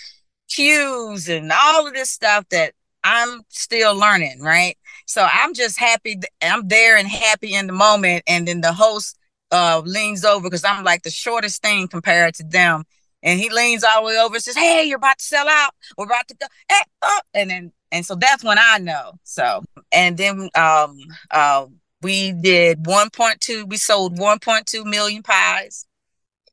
cues 0.49 1.29
and 1.29 1.51
all 1.51 1.87
of 1.87 1.93
this 1.93 2.09
stuff 2.09 2.45
that 2.49 2.73
I'm 3.03 3.41
still 3.49 3.95
learning, 3.95 4.41
right? 4.41 4.77
So 5.05 5.27
I'm 5.31 5.53
just 5.53 5.77
happy. 5.77 6.19
I'm 6.41 6.67
there 6.67 6.97
and 6.97 7.07
happy 7.07 7.53
in 7.53 7.67
the 7.67 7.73
moment. 7.73 8.23
And 8.27 8.47
then 8.47 8.61
the 8.61 8.73
host 8.73 9.17
uh, 9.51 9.81
leans 9.85 10.23
over 10.23 10.43
because 10.43 10.63
I'm 10.63 10.83
like 10.83 11.03
the 11.03 11.09
shortest 11.09 11.61
thing 11.61 11.87
compared 11.87 12.35
to 12.35 12.43
them. 12.43 12.83
And 13.21 13.39
he 13.39 13.49
leans 13.49 13.83
all 13.83 14.01
the 14.01 14.07
way 14.07 14.17
over 14.17 14.35
and 14.35 14.43
says, 14.43 14.55
Hey, 14.55 14.85
you're 14.85 14.97
about 14.97 15.17
to 15.17 15.25
sell 15.25 15.47
out. 15.47 15.71
We're 15.97 16.05
about 16.05 16.27
to 16.29 16.35
go. 16.35 16.47
Hey, 16.69 16.81
oh. 17.01 17.19
And 17.33 17.49
then 17.49 17.71
and 17.91 18.05
so 18.05 18.15
that's 18.15 18.43
when 18.43 18.57
I 18.59 18.77
know. 18.77 19.13
So 19.23 19.63
and 19.91 20.17
then 20.17 20.49
um 20.55 20.97
uh 21.31 21.65
we 22.01 22.31
did 22.31 22.83
1.2 22.83 23.67
we 23.67 23.77
sold 23.77 24.17
1.2 24.17 24.85
million 24.85 25.23
pies 25.23 25.85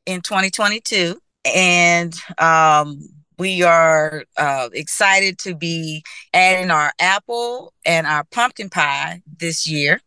in 0.06 0.20
2022 0.20 1.18
and 1.44 2.14
um 2.38 3.00
we 3.38 3.62
are 3.62 4.24
uh, 4.38 4.70
excited 4.72 5.38
to 5.38 5.54
be 5.54 6.02
adding 6.32 6.70
our 6.70 6.90
apple 6.98 7.74
and 7.84 8.06
our 8.06 8.24
pumpkin 8.24 8.70
pie 8.70 9.20
this 9.38 9.66
year 9.66 10.00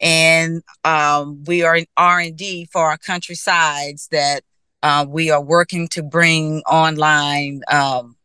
and 0.00 0.62
um, 0.84 1.44
we 1.44 1.62
are 1.62 1.76
in 1.76 1.86
r&d 1.96 2.66
for 2.72 2.86
our 2.86 2.98
countrysides 2.98 4.08
that 4.08 4.42
uh, 4.82 5.04
we 5.06 5.30
are 5.30 5.42
working 5.42 5.86
to 5.88 6.02
bring 6.02 6.60
online 6.62 7.60
um, 7.68 8.16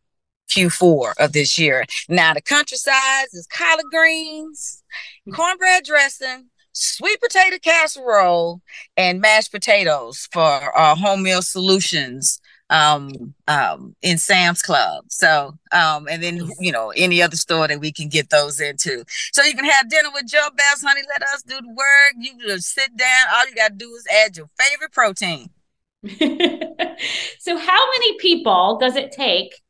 Q4 0.50 1.14
of 1.20 1.34
this 1.34 1.58
year. 1.58 1.86
Now 2.10 2.34
the 2.34 2.42
country 2.42 2.66
countryside 2.66 3.28
is 3.34 3.48
collard 3.48 3.86
greens, 3.92 4.84
cornbread 5.32 5.84
dressing, 5.84 6.50
sweet 6.74 7.20
potato 7.22 7.58
casserole, 7.62 8.62
and 8.98 9.22
mashed 9.22 9.52
potatoes 9.52 10.28
for 10.32 10.42
our 10.42 10.96
home 10.96 11.24
meal 11.24 11.42
solutions 11.42 12.40
um 12.72 13.36
um 13.48 13.96
in 14.02 14.18
Sam's 14.18 14.64
Club. 14.64 15.06
So 15.10 15.54
um 15.72 16.08
and 16.10 16.24
then 16.24 16.50
you 16.60 16.72
know 16.72 16.92
any 16.96 17.22
other 17.22 17.36
store 17.36 17.68
that 17.68 17.80
we 17.80 17.92
can 17.92 18.10
get 18.10 18.32
those 18.32 18.60
into. 18.60 19.04
So 19.34 19.44
you 19.44 19.54
can 19.54 19.66
have 19.66 19.90
dinner 19.90 20.10
with 20.12 20.28
Joe 20.28 20.50
Bass, 20.58 20.82
honey. 20.82 21.02
Let 21.08 21.22
us 21.30 21.44
do 21.44 21.62
the 21.62 21.70
work. 21.70 22.14
You 22.18 22.32
just 22.48 22.74
sit 22.74 22.98
down. 22.98 23.28
All 23.36 23.48
you 23.48 23.56
gotta 23.56 23.76
do 23.76 23.94
is 23.94 24.06
add 24.12 24.36
your 24.36 24.50
favorite 24.58 24.92
protein. 24.92 25.50
so 27.40 27.58
how 27.58 27.92
many 27.92 28.18
people 28.18 28.80
does 28.80 28.96
it 28.96 29.12
take 29.12 29.62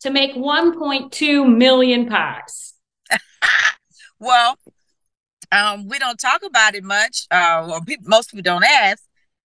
to 0.00 0.10
make 0.10 0.34
1.2 0.34 1.56
million 1.56 2.06
pies? 2.08 2.74
well, 4.18 4.56
Um, 5.50 5.88
we 5.88 5.98
don't 5.98 6.18
talk 6.20 6.42
about 6.44 6.74
it 6.74 6.84
much, 6.84 7.26
uh, 7.30 7.80
pe- 7.86 7.96
most 8.02 8.30
people 8.30 8.42
don't 8.42 8.64
ask. 8.64 9.02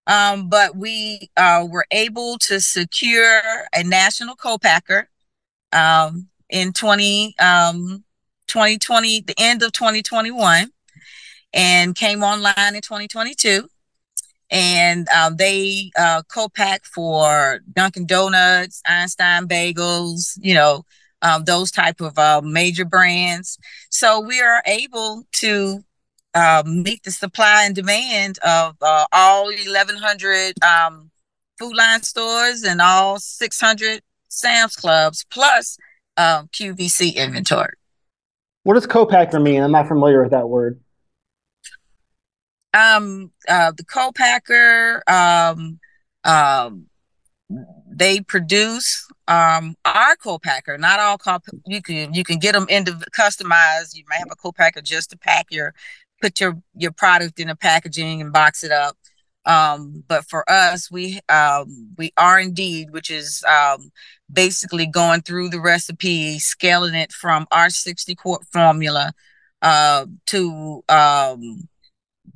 Um, 0.07 0.49
but 0.49 0.75
we 0.75 1.29
uh, 1.37 1.65
were 1.69 1.85
able 1.91 2.37
to 2.39 2.59
secure 2.59 3.41
a 3.73 3.83
national 3.83 4.35
co-packer 4.35 5.09
um, 5.71 6.27
in 6.49 6.73
20, 6.73 7.35
um, 7.39 8.03
2020, 8.47 9.21
the 9.21 9.35
end 9.37 9.63
of 9.63 9.71
2021, 9.71 10.71
and 11.53 11.95
came 11.95 12.23
online 12.23 12.75
in 12.75 12.81
2022. 12.81 13.69
And 14.51 15.07
um, 15.09 15.37
they 15.37 15.91
uh, 15.97 16.21
co-pack 16.31 16.85
for 16.85 17.61
Dunkin' 17.73 18.05
Donuts, 18.05 18.81
Einstein 18.85 19.47
Bagels, 19.47 20.37
you 20.41 20.53
know, 20.53 20.83
um, 21.21 21.45
those 21.45 21.71
type 21.71 22.01
of 22.01 22.17
uh, 22.19 22.41
major 22.43 22.85
brands. 22.85 23.57
So 23.89 24.19
we 24.19 24.41
are 24.41 24.61
able 24.65 25.23
to 25.37 25.83
uh, 26.33 26.63
meet 26.65 27.03
the 27.03 27.11
supply 27.11 27.63
and 27.65 27.75
demand 27.75 28.39
of 28.39 28.75
uh, 28.81 29.05
all 29.11 29.45
1,100 29.45 30.63
um, 30.63 31.09
Food 31.57 31.75
Lion 31.75 32.03
stores 32.03 32.63
and 32.63 32.81
all 32.81 33.19
600 33.19 34.01
Sam's 34.27 34.75
Clubs 34.75 35.25
plus 35.31 35.77
um, 36.17 36.47
QVC 36.47 37.15
inventory. 37.15 37.73
What 38.63 38.75
does 38.75 38.87
co-packer 38.87 39.39
mean? 39.39 39.61
I'm 39.61 39.71
not 39.71 39.87
familiar 39.87 40.21
with 40.21 40.31
that 40.31 40.49
word. 40.49 40.79
Um, 42.73 43.31
uh, 43.47 43.71
the 43.75 43.85
co-packer, 43.85 45.03
um, 45.07 45.79
um, 46.23 46.87
they 47.87 48.19
produce 48.21 49.07
um 49.27 49.75
our 49.85 50.15
co-packer. 50.15 50.77
Not 50.77 50.99
all 50.99 51.17
co 51.17 51.39
you 51.67 51.81
can 51.81 52.13
you 52.13 52.23
can 52.23 52.39
get 52.39 52.53
them 52.53 52.65
into 52.69 52.93
customized. 53.17 53.95
You 53.95 54.03
might 54.09 54.17
have 54.17 54.31
a 54.31 54.35
co-packer 54.35 54.81
just 54.81 55.11
to 55.11 55.17
pack 55.17 55.47
your 55.51 55.73
put 56.21 56.39
your 56.39 56.57
your 56.75 56.91
product 56.91 57.39
in 57.39 57.49
a 57.49 57.55
packaging 57.55 58.21
and 58.21 58.33
box 58.33 58.63
it 58.63 58.71
up. 58.71 58.97
Um, 59.45 60.03
but 60.07 60.25
for 60.29 60.49
us, 60.49 60.89
we 60.89 61.19
um, 61.29 61.93
we 61.97 62.11
R 62.17 62.39
and 62.39 62.55
D, 62.55 62.87
which 62.89 63.11
is 63.11 63.43
um, 63.47 63.91
basically 64.31 64.87
going 64.87 65.21
through 65.21 65.49
the 65.49 65.59
recipe, 65.59 66.39
scaling 66.39 66.95
it 66.95 67.11
from 67.11 67.45
our 67.51 67.69
sixty 67.69 68.15
quart 68.15 68.43
formula 68.51 69.13
uh, 69.61 70.05
to 70.27 70.83
um, 70.89 71.67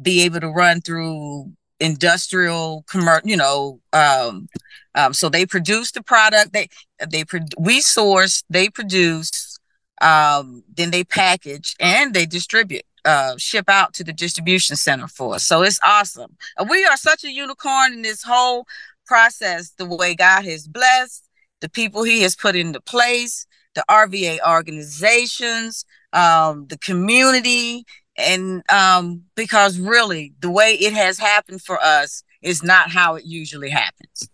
be 0.01 0.23
able 0.23 0.39
to 0.39 0.49
run 0.49 0.81
through 0.81 1.51
industrial 1.79 2.83
commercial 2.89 3.27
you 3.27 3.37
know 3.37 3.79
um 3.93 4.47
um 4.95 5.13
so 5.13 5.29
they 5.29 5.45
produce 5.45 5.91
the 5.91 6.01
product 6.01 6.51
they 6.51 6.67
they 7.11 7.23
pro- 7.23 7.39
we 7.59 7.81
source 7.81 8.43
they 8.49 8.67
produce 8.67 9.59
um 10.01 10.63
then 10.75 10.91
they 10.91 11.03
package 11.03 11.75
and 11.79 12.13
they 12.13 12.25
distribute 12.25 12.83
uh 13.05 13.35
ship 13.37 13.69
out 13.69 13.93
to 13.93 14.03
the 14.03 14.13
distribution 14.13 14.75
center 14.75 15.07
for 15.07 15.35
us. 15.35 15.43
So 15.45 15.61
it's 15.61 15.79
awesome. 15.83 16.35
We 16.69 16.85
are 16.85 16.97
such 16.97 17.23
a 17.23 17.31
unicorn 17.31 17.93
in 17.93 18.01
this 18.01 18.23
whole 18.23 18.65
process 19.05 19.71
the 19.77 19.85
way 19.85 20.13
god 20.13 20.43
has 20.43 20.67
blessed 20.67 21.23
the 21.61 21.69
people 21.69 22.03
he 22.03 22.21
has 22.21 22.35
put 22.35 22.55
into 22.55 22.81
place 22.81 23.47
the 23.73 23.83
rva 23.89 24.37
organizations 24.45 25.85
um 26.11 26.67
the 26.67 26.77
community 26.79 27.85
and 28.17 28.63
um 28.71 29.23
because 29.35 29.79
really 29.79 30.33
the 30.39 30.51
way 30.51 30.73
it 30.73 30.93
has 30.93 31.19
happened 31.19 31.61
for 31.61 31.81
us 31.81 32.23
is 32.41 32.63
not 32.63 32.91
how 32.91 33.15
it 33.15 33.25
usually 33.25 33.69
happens 33.69 34.29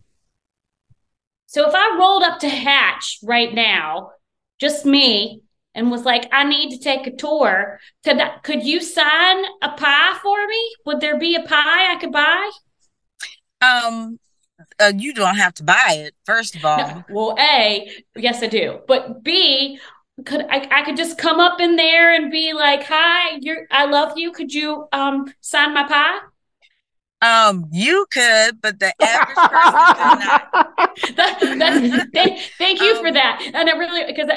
So 1.45 1.67
if 1.67 1.73
I 1.75 1.95
rolled 1.99 2.23
up 2.23 2.39
to 2.39 2.49
Hatch 2.49 3.19
right 3.23 3.53
now, 3.53 4.11
just 4.59 4.85
me, 4.85 5.41
and 5.75 5.89
was 5.91 6.03
like, 6.03 6.27
I 6.31 6.43
need 6.43 6.71
to 6.71 6.79
take 6.79 7.07
a 7.07 7.15
tour, 7.15 7.79
could 8.03 8.19
that, 8.19 8.43
could 8.43 8.63
you 8.63 8.81
sign 8.81 9.43
a 9.61 9.69
pie 9.71 10.17
for 10.21 10.45
me? 10.47 10.75
Would 10.85 10.99
there 10.99 11.17
be 11.17 11.35
a 11.35 11.43
pie 11.43 11.91
I 11.93 11.97
could 11.99 12.11
buy? 12.11 12.51
um 13.61 14.19
uh, 14.79 14.93
you 14.95 15.13
don't 15.13 15.35
have 15.35 15.53
to 15.53 15.63
buy 15.63 15.95
it 15.97 16.13
first 16.25 16.55
of 16.55 16.63
all 16.65 16.77
No, 16.77 17.03
well, 17.07 17.35
A, 17.39 17.89
yes, 18.15 18.41
I 18.41 18.47
do. 18.47 18.79
But 18.87 19.23
B, 19.23 19.79
could 20.25 20.45
I, 20.49 20.67
I 20.71 20.83
could 20.85 20.97
just 20.97 21.17
come 21.17 21.39
up 21.39 21.59
in 21.59 21.75
there 21.75 22.13
and 22.13 22.31
be 22.31 22.53
like, 22.53 22.83
"Hi, 22.85 23.37
you're 23.41 23.67
I 23.71 23.85
love 23.85 24.13
you. 24.17 24.31
Could 24.31 24.53
you 24.53 24.87
um 24.91 25.33
sign 25.41 25.73
my 25.73 25.87
pie?" 25.87 26.19
um 27.21 27.65
you 27.71 28.05
could 28.11 28.59
but 28.61 28.79
the 28.79 28.93
average 29.01 29.39
person 29.49 29.89
could 29.93 30.13
not 30.19 30.43
that, 31.15 31.39
that's, 31.59 32.05
thank, 32.13 32.39
thank 32.57 32.81
you 32.81 32.95
for 32.99 33.07
Um, 33.07 33.13
that. 33.13 33.41
And 33.53 33.69
it 33.69 33.75
really 33.77 34.05
because 34.05 34.29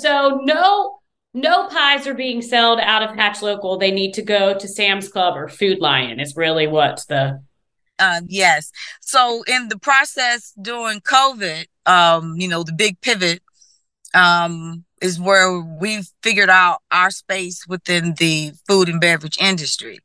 so 0.00 0.40
no 0.42 0.98
no 1.34 1.68
pies 1.68 2.06
are 2.06 2.14
being 2.14 2.42
sold 2.42 2.78
out 2.80 3.02
of 3.02 3.16
Hatch 3.16 3.42
Local. 3.42 3.76
They 3.78 3.90
need 3.90 4.14
to 4.14 4.22
go 4.22 4.56
to 4.56 4.68
Sam's 4.68 5.08
Club 5.08 5.36
or 5.36 5.48
Food 5.48 5.80
Lion. 5.80 6.20
Is 6.20 6.36
really 6.36 6.66
what 6.66 7.04
the 7.08 7.42
Um, 7.98 8.26
yes. 8.28 8.70
So 9.00 9.42
in 9.46 9.68
the 9.68 9.78
process 9.78 10.52
during 10.60 11.00
COVID, 11.00 11.66
um, 11.86 12.34
you 12.36 12.48
know, 12.48 12.62
the 12.62 12.72
big 12.72 13.00
pivot 13.00 13.42
um, 14.14 14.84
is 15.04 15.20
where 15.20 15.60
we 15.60 16.00
figured 16.22 16.48
out 16.48 16.80
our 16.90 17.10
space 17.10 17.66
within 17.68 18.14
the 18.16 18.52
food 18.66 18.88
and 18.88 19.02
beverage 19.02 19.36
industry. 19.38 19.98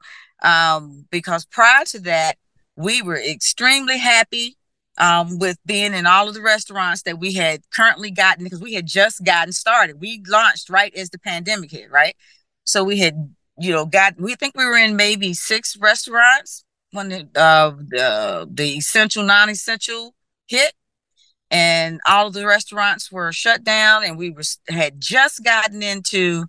Um, 0.43 1.05
because 1.09 1.45
prior 1.45 1.85
to 1.85 1.99
that, 2.01 2.35
we 2.75 3.01
were 3.01 3.17
extremely 3.17 3.97
happy 3.97 4.57
um, 4.97 5.39
with 5.39 5.57
being 5.65 5.93
in 5.93 6.05
all 6.05 6.27
of 6.27 6.33
the 6.33 6.41
restaurants 6.41 7.03
that 7.03 7.17
we 7.17 7.33
had 7.33 7.61
currently 7.73 8.11
gotten 8.11 8.43
because 8.43 8.59
we 8.59 8.73
had 8.73 8.85
just 8.85 9.23
gotten 9.23 9.53
started. 9.53 10.01
We 10.01 10.21
launched 10.27 10.69
right 10.69 10.93
as 10.93 11.09
the 11.11 11.19
pandemic 11.19 11.71
hit, 11.71 11.89
right? 11.89 12.15
So 12.65 12.83
we 12.83 12.99
had, 12.99 13.33
you 13.57 13.71
know, 13.71 13.85
got 13.85 14.19
we 14.19 14.35
think 14.35 14.57
we 14.57 14.65
were 14.65 14.77
in 14.77 14.97
maybe 14.97 15.33
six 15.33 15.77
restaurants 15.77 16.65
when 16.91 17.07
the 17.07 17.29
uh, 17.35 17.71
the 17.87 18.49
the 18.51 18.77
essential 18.77 19.23
non-essential 19.23 20.13
hit 20.47 20.73
and 21.51 21.99
all 22.07 22.27
of 22.27 22.33
the 22.33 22.45
restaurants 22.45 23.11
were 23.11 23.31
shut 23.31 23.63
down 23.63 24.03
and 24.03 24.17
we 24.17 24.29
were 24.29 24.43
had 24.67 24.99
just 24.99 25.43
gotten 25.43 25.81
into 25.81 26.45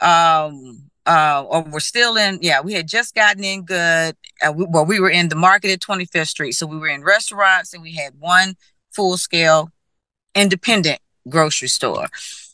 um 0.00 0.82
uh 1.06 1.44
or 1.48 1.62
we're 1.62 1.80
still 1.80 2.16
in 2.16 2.38
yeah 2.40 2.60
we 2.60 2.72
had 2.72 2.86
just 2.86 3.14
gotten 3.14 3.42
in 3.42 3.64
good 3.64 4.16
uh, 4.46 4.52
we, 4.52 4.66
well 4.68 4.84
we 4.86 5.00
were 5.00 5.10
in 5.10 5.28
the 5.28 5.34
market 5.34 5.70
at 5.70 5.80
25th 5.80 6.28
street 6.28 6.52
so 6.52 6.66
we 6.66 6.78
were 6.78 6.88
in 6.88 7.02
restaurants 7.02 7.74
and 7.74 7.82
we 7.82 7.94
had 7.94 8.14
one 8.18 8.54
full 8.92 9.16
scale 9.16 9.70
independent 10.34 11.00
grocery 11.28 11.68
store. 11.68 12.06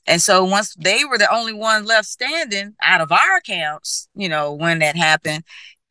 And 0.06 0.20
so 0.20 0.44
once 0.44 0.74
they 0.74 1.04
were 1.04 1.18
the 1.18 1.32
only 1.32 1.54
one 1.54 1.86
left 1.86 2.06
standing 2.06 2.74
out 2.82 3.00
of 3.00 3.10
our 3.10 3.36
accounts 3.36 4.08
you 4.14 4.28
know 4.28 4.52
when 4.52 4.80
that 4.80 4.96
happened 4.96 5.44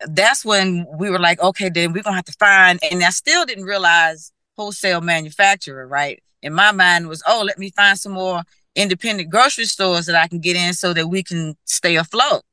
that's 0.09 0.43
when 0.45 0.85
we 0.97 1.09
were 1.09 1.19
like 1.19 1.39
okay 1.41 1.69
then 1.69 1.93
we're 1.93 2.03
gonna 2.03 2.17
have 2.17 2.25
to 2.25 2.33
find 2.33 2.79
and 2.91 3.01
i 3.03 3.09
still 3.09 3.45
didn't 3.45 3.63
realize 3.63 4.32
wholesale 4.57 5.01
manufacturer 5.01 5.87
right? 5.87 6.21
In 6.41 6.53
my 6.53 6.71
mind 6.71 7.07
was 7.07 7.23
oh 7.27 7.43
let 7.45 7.57
me 7.57 7.69
find 7.71 7.97
some 7.97 8.13
more 8.13 8.41
independent 8.75 9.29
grocery 9.29 9.65
stores 9.65 10.07
that 10.07 10.15
i 10.15 10.27
can 10.27 10.39
get 10.39 10.55
in 10.55 10.73
so 10.73 10.93
that 10.93 11.07
we 11.07 11.23
can 11.23 11.55
stay 11.65 11.95
afloat. 11.95 12.43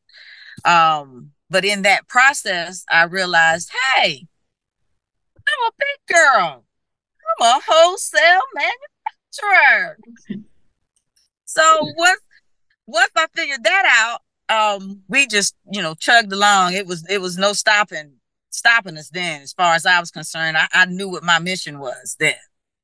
Um 0.64 1.32
but 1.48 1.64
in 1.64 1.82
that 1.82 2.08
process 2.08 2.84
i 2.90 3.04
realized 3.04 3.70
hey 3.94 4.26
i'm 5.36 5.68
a 5.68 5.72
big 5.78 6.16
girl. 6.16 6.64
I'm 7.40 7.46
a 7.46 7.60
wholesale 7.66 8.40
manufacturer. 8.54 9.98
So 11.44 11.62
once 11.96 12.20
once 12.86 13.10
i 13.16 13.26
figured 13.34 13.64
that 13.64 13.84
out 13.88 14.20
um 14.50 15.02
we 15.08 15.26
just 15.26 15.54
you 15.70 15.82
know 15.82 15.94
chugged 15.94 16.32
along. 16.32 16.74
It 16.74 16.86
was 16.86 17.04
it 17.08 17.20
was 17.20 17.38
no 17.38 17.52
stopping 17.52 18.19
stopping 18.50 18.96
us 18.96 19.10
then 19.10 19.42
as 19.42 19.52
far 19.52 19.74
as 19.74 19.86
i 19.86 19.98
was 20.00 20.10
concerned 20.10 20.56
i, 20.56 20.66
I 20.72 20.86
knew 20.86 21.08
what 21.08 21.22
my 21.22 21.38
mission 21.38 21.78
was 21.78 22.16
then 22.18 22.34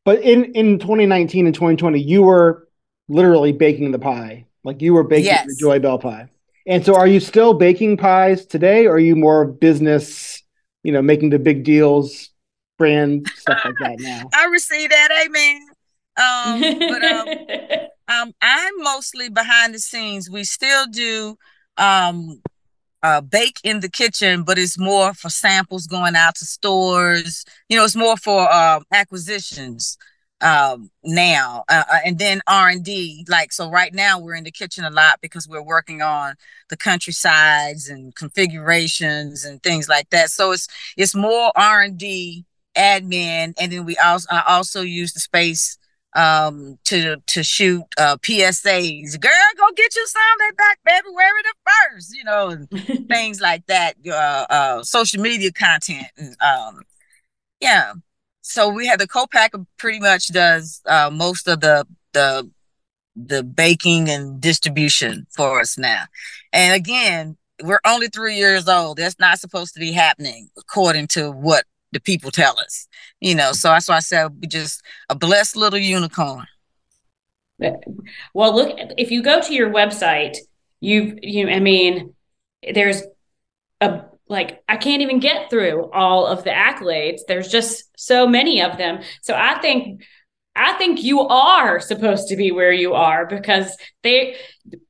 But 0.04 0.22
in 0.22 0.44
in 0.54 0.78
2019 0.78 1.46
and 1.46 1.54
2020, 1.54 2.00
you 2.00 2.22
were 2.22 2.68
literally 3.08 3.52
baking 3.52 3.90
the 3.90 3.98
pie. 3.98 4.46
Like 4.64 4.80
you 4.82 4.94
were 4.94 5.02
baking 5.04 5.24
Yes. 5.26 5.46
the 5.46 5.54
Joy 5.54 5.78
Bell 5.80 5.98
pie. 5.98 6.28
And 6.66 6.84
so 6.84 6.94
are 6.96 7.06
you 7.06 7.20
still 7.20 7.54
baking 7.54 7.96
pies 7.96 8.46
today 8.46 8.86
or 8.86 8.94
are 8.94 8.98
you 8.98 9.14
more 9.16 9.44
business, 9.44 10.42
you 10.82 10.92
know, 10.92 11.02
making 11.02 11.30
the 11.30 11.38
big 11.38 11.64
deals, 11.64 12.30
brand 12.78 13.26
stuff 13.36 13.58
like 13.64 13.74
that 13.80 13.96
now? 14.00 14.30
i 14.34 14.44
received 14.46 14.92
that 14.92 15.10
amen 15.26 15.60
um 16.18 16.88
but 16.88 17.02
um 17.04 17.28
um 18.08 18.32
i'm 18.42 18.72
mostly 18.78 19.28
behind 19.28 19.74
the 19.74 19.78
scenes 19.78 20.30
we 20.30 20.44
still 20.44 20.86
do 20.86 21.36
um 21.78 22.40
uh 23.06 23.20
bake 23.20 23.58
in 23.64 23.80
the 23.80 23.88
kitchen 23.88 24.42
but 24.42 24.58
it's 24.58 24.78
more 24.78 25.14
for 25.14 25.30
samples 25.30 25.86
going 25.86 26.16
out 26.16 26.34
to 26.36 26.44
stores. 26.44 27.44
You 27.68 27.76
know 27.78 27.84
it's 27.84 27.96
more 27.96 28.16
for 28.16 28.40
uh 28.50 28.80
acquisitions 28.92 29.96
um 30.42 30.90
now 31.02 31.64
uh, 31.70 31.84
uh, 31.90 31.98
and 32.04 32.18
then 32.18 32.42
r&d 32.46 33.24
like 33.28 33.52
so 33.52 33.70
right 33.70 33.94
now 33.94 34.18
we're 34.20 34.34
in 34.34 34.44
the 34.44 34.50
kitchen 34.50 34.84
a 34.84 34.90
lot 34.90 35.18
because 35.22 35.48
we're 35.48 35.62
working 35.62 36.02
on 36.02 36.34
the 36.68 36.76
countrysides 36.76 37.88
and 37.88 38.14
configurations 38.14 39.44
and 39.46 39.62
things 39.62 39.88
like 39.88 40.10
that. 40.10 40.30
So 40.30 40.52
it's 40.52 40.68
it's 40.96 41.14
more 41.14 41.52
r&d 41.56 42.44
admin 42.76 43.54
and 43.58 43.72
then 43.72 43.84
we 43.86 43.96
also 43.98 44.26
i 44.30 44.42
also 44.48 44.82
use 44.82 45.12
the 45.14 45.20
space 45.20 45.78
um, 46.16 46.78
to 46.84 47.16
to 47.26 47.44
shoot 47.44 47.84
uh, 47.98 48.16
PSAs. 48.16 49.20
Girl, 49.20 49.32
go 49.58 49.64
get 49.76 49.94
you 49.94 50.06
some. 50.06 50.22
They 50.38 50.54
back 50.56 50.78
February 50.84 51.42
the 51.42 51.54
first, 51.92 52.16
you 52.16 52.24
know, 52.24 52.48
and 52.48 53.08
things 53.08 53.40
like 53.40 53.66
that. 53.66 53.94
Uh, 54.04 54.46
uh, 54.50 54.82
social 54.82 55.22
media 55.22 55.52
content, 55.52 56.06
and 56.16 56.36
um, 56.40 56.82
yeah. 57.60 57.92
So 58.40 58.68
we 58.68 58.86
have 58.86 59.00
the 59.00 59.08
co-packer 59.08 59.66
pretty 59.76 60.00
much 60.00 60.28
does 60.28 60.80
uh, 60.86 61.10
most 61.12 61.46
of 61.46 61.60
the 61.60 61.86
the 62.12 62.50
the 63.14 63.42
baking 63.42 64.08
and 64.08 64.40
distribution 64.40 65.26
for 65.34 65.60
us 65.60 65.78
now. 65.78 66.04
And 66.52 66.74
again, 66.74 67.36
we're 67.62 67.80
only 67.86 68.08
three 68.08 68.36
years 68.36 68.68
old. 68.68 68.98
That's 68.98 69.18
not 69.18 69.38
supposed 69.38 69.74
to 69.74 69.80
be 69.80 69.92
happening 69.92 70.48
according 70.58 71.08
to 71.08 71.30
what 71.30 71.64
the 71.96 72.00
people 72.00 72.30
tell 72.30 72.58
us. 72.58 72.86
You 73.20 73.34
know, 73.34 73.52
so 73.52 73.68
that's 73.68 73.88
why 73.88 73.96
I 73.96 74.00
said 74.00 74.28
we 74.40 74.46
just 74.46 74.82
a 75.08 75.14
blessed 75.14 75.56
little 75.56 75.78
unicorn. 75.78 76.46
Well, 78.34 78.54
look, 78.54 78.78
if 78.98 79.10
you 79.10 79.22
go 79.22 79.40
to 79.40 79.54
your 79.54 79.70
website, 79.70 80.36
you 80.80 81.18
you 81.22 81.48
I 81.48 81.60
mean, 81.60 82.14
there's 82.74 83.02
a 83.80 84.04
like 84.28 84.62
I 84.68 84.76
can't 84.76 85.02
even 85.02 85.20
get 85.20 85.48
through 85.48 85.90
all 85.92 86.26
of 86.26 86.44
the 86.44 86.50
accolades. 86.50 87.20
There's 87.26 87.48
just 87.48 87.84
so 87.96 88.26
many 88.26 88.60
of 88.60 88.76
them. 88.76 89.02
So 89.22 89.34
I 89.34 89.58
think 89.60 90.02
I 90.54 90.74
think 90.74 91.02
you 91.02 91.20
are 91.20 91.80
supposed 91.80 92.28
to 92.28 92.36
be 92.36 92.52
where 92.52 92.72
you 92.72 92.92
are 92.92 93.26
because 93.26 93.76
they 94.02 94.36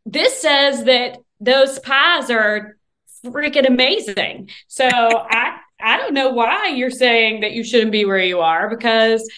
this 0.04 0.40
says 0.40 0.84
that 0.84 1.18
those 1.38 1.78
pies 1.78 2.30
are 2.30 2.76
freaking 3.24 3.66
amazing. 3.66 4.50
So 4.66 4.88
I 4.90 5.58
I 5.80 5.96
don't 5.98 6.14
know 6.14 6.30
why 6.30 6.68
you're 6.68 6.90
saying 6.90 7.40
that 7.40 7.52
you 7.52 7.62
shouldn't 7.62 7.92
be 7.92 8.04
where 8.04 8.18
you 8.18 8.40
are 8.40 8.70
because 8.70 9.28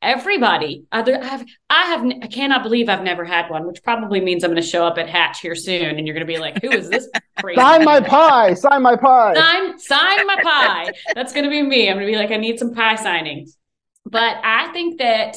everybody 0.00 0.84
other 0.92 1.20
I 1.20 1.26
have 1.26 1.46
I 1.68 1.82
have 1.86 2.04
I 2.22 2.26
cannot 2.28 2.62
believe 2.62 2.88
I've 2.88 3.02
never 3.02 3.24
had 3.24 3.50
one, 3.50 3.66
which 3.66 3.82
probably 3.82 4.20
means 4.20 4.44
I'm 4.44 4.50
going 4.50 4.62
to 4.62 4.68
show 4.68 4.86
up 4.86 4.98
at 4.98 5.08
Hatch 5.08 5.40
here 5.40 5.54
soon, 5.54 5.98
and 5.98 6.06
you're 6.06 6.14
going 6.14 6.26
to 6.26 6.32
be 6.32 6.38
like, 6.38 6.62
"Who 6.62 6.70
is 6.70 6.88
this?" 6.88 7.08
sign 7.54 7.84
my 7.84 8.00
pie. 8.00 8.54
Sign 8.54 8.82
my 8.82 8.96
pie. 8.96 9.34
Sign 9.34 9.78
sign 9.78 10.26
my 10.26 10.36
pie. 10.42 10.92
That's 11.14 11.32
going 11.32 11.44
to 11.44 11.50
be 11.50 11.62
me. 11.62 11.88
I'm 11.88 11.96
going 11.96 12.06
to 12.06 12.12
be 12.12 12.18
like, 12.18 12.30
I 12.30 12.36
need 12.36 12.58
some 12.58 12.74
pie 12.74 12.96
signings. 12.96 13.50
But 14.04 14.36
I 14.42 14.72
think 14.72 14.98
that 14.98 15.36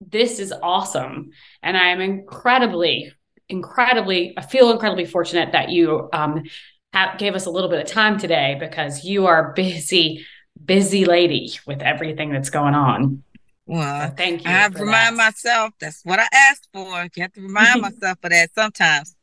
this 0.00 0.38
is 0.38 0.52
awesome, 0.62 1.30
and 1.62 1.76
I 1.76 1.88
am 1.88 2.00
incredibly, 2.00 3.12
incredibly. 3.48 4.34
I 4.36 4.42
feel 4.42 4.70
incredibly 4.70 5.04
fortunate 5.04 5.52
that 5.52 5.70
you 5.70 6.08
um 6.12 6.44
have, 6.92 7.18
gave 7.18 7.34
us 7.34 7.46
a 7.46 7.50
little 7.50 7.70
bit 7.70 7.80
of 7.80 7.86
time 7.86 8.18
today 8.18 8.56
because 8.58 9.04
you 9.04 9.26
are 9.26 9.52
busy, 9.52 10.26
busy 10.64 11.04
lady 11.04 11.52
with 11.66 11.82
everything 11.82 12.30
that's 12.30 12.50
going 12.50 12.74
on. 12.74 13.22
Well, 13.66 14.08
so 14.08 14.14
thank 14.16 14.44
you. 14.44 14.50
I 14.50 14.54
have 14.54 14.74
to 14.74 14.80
remind 14.80 15.18
that. 15.18 15.24
myself 15.24 15.72
that's 15.80 16.00
what 16.04 16.18
I 16.18 16.26
asked 16.32 16.68
for. 16.72 17.08
You 17.14 17.22
have 17.22 17.32
to 17.34 17.42
remind 17.42 17.80
myself 17.82 18.18
of 18.22 18.30
that 18.30 18.50
sometimes. 18.54 19.14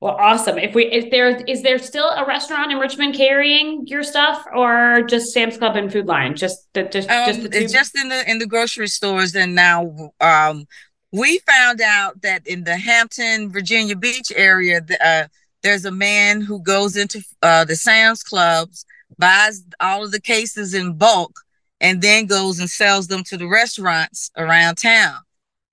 Well, 0.00 0.16
awesome. 0.18 0.58
If 0.58 0.74
we 0.74 0.86
if 0.86 1.10
there 1.10 1.36
is 1.44 1.62
there 1.62 1.78
still 1.78 2.08
a 2.10 2.26
restaurant 2.26 2.70
in 2.70 2.78
Richmond 2.78 3.14
carrying 3.14 3.86
your 3.86 4.02
stuff, 4.02 4.44
or 4.54 5.02
just 5.08 5.32
Sam's 5.32 5.56
Club 5.56 5.74
and 5.76 5.90
Food 5.90 6.06
Lion? 6.06 6.36
Just 6.36 6.68
the 6.74 6.84
just, 6.84 7.10
um, 7.10 7.26
just 7.26 7.42
the 7.42 7.48
two? 7.48 7.58
It's 7.58 7.72
just 7.72 7.96
in 7.96 8.10
the 8.10 8.30
in 8.30 8.38
the 8.38 8.46
grocery 8.46 8.88
stores, 8.88 9.34
and 9.34 9.54
now 9.54 10.12
um, 10.20 10.66
we 11.12 11.38
found 11.40 11.80
out 11.80 12.20
that 12.22 12.46
in 12.46 12.64
the 12.64 12.76
Hampton, 12.76 13.50
Virginia 13.50 13.96
Beach 13.96 14.30
area, 14.36 14.82
the, 14.82 15.02
uh, 15.06 15.28
there's 15.66 15.84
a 15.84 15.90
man 15.90 16.40
who 16.40 16.60
goes 16.60 16.96
into 16.96 17.24
uh, 17.42 17.64
the 17.64 17.74
Sam's 17.74 18.22
Clubs, 18.22 18.86
buys 19.18 19.64
all 19.80 20.04
of 20.04 20.12
the 20.12 20.20
cases 20.20 20.74
in 20.74 20.96
bulk, 20.96 21.40
and 21.80 22.00
then 22.00 22.26
goes 22.26 22.60
and 22.60 22.70
sells 22.70 23.08
them 23.08 23.24
to 23.24 23.36
the 23.36 23.48
restaurants 23.48 24.30
around 24.36 24.76
town. 24.76 25.16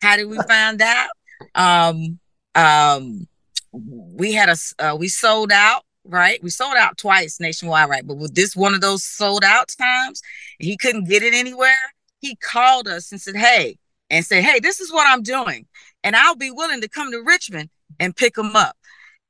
How 0.02 0.18
did 0.18 0.30
we 0.30 0.40
find 0.48 0.82
out? 0.82 1.10
Um, 1.54 2.20
um, 2.56 3.28
we 3.72 4.34
had 4.34 4.50
a 4.50 4.56
uh, 4.84 4.96
we 4.96 5.08
sold 5.10 5.52
out 5.52 5.84
right? 6.06 6.44
We 6.44 6.50
sold 6.50 6.76
out 6.76 6.98
twice 6.98 7.40
nationwide, 7.40 7.88
right? 7.88 8.06
But 8.06 8.18
with 8.18 8.36
this 8.36 8.58
one 8.58 8.74
of 8.74 8.82
those 8.82 9.06
sold 9.06 9.44
out 9.46 9.70
times, 9.70 10.22
he 10.60 10.76
couldn't 10.76 11.08
get 11.08 11.24
it 11.24 11.34
anywhere. 11.34 11.78
He 12.20 12.36
called 12.36 12.88
us 12.88 13.12
and 13.12 13.22
said, 13.22 13.38
"Hey," 13.38 13.78
and 14.10 14.26
said, 14.26 14.44
"Hey, 14.44 14.60
this 14.60 14.82
is 14.82 14.92
what 14.92 15.08
I'm 15.08 15.22
doing, 15.22 15.66
and 16.04 16.16
I'll 16.16 16.36
be 16.36 16.52
willing 16.52 16.82
to 16.82 16.90
come 16.90 17.12
to 17.12 17.22
Richmond 17.22 17.70
and 18.00 18.16
pick 18.16 18.34
them 18.36 18.56
up." 18.56 18.76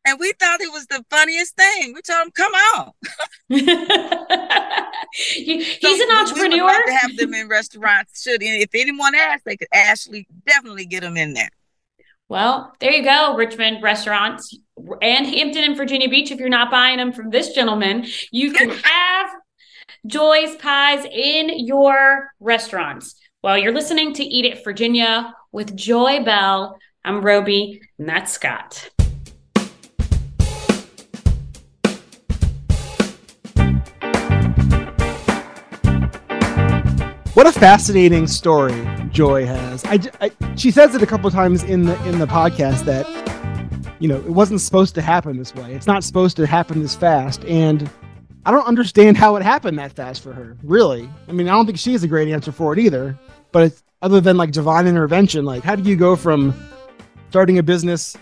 And 0.05 0.19
we 0.19 0.33
thought 0.33 0.59
it 0.59 0.71
was 0.71 0.85
the 0.87 1.03
funniest 1.09 1.55
thing. 1.55 1.93
We 1.93 2.01
told 2.01 2.25
him, 2.25 2.31
"Come 2.31 2.53
on." 2.53 2.91
he, 5.13 5.63
he's 5.63 5.79
so 5.81 6.03
an 6.03 6.17
entrepreneur. 6.17 6.57
We 6.57 6.61
would 6.61 6.85
to 6.87 6.93
have 6.93 7.17
them 7.17 7.33
in 7.33 7.47
restaurants. 7.47 8.21
Should 8.21 8.41
if 8.41 8.69
anyone 8.73 9.15
asked, 9.15 9.45
they 9.45 9.57
could 9.57 9.67
actually 9.71 10.27
definitely 10.45 10.85
get 10.85 11.01
them 11.01 11.17
in 11.17 11.33
there. 11.33 11.49
Well, 12.29 12.73
there 12.79 12.91
you 12.91 13.03
go, 13.03 13.35
Richmond 13.35 13.83
restaurants 13.83 14.57
and 15.01 15.27
Hampton 15.27 15.63
and 15.63 15.77
Virginia 15.77 16.09
Beach. 16.09 16.31
If 16.31 16.39
you're 16.39 16.49
not 16.49 16.71
buying 16.71 16.97
them 16.97 17.13
from 17.13 17.29
this 17.29 17.53
gentleman, 17.53 18.05
you 18.31 18.53
can 18.53 18.69
have 18.69 19.29
Joy's 20.07 20.55
Pies 20.55 21.05
in 21.05 21.65
your 21.65 22.31
restaurants. 22.39 23.15
Well, 23.43 23.57
you're 23.57 23.73
listening 23.73 24.13
to 24.15 24.23
Eat 24.23 24.45
It 24.45 24.63
Virginia 24.63 25.33
with 25.51 25.75
Joy 25.75 26.23
Bell. 26.23 26.77
I'm 27.05 27.21
Roby, 27.21 27.81
and 27.99 28.07
that's 28.09 28.31
Scott. 28.31 28.89
What 37.43 37.57
a 37.57 37.59
fascinating 37.59 38.25
story 38.27 38.87
Joy 39.11 39.45
has. 39.45 39.83
I, 39.83 39.99
I, 40.21 40.31
she 40.55 40.71
says 40.71 40.95
it 40.95 41.03
a 41.03 41.05
couple 41.05 41.29
times 41.29 41.61
in 41.63 41.83
the 41.83 42.01
in 42.07 42.19
the 42.19 42.25
podcast 42.25 42.85
that 42.85 43.05
you 43.99 44.07
know 44.07 44.15
it 44.15 44.29
wasn't 44.29 44.61
supposed 44.61 44.95
to 44.95 45.01
happen 45.01 45.35
this 45.35 45.53
way. 45.53 45.73
It's 45.73 45.85
not 45.85 46.05
supposed 46.05 46.37
to 46.37 46.47
happen 46.47 46.81
this 46.81 46.95
fast, 46.95 47.43
and 47.43 47.89
I 48.45 48.51
don't 48.51 48.65
understand 48.65 49.17
how 49.17 49.35
it 49.35 49.43
happened 49.43 49.77
that 49.77 49.91
fast 49.91 50.23
for 50.23 50.31
her. 50.31 50.55
Really, 50.63 51.09
I 51.27 51.33
mean, 51.33 51.49
I 51.49 51.51
don't 51.51 51.65
think 51.65 51.77
she 51.77 51.91
has 51.91 52.01
a 52.05 52.07
great 52.07 52.29
answer 52.29 52.53
for 52.53 52.71
it 52.71 52.79
either. 52.79 53.19
But 53.51 53.63
it's, 53.63 53.83
other 54.01 54.21
than 54.21 54.37
like 54.37 54.51
divine 54.51 54.87
intervention, 54.87 55.43
like 55.43 55.63
how 55.63 55.75
do 55.75 55.83
you 55.83 55.97
go 55.97 56.15
from 56.15 56.53
starting 57.29 57.57
a 57.57 57.63
business 57.63 58.15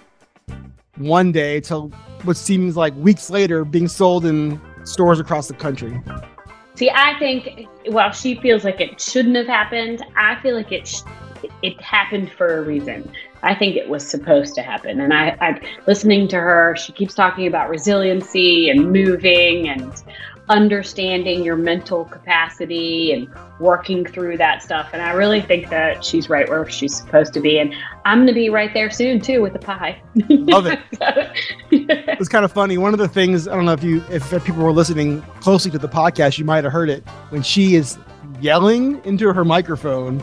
one 0.96 1.32
day 1.32 1.60
to 1.60 1.92
what 2.24 2.38
seems 2.38 2.76
like 2.76 2.96
weeks 2.96 3.30
later 3.30 3.66
being 3.66 3.88
sold 3.88 4.26
in 4.26 4.60
stores 4.84 5.20
across 5.20 5.48
the 5.48 5.54
country? 5.54 6.02
See, 6.82 6.90
I 6.90 7.14
think 7.20 7.68
while 7.90 8.10
she 8.10 8.34
feels 8.34 8.64
like 8.64 8.82
it 8.82 9.00
shouldn't 9.00 9.36
have 9.36 9.46
happened, 9.46 10.04
I 10.18 10.42
feel 10.42 10.56
like 10.56 10.72
it 10.72 10.88
sh- 10.88 11.04
it 11.62 11.80
happened 11.80 12.32
for 12.32 12.58
a 12.58 12.64
reason. 12.64 13.08
I 13.44 13.54
think 13.54 13.76
it 13.76 13.88
was 13.88 14.04
supposed 14.04 14.56
to 14.56 14.64
happen. 14.64 15.00
And 15.00 15.14
I, 15.14 15.38
I 15.42 15.62
listening 15.86 16.28
to 16.30 16.38
her, 16.38 16.76
she 16.76 16.92
keeps 16.92 17.14
talking 17.14 17.46
about 17.46 17.70
resiliency 17.70 18.72
and 18.72 18.92
moving 18.92 19.70
and 19.70 19.94
understanding 20.52 21.44
your 21.44 21.56
mental 21.56 22.04
capacity 22.04 23.14
and 23.14 23.28
working 23.60 24.06
through 24.06 24.36
that 24.38 24.62
stuff. 24.62 24.90
And 24.92 25.02
I 25.02 25.12
really 25.12 25.42
think 25.42 25.70
that 25.70 26.04
she's 26.04 26.30
right 26.30 26.48
where 26.50 26.70
she's 26.70 26.96
supposed 26.96 27.34
to 27.34 27.40
be. 27.40 27.60
And 27.60 27.74
I'm 28.04 28.20
going 28.20 28.28
to 28.28 28.34
be 28.34 28.50
right 28.50 28.74
there 28.74 28.92
soon 28.92 29.22
too 29.22 29.42
with 29.42 29.54
the 29.54 29.60
pie. 29.60 30.02
Love 30.28 30.66
it. 30.68 30.80
it's 31.72 32.28
kind 32.28 32.44
of 32.44 32.52
funny. 32.52 32.78
One 32.78 32.94
of 32.94 33.00
the 33.00 33.08
things 33.08 33.48
I 33.48 33.56
don't 33.56 33.66
know 33.66 33.72
if 33.72 33.84
you 33.84 34.04
if 34.12 34.30
people 34.44 34.64
were 34.64 34.74
listening 34.74 35.22
closely 35.40 35.72
to 35.72 35.80
the 35.80 35.90
podcast, 35.90 36.38
you 36.38 36.44
might 36.44 36.66
have 36.66 36.74
heard 36.74 36.90
it 36.90 37.08
when 37.30 37.42
she 37.42 37.76
is 37.76 37.98
yelling 38.42 39.02
into 39.06 39.32
her 39.32 39.46
microphone. 39.46 40.22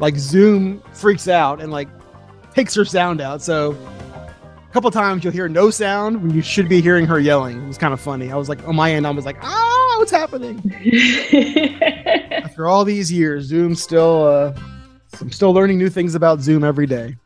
Like 0.00 0.16
Zoom 0.16 0.82
freaks 0.92 1.28
out 1.28 1.62
and 1.62 1.72
like 1.72 1.88
takes 2.54 2.74
her 2.74 2.84
sound 2.84 3.22
out. 3.22 3.40
So 3.40 3.72
a 4.72 4.74
couple 4.74 4.90
times 4.90 5.22
you'll 5.22 5.34
hear 5.34 5.50
no 5.50 5.68
sound 5.68 6.22
when 6.22 6.30
you 6.32 6.40
should 6.40 6.66
be 6.66 6.80
hearing 6.80 7.04
her 7.04 7.20
yelling. 7.20 7.62
It 7.62 7.66
was 7.66 7.76
kind 7.76 7.92
of 7.92 8.00
funny. 8.00 8.32
I 8.32 8.36
was 8.36 8.48
like, 8.48 8.66
on 8.66 8.74
my 8.74 8.90
end, 8.90 9.06
I 9.06 9.10
was 9.10 9.26
like, 9.26 9.36
ah, 9.42 9.94
what's 9.98 10.10
happening? 10.10 10.62
After 12.32 12.66
all 12.66 12.82
these 12.82 13.12
years, 13.12 13.44
Zoom 13.44 13.74
still, 13.74 14.24
uh, 14.24 14.58
I'm 15.20 15.30
still 15.30 15.52
learning 15.52 15.76
new 15.76 15.90
things 15.90 16.14
about 16.14 16.40
Zoom 16.40 16.64
every 16.64 16.86
day. 16.86 17.16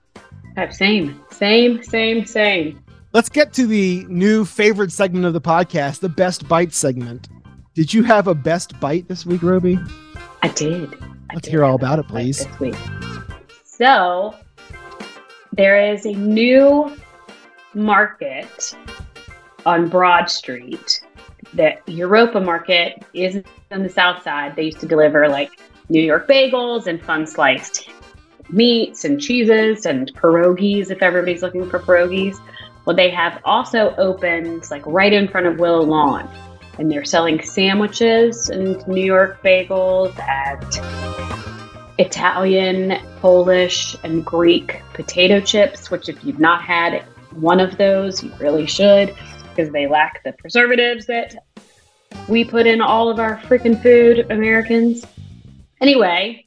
Same, 0.73 1.23
same, 1.31 1.85
same, 1.85 2.27
same. 2.27 2.83
Let's 3.13 3.29
get 3.29 3.53
to 3.53 3.69
the 3.69 4.05
new 4.09 4.45
favorite 4.45 4.91
segment 4.91 5.25
of 5.25 5.33
the 5.33 5.41
podcast, 5.41 6.01
the 6.01 6.09
best 6.09 6.49
bite 6.49 6.75
segment. 6.75 7.29
Did 7.75 7.95
you 7.95 8.03
have 8.03 8.27
a 8.27 8.35
best 8.35 8.81
bite 8.81 9.07
this 9.07 9.25
week, 9.25 9.45
Roby? 9.45 9.79
I 10.43 10.49
did. 10.49 10.93
I 11.31 11.35
Let's 11.35 11.45
did 11.45 11.51
hear 11.53 11.65
all 11.65 11.77
about 11.77 12.01
it, 12.01 12.09
please. 12.09 12.45
This 12.45 12.59
week. 12.59 12.77
So, 13.63 14.35
there 15.53 15.93
is 15.93 16.05
a 16.07 16.13
new 16.13 16.93
market 17.77 18.75
on 19.67 19.89
Broad 19.89 20.31
Street. 20.31 21.01
The 21.55 21.77
Europa 21.87 22.41
Market 22.41 23.05
is 23.13 23.43
on 23.71 23.83
the 23.83 23.89
south 23.89 24.23
side. 24.23 24.57
They 24.57 24.65
used 24.65 24.81
to 24.81 24.87
deliver 24.87 25.29
like 25.29 25.51
New 25.89 26.03
York 26.03 26.27
bagels 26.27 26.87
and 26.87 27.01
fun 27.01 27.27
sliced 27.27 27.91
meats 28.49 29.05
and 29.05 29.21
cheeses 29.21 29.87
and 29.87 30.13
pierogies 30.15 30.91
if 30.91 31.03
everybody's 31.03 31.43
looking 31.43 31.69
for 31.69 31.79
pierogies. 31.79 32.39
Well, 32.85 32.97
they 32.97 33.11
have 33.11 33.41
also 33.45 33.95
opened 33.97 34.71
like 34.71 34.85
right 34.87 35.13
in 35.13 35.29
front 35.29 35.47
of 35.47 35.59
Willow 35.59 35.83
Lawn 35.83 36.29
and 36.79 36.91
they're 36.91 37.05
selling 37.05 37.43
sandwiches 37.43 38.49
and 38.49 38.87
New 38.89 39.05
York 39.05 39.43
bagels 39.43 40.19
at 40.19 40.65
Italian, 41.99 43.01
Polish, 43.21 43.97
and 44.05 44.25
Greek 44.25 44.83
potato 44.93 45.41
chips, 45.41 45.91
which, 45.91 46.09
if 46.09 46.23
you've 46.25 46.39
not 46.39 46.63
had 46.63 47.05
one 47.41 47.61
of 47.61 47.77
those, 47.79 48.23
you 48.23 48.33
really 48.39 48.67
should 48.67 49.15
because 49.51 49.73
they 49.73 49.87
lack 49.87 50.23
the 50.25 50.33
preservatives 50.33 51.07
that 51.07 51.35
we 52.29 52.45
put 52.45 52.67
in 52.67 52.81
all 52.81 53.09
of 53.09 53.19
our 53.19 53.39
freaking 53.39 53.81
food, 53.83 54.31
Americans. 54.31 55.05
Anyway, 55.81 56.47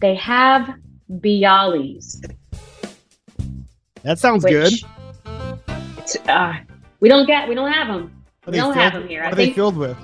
they 0.00 0.14
have 0.14 0.74
Bialys. 1.10 2.24
That 4.02 4.18
sounds 4.18 4.44
good. 4.44 4.72
uh, 6.28 6.54
we 7.00 7.08
don't 7.08 7.26
get, 7.26 7.48
we 7.48 7.54
don't 7.54 7.72
have 7.72 7.88
them. 7.88 8.12
What 8.44 8.52
We 8.52 8.58
don't 8.58 8.74
they 8.74 8.80
have 8.80 8.92
them 8.92 9.08
here. 9.08 9.22
What 9.22 9.28
I 9.28 9.32
are 9.32 9.34
they 9.34 9.52
filled 9.52 9.76
with? 9.76 9.96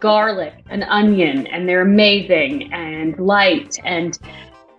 garlic 0.00 0.54
and 0.68 0.84
onion, 0.84 1.46
and 1.46 1.68
they're 1.68 1.82
amazing 1.82 2.72
and 2.72 3.18
light. 3.18 3.78
And 3.84 4.18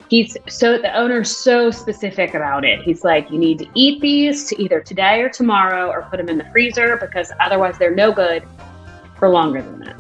he's 0.10 0.38
so 0.47 0.78
the 0.78 0.95
owner's 0.95 1.36
so 1.36 1.72
specific 1.72 2.34
about 2.34 2.66
it. 2.66 2.82
He's 2.82 3.03
like, 3.03 3.30
you 3.30 3.38
need 3.38 3.60
to 3.60 3.68
eat 3.74 4.01
these 4.01 4.45
to 4.49 4.62
either 4.62 4.82
today 4.82 5.22
or 5.22 5.30
tomorrow, 5.30 5.89
or 5.89 6.03
put 6.03 6.18
them 6.18 6.30
in 6.30 6.38
the 6.38 6.49
freezer 6.51 6.97
because 6.97 7.32
otherwise 7.39 7.78
they're 7.78 7.95
no 7.95 8.12
good 8.12 8.43
for 9.18 9.30
longer 9.30 9.62
than 9.62 9.80
that. 9.80 9.95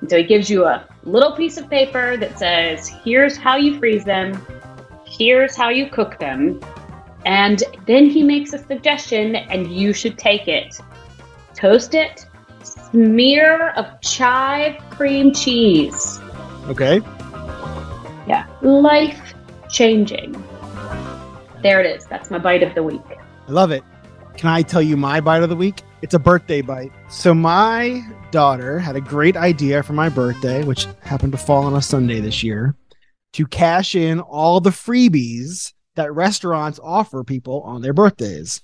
And 0.00 0.10
so 0.10 0.18
he 0.18 0.24
gives 0.24 0.50
you 0.50 0.64
a 0.64 0.86
little 1.04 1.32
piece 1.32 1.56
of 1.56 1.70
paper 1.70 2.16
that 2.16 2.38
says, 2.38 2.88
here's 2.88 3.36
how 3.36 3.56
you 3.56 3.78
freeze 3.78 4.04
them, 4.04 4.44
here's 5.06 5.56
how 5.56 5.68
you 5.70 5.88
cook 5.88 6.18
them. 6.18 6.60
And 7.24 7.62
then 7.86 8.06
he 8.06 8.22
makes 8.22 8.52
a 8.52 8.58
suggestion, 8.58 9.36
and 9.36 9.72
you 9.72 9.94
should 9.94 10.18
take 10.18 10.46
it. 10.46 10.78
Toast 11.54 11.94
it, 11.94 12.26
smear 12.62 13.70
of 13.70 13.98
chive 14.02 14.78
cream 14.90 15.32
cheese. 15.32 16.20
Okay. 16.66 17.00
Yeah, 18.26 18.46
life 18.60 19.23
changing. 19.74 20.32
There 21.62 21.80
it 21.80 21.96
is. 21.96 22.06
That's 22.06 22.30
my 22.30 22.38
bite 22.38 22.62
of 22.62 22.74
the 22.74 22.82
week. 22.82 23.02
I 23.48 23.50
love 23.50 23.70
it. 23.72 23.82
Can 24.36 24.48
I 24.48 24.62
tell 24.62 24.80
you 24.82 24.96
my 24.96 25.20
bite 25.20 25.42
of 25.42 25.48
the 25.48 25.56
week? 25.56 25.82
It's 26.00 26.14
a 26.14 26.18
birthday 26.18 26.60
bite. 26.62 26.92
So 27.08 27.34
my 27.34 28.02
daughter 28.30 28.78
had 28.78 28.94
a 28.94 29.00
great 29.00 29.36
idea 29.36 29.82
for 29.82 29.92
my 29.92 30.08
birthday, 30.08 30.62
which 30.62 30.86
happened 31.02 31.32
to 31.32 31.38
fall 31.38 31.64
on 31.64 31.74
a 31.74 31.82
Sunday 31.82 32.20
this 32.20 32.42
year, 32.42 32.76
to 33.32 33.46
cash 33.46 33.94
in 33.94 34.20
all 34.20 34.60
the 34.60 34.70
freebies 34.70 35.72
that 35.96 36.12
restaurants 36.14 36.78
offer 36.82 37.24
people 37.24 37.62
on 37.62 37.82
their 37.82 37.92
birthdays. 37.92 38.60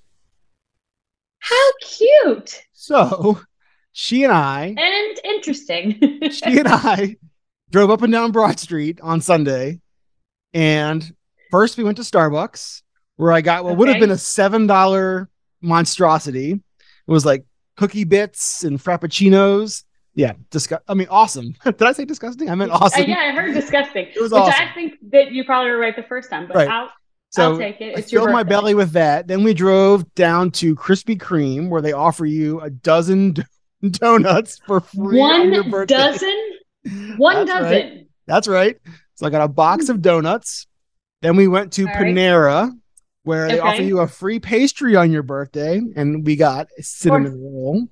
How 1.38 1.70
cute 1.82 2.62
So 2.72 3.40
she 3.92 4.22
and 4.24 4.32
I, 4.32 4.74
and 4.76 5.20
interesting. 5.24 5.98
she 6.30 6.58
and 6.58 6.68
I 6.68 7.16
drove 7.70 7.90
up 7.90 8.02
and 8.02 8.12
down 8.12 8.30
Broad 8.32 8.60
Street 8.60 9.00
on 9.00 9.20
Sunday. 9.20 9.80
And 10.54 11.14
first 11.50 11.76
we 11.78 11.84
went 11.84 11.96
to 11.98 12.02
Starbucks 12.02 12.82
where 13.16 13.32
I 13.32 13.40
got 13.40 13.64
what 13.64 13.76
would 13.76 13.88
have 13.88 14.00
been 14.00 14.10
a 14.10 14.14
$7 14.14 15.28
monstrosity. 15.60 16.52
It 16.52 16.60
was 17.10 17.24
like 17.26 17.44
cookie 17.76 18.04
bits 18.04 18.64
and 18.64 18.78
frappuccinos. 18.78 19.84
Yeah, 20.14 20.32
disgust. 20.50 20.82
I 20.88 20.94
mean, 20.94 21.06
awesome. 21.10 21.54
Did 21.64 21.82
I 21.82 21.92
say 21.92 22.04
disgusting? 22.04 22.50
I 22.50 22.54
meant 22.54 22.72
awesome. 22.72 23.02
Uh, 23.02 23.06
yeah, 23.06 23.18
I 23.18 23.32
heard 23.32 23.54
disgusting. 23.54 24.06
It 24.14 24.20
was 24.20 24.32
which 24.32 24.40
awesome. 24.40 24.66
I 24.68 24.74
think 24.74 24.94
that 25.12 25.32
you 25.32 25.44
probably 25.44 25.70
were 25.70 25.78
right 25.78 25.94
the 25.94 26.02
first 26.02 26.30
time, 26.30 26.46
but 26.46 26.56
Right. 26.56 26.68
I'll, 26.68 26.90
So 27.30 27.52
I'll 27.52 27.58
take 27.58 27.80
it. 27.80 27.96
I 27.96 28.00
It's 28.00 28.12
your 28.12 28.22
filled 28.22 28.32
my 28.32 28.42
belly 28.42 28.74
with 28.74 28.92
that. 28.92 29.28
Then 29.28 29.44
we 29.44 29.54
drove 29.54 30.12
down 30.14 30.50
to 30.52 30.74
Krispy 30.74 31.16
Kreme 31.18 31.68
where 31.68 31.80
they 31.80 31.92
offer 31.92 32.26
you 32.26 32.60
a 32.60 32.70
dozen 32.70 33.32
d- 33.32 33.42
donuts 33.90 34.58
for 34.66 34.80
free 34.80 35.20
on 35.20 35.50
One 35.52 35.70
birthday. 35.70 35.94
dozen? 35.94 36.50
One 37.16 37.46
That's 37.46 37.50
dozen. 37.50 37.72
right. 37.72 38.06
That's 38.26 38.48
right. 38.48 38.78
So 39.20 39.26
I 39.26 39.30
got 39.30 39.42
a 39.42 39.48
box 39.48 39.90
of 39.90 40.00
donuts. 40.00 40.66
Then 41.20 41.36
we 41.36 41.46
went 41.46 41.74
to 41.74 41.82
All 41.82 41.92
right. 41.92 42.06
Panera, 42.06 42.72
where 43.24 43.48
they 43.48 43.60
offer 43.60 43.82
you 43.82 43.98
a 43.98 44.08
free 44.08 44.40
pastry 44.40 44.96
on 44.96 45.12
your 45.12 45.22
birthday, 45.22 45.78
and 45.94 46.24
we 46.24 46.36
got 46.36 46.68
a 46.78 46.82
cinnamon 46.82 47.38
roll. 47.38 47.86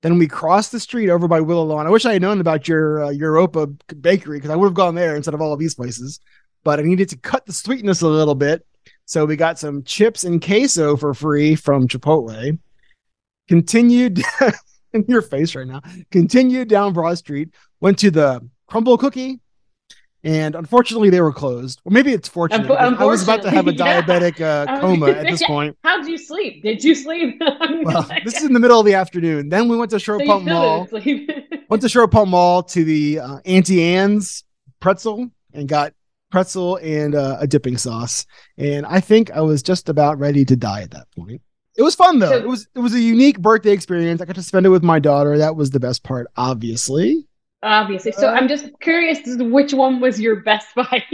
Then 0.00 0.16
we 0.16 0.26
crossed 0.26 0.72
the 0.72 0.80
street 0.80 1.10
over 1.10 1.28
by 1.28 1.42
Willow 1.42 1.64
Lawn. 1.64 1.86
I 1.86 1.90
wish 1.90 2.06
I 2.06 2.14
had 2.14 2.22
known 2.22 2.40
about 2.40 2.66
your 2.66 3.04
uh, 3.04 3.10
Europa 3.10 3.66
bakery 4.00 4.38
because 4.38 4.48
I 4.48 4.56
would 4.56 4.68
have 4.68 4.74
gone 4.74 4.94
there 4.94 5.16
instead 5.16 5.34
of 5.34 5.42
all 5.42 5.52
of 5.52 5.58
these 5.58 5.74
places. 5.74 6.18
But 6.64 6.78
I 6.78 6.82
needed 6.82 7.10
to 7.10 7.18
cut 7.18 7.44
the 7.44 7.52
sweetness 7.52 8.00
a 8.00 8.08
little 8.08 8.34
bit, 8.34 8.64
so 9.04 9.26
we 9.26 9.36
got 9.36 9.58
some 9.58 9.82
chips 9.82 10.24
and 10.24 10.42
queso 10.42 10.96
for 10.96 11.12
free 11.12 11.56
from 11.56 11.88
Chipotle. 11.88 12.58
Continued 13.48 14.22
in 14.94 15.04
your 15.08 15.20
face 15.20 15.54
right 15.54 15.66
now. 15.66 15.82
Continued 16.10 16.70
down 16.70 16.94
Broad 16.94 17.18
Street. 17.18 17.50
Went 17.80 17.98
to 17.98 18.10
the 18.10 18.48
Crumbl 18.70 18.98
Cookie, 18.98 19.40
and 20.24 20.54
unfortunately 20.54 21.10
they 21.10 21.20
were 21.20 21.32
closed. 21.32 21.80
Well, 21.84 21.92
maybe 21.92 22.12
it's 22.12 22.28
fortunate. 22.28 22.70
I 22.70 23.04
was 23.04 23.22
about 23.22 23.42
to 23.42 23.50
have 23.50 23.68
a 23.68 23.72
diabetic 23.86 24.40
uh, 24.40 24.80
coma 24.80 25.10
at 25.10 25.26
this 25.26 25.42
point. 25.44 25.76
How'd 25.84 26.06
you 26.06 26.18
sleep? 26.18 26.62
Did 26.62 26.82
you 26.84 26.94
sleep? 26.94 27.40
Well, 27.82 28.02
this 28.24 28.36
is 28.38 28.44
in 28.44 28.52
the 28.52 28.60
middle 28.60 28.80
of 28.80 28.86
the 28.86 28.94
afternoon. 28.94 29.48
Then 29.50 29.68
we 29.68 29.76
went 29.76 29.90
to 29.92 29.98
Short 29.98 30.20
so 30.20 30.26
Pump 30.26 30.44
Mall. 30.46 30.88
Went 31.70 31.82
to 31.82 31.88
Short 31.88 32.10
Pump 32.10 32.30
Mall 32.30 32.62
to 32.64 32.84
the 32.84 33.20
uh, 33.20 33.38
Auntie 33.44 33.82
Anne's 33.82 34.42
pretzel 34.80 35.30
and 35.54 35.68
got 35.68 35.92
pretzel 36.30 36.76
and 36.82 37.14
uh, 37.14 37.36
a 37.40 37.46
dipping 37.46 37.76
sauce. 37.78 38.26
And 38.56 38.84
I 38.86 39.00
think 39.00 39.30
I 39.30 39.40
was 39.40 39.62
just 39.62 39.88
about 39.88 40.18
ready 40.18 40.44
to 40.46 40.56
die 40.56 40.82
at 40.82 40.90
that 40.90 41.06
point. 41.16 41.40
It 41.76 41.82
was 41.82 41.94
fun 41.94 42.18
though. 42.18 42.30
So- 42.30 42.36
it 42.38 42.48
was 42.48 42.66
it 42.74 42.80
was 42.80 42.94
a 42.94 43.00
unique 43.00 43.38
birthday 43.40 43.70
experience. 43.70 44.20
I 44.20 44.24
got 44.24 44.34
to 44.36 44.42
spend 44.42 44.66
it 44.66 44.70
with 44.70 44.82
my 44.82 44.98
daughter. 44.98 45.38
That 45.38 45.54
was 45.56 45.70
the 45.70 45.80
best 45.80 46.02
part, 46.02 46.26
obviously. 46.36 47.27
Obviously. 47.62 48.12
So 48.12 48.28
Uh, 48.28 48.32
I'm 48.32 48.48
just 48.48 48.68
curious 48.80 49.18
which 49.24 49.72
one 49.74 50.00
was 50.00 50.20
your 50.20 50.36
best 50.42 50.68
bite. 50.76 51.04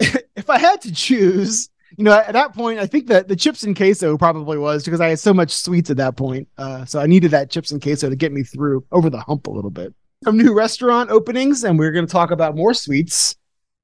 if 0.00 0.48
I 0.48 0.58
had 0.58 0.80
to 0.82 0.92
choose, 0.92 1.68
you 1.98 2.04
know, 2.04 2.12
at 2.12 2.32
that 2.32 2.54
point, 2.54 2.78
I 2.78 2.86
think 2.86 3.06
that 3.08 3.28
the 3.28 3.36
chips 3.36 3.62
and 3.64 3.76
queso 3.76 4.16
probably 4.16 4.58
was 4.58 4.84
because 4.84 5.00
I 5.00 5.08
had 5.08 5.18
so 5.18 5.34
much 5.34 5.52
sweets 5.52 5.90
at 5.90 5.98
that 5.98 6.16
point. 6.16 6.48
Uh, 6.56 6.84
so 6.84 7.00
I 7.00 7.06
needed 7.06 7.30
that 7.32 7.50
chips 7.50 7.70
and 7.70 7.82
queso 7.82 8.08
to 8.08 8.16
get 8.16 8.32
me 8.32 8.42
through 8.42 8.84
over 8.92 9.10
the 9.10 9.20
hump 9.20 9.46
a 9.46 9.50
little 9.50 9.70
bit. 9.70 9.94
Some 10.24 10.36
new 10.38 10.54
restaurant 10.54 11.10
openings, 11.10 11.64
and 11.64 11.78
we're 11.78 11.90
going 11.90 12.06
to 12.06 12.12
talk 12.12 12.30
about 12.30 12.56
more 12.56 12.72
sweets. 12.74 13.34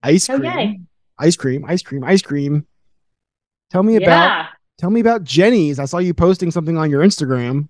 Ice 0.05 0.27
cream, 0.29 0.45
Okay. 0.47 0.81
ice 1.19 1.37
cream, 1.37 1.65
ice 1.67 1.83
cream, 1.83 2.05
ice 2.05 2.23
cream. 2.23 2.65
Tell 3.71 3.83
me 3.83 3.97
about 3.97 4.47
tell 4.79 4.89
me 4.91 5.01
about 5.01 5.25
Jeni's. 5.25 5.79
I 5.81 5.85
saw 5.85 5.99
you 5.99 6.15
posting 6.15 6.51
something 6.53 6.79
on 6.79 6.89
your 6.91 7.03
Instagram. 7.03 7.69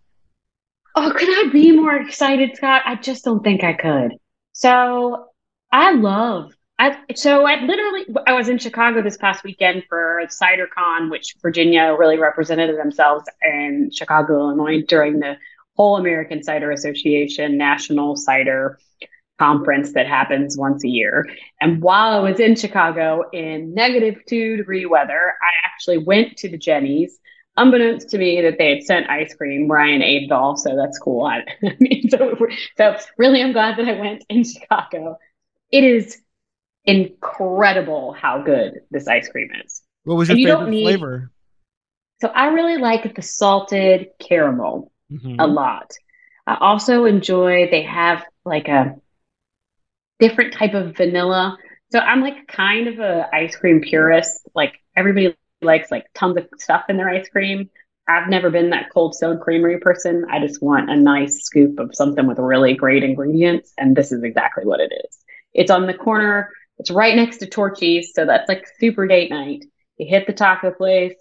Oh, 1.01 1.13
could 1.15 1.29
I 1.29 1.53
be 1.53 1.71
more 1.71 1.95
excited, 1.95 2.57
Scott? 2.57 2.83
I 2.85 2.97
just 2.97 3.25
don't 3.25 3.45
think 3.45 3.63
I 3.63 3.73
could. 3.73 4.15
So 4.53 5.27
I 5.71 5.93
love 5.93 6.53
I 6.79 6.97
so 7.15 7.47
I 7.47 7.61
literally 7.61 8.07
I 8.27 8.33
was 8.33 8.49
in 8.49 8.59
Chicago 8.59 9.01
this 9.01 9.17
past 9.17 9.45
weekend 9.45 9.85
for 9.89 10.23
CiderCon, 10.27 11.09
which 11.09 11.37
Virginia 11.41 11.95
really 11.97 12.19
represented 12.19 12.77
themselves 12.77 13.25
in 13.43 13.91
Chicago, 13.93 14.39
Illinois 14.39 14.83
during 14.89 15.21
the 15.21 15.37
whole 15.77 15.99
American 15.99 16.43
Cider 16.43 16.73
Association 16.73 17.57
National 17.57 18.17
Cider 18.17 18.81
Conference 19.39 19.93
that 19.93 20.09
happens 20.09 20.59
once 20.59 20.83
a 20.83 20.89
year. 20.89 21.29
And 21.61 21.81
while 21.81 22.13
I 22.13 22.31
was 22.31 22.41
in 22.41 22.57
Chicago 22.57 23.23
in 23.33 23.73
negative 23.73 24.21
two 24.29 24.57
degree 24.57 24.87
weather, 24.87 25.35
I 25.41 25.51
actually 25.65 25.99
went 25.99 26.37
to 26.39 26.49
the 26.49 26.59
Jeni's 26.59 27.21
unbeknownst 27.59 28.11
to 28.11 28.19
me 28.19 28.41
that 28.43 28.57
they 28.59 28.71
had 28.77 28.83
sent 28.85 29.11
ice 29.11 29.35
cream. 29.35 29.69
Ryan 29.69 30.03
ate 30.03 30.25
it 30.25 30.33
all, 30.33 30.57
so 30.57 30.75
that's 30.77 30.99
cool. 30.99 31.25
I, 31.25 31.45
I 31.65 31.77
mean, 31.81 32.09
so, 32.09 32.37
so 32.77 32.97
really, 33.19 33.43
I'm 33.43 33.53
glad 33.53 33.77
that 33.79 33.89
I 33.89 33.99
went 34.01 34.25
in 34.29 34.45
Chicago. 34.45 35.19
It 35.71 35.85
is 35.85 36.21
incredible 36.85 38.13
how 38.15 38.43
good 38.43 38.81
this 38.91 39.07
ice 39.09 39.29
cream 39.29 39.49
is. 39.65 39.83
What 40.05 40.15
was 40.17 40.29
your 40.29 40.35
And 40.37 40.41
you 40.41 40.49
favorite 40.49 40.71
need- 40.71 40.85
flavor? 40.85 41.31
So 42.21 42.29
I 42.29 42.47
really 42.49 42.79
like 42.79 43.15
the 43.15 43.23
salted 43.23 44.09
caramel 44.19 44.91
Mhm. 45.13 45.37
a 45.39 45.47
lot. 45.47 45.93
I 46.47 46.57
also 46.61 47.05
enjoy 47.05 47.69
they 47.71 47.83
have 47.83 48.25
like 48.45 48.67
a 48.69 48.97
different 50.19 50.53
type 50.55 50.75
of 50.75 50.97
vanilla. 50.97 51.57
So 51.93 52.01
I'm 52.01 52.21
like 52.21 52.49
kind 52.49 52.89
of 52.89 52.99
a 52.99 53.29
ice 53.33 53.55
cream 53.57 53.81
purist. 53.83 54.49
Like 54.55 54.75
everybody 54.97 55.37
likes 55.63 55.91
like 55.91 56.07
tons 56.15 56.37
of 56.37 56.49
stuff 56.59 56.85
in 56.89 56.97
their 56.97 57.09
ice 57.09 57.29
cream. 57.29 57.71
I've 58.09 58.29
never 58.29 58.51
been 58.51 58.71
that 58.71 58.91
cold 58.93 59.15
stone 59.15 59.39
creamery 59.39 59.79
person. 59.81 60.25
I 60.31 60.41
just 60.41 60.63
want 60.63 60.91
a 60.91 60.97
nice 60.97 61.43
scoop 61.43 61.79
of 61.79 61.95
something 61.95 62.27
with 62.27 62.39
really 62.39 62.75
great 62.75 63.03
ingredients, 63.05 63.73
and 63.77 63.95
this 63.95 64.13
is 64.13 64.23
exactly 64.23 64.65
what 64.65 64.81
it 64.81 64.93
is. 65.05 65.19
It's 65.53 65.71
on 65.71 65.87
the 65.87 65.95
corner. 65.95 66.51
It's 66.79 66.91
right 66.91 67.15
next 67.15 67.39
to 67.39 67.47
Torchy's, 67.47 68.13
so 68.15 68.25
that's 68.25 68.49
like 68.49 68.67
super 68.79 69.07
date 69.07 69.31
night. 69.31 69.65
You 69.99 70.07
hit 70.09 70.27
the 70.27 70.33
taco 70.33 70.71
place, 70.71 71.17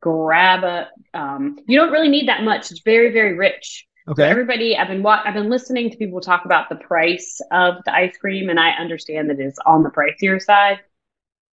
grab 0.00 0.64
a. 0.64 0.88
Um, 1.12 1.58
you 1.66 1.78
don't 1.78 1.92
really 1.92 2.08
need 2.08 2.28
that 2.28 2.42
much. 2.42 2.70
It's 2.70 2.80
very 2.80 3.12
very 3.12 3.36
rich. 3.36 3.86
So 4.06 4.12
Okay. 4.12 4.28
everybody, 4.28 4.76
I've 4.76 4.88
been 4.88 5.02
wa- 5.02 5.22
I've 5.24 5.34
been 5.34 5.50
listening 5.50 5.90
to 5.90 5.96
people 5.96 6.20
talk 6.20 6.44
about 6.44 6.68
the 6.68 6.76
price 6.76 7.40
of 7.52 7.76
the 7.84 7.94
ice 7.94 8.16
cream, 8.16 8.48
and 8.48 8.58
I 8.58 8.70
understand 8.70 9.30
that 9.30 9.40
it's 9.40 9.58
on 9.64 9.82
the 9.82 9.90
pricier 9.90 10.40
side, 10.42 10.80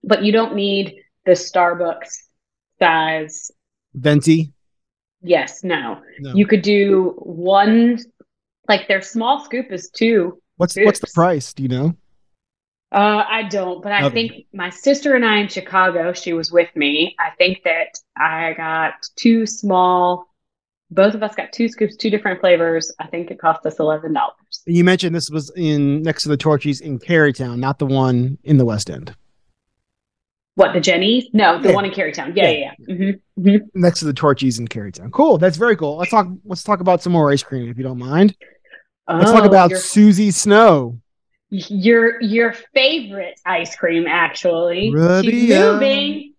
but 0.04 0.22
you 0.24 0.32
don't 0.32 0.54
need 0.54 0.96
the 1.26 1.32
Starbucks 1.32 2.14
size. 2.78 3.50
Venti. 3.94 4.52
Yes, 5.22 5.62
no. 5.62 6.00
No. 6.20 6.34
You 6.34 6.46
could 6.46 6.62
do 6.62 7.14
one, 7.18 7.98
like 8.68 8.88
their 8.88 9.02
small 9.02 9.44
scoop 9.44 9.70
is 9.70 9.90
two. 9.90 10.40
what's 10.56 10.76
what's 10.76 11.00
the 11.00 11.06
price? 11.14 11.52
Do 11.52 11.62
you 11.62 11.68
know? 11.68 11.94
Uh, 12.90 13.24
I 13.26 13.44
don't, 13.44 13.82
but 13.82 13.90
I 13.92 14.04
Okay. 14.04 14.28
think 14.28 14.46
my 14.52 14.68
sister 14.68 15.14
and 15.14 15.24
I 15.24 15.38
in 15.38 15.48
Chicago, 15.48 16.12
she 16.12 16.34
was 16.34 16.52
with 16.52 16.68
me. 16.76 17.16
I 17.18 17.30
think 17.38 17.62
that 17.64 17.98
I 18.16 18.52
got 18.54 18.94
two 19.16 19.46
small, 19.46 20.26
both 20.90 21.14
of 21.14 21.22
us 21.22 21.34
got 21.34 21.52
two 21.52 21.68
scoops, 21.68 21.96
two 21.96 22.10
different 22.10 22.40
flavors. 22.40 22.92
I 22.98 23.06
think 23.06 23.30
it 23.30 23.38
cost 23.38 23.64
us 23.64 23.76
$11. 23.76 24.14
You 24.66 24.84
mentioned 24.84 25.14
this 25.16 25.30
was 25.30 25.50
in 25.56 26.02
next 26.02 26.24
to 26.24 26.28
the 26.28 26.36
Torchy's 26.36 26.82
in 26.82 26.98
Carytown, 26.98 27.58
not 27.60 27.78
the 27.78 27.86
one 27.86 28.36
in 28.44 28.58
the 28.58 28.66
West 28.66 28.90
End. 28.90 29.14
What, 30.54 30.74
the 30.74 30.80
Jeni's? 30.80 31.28
No, 31.32 31.58
the 31.60 31.70
Yeah. 31.70 31.74
one 31.74 31.84
in 31.86 31.90
Carytown. 31.92 32.36
Yeah, 32.36 32.50
Yeah. 32.50 32.72
yeah, 32.86 32.94
yeah. 32.96 33.12
hmm 33.36 33.56
Next 33.74 34.00
to 34.00 34.04
the 34.04 34.12
Torchy's 34.12 34.58
in 34.58 34.68
Carytown. 34.68 35.10
Cool. 35.10 35.38
That's 35.38 35.56
very 35.56 35.76
cool. 35.76 35.96
Let's 35.96 36.10
talk. 36.10 36.28
Let's 36.44 36.62
talk 36.62 36.80
about 36.80 37.02
some 37.02 37.12
more 37.12 37.30
ice 37.32 37.42
cream, 37.42 37.70
if 37.70 37.78
you 37.78 37.84
don't 37.84 37.98
mind. 37.98 38.36
Let's 39.08 39.30
talk 39.30 39.44
about 39.44 39.70
your, 39.70 39.78
Susie 39.80 40.30
Snow. 40.30 40.98
your 41.50 42.20
your 42.22 42.54
favorite 42.74 43.40
ice 43.46 43.74
cream, 43.76 44.06
actually. 44.06 44.90
Moving. 44.90 46.34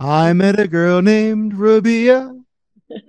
I 0.00 0.32
met 0.32 0.58
a 0.60 0.68
girl 0.68 1.00
named 1.02 1.54
Rubia. 1.54 2.34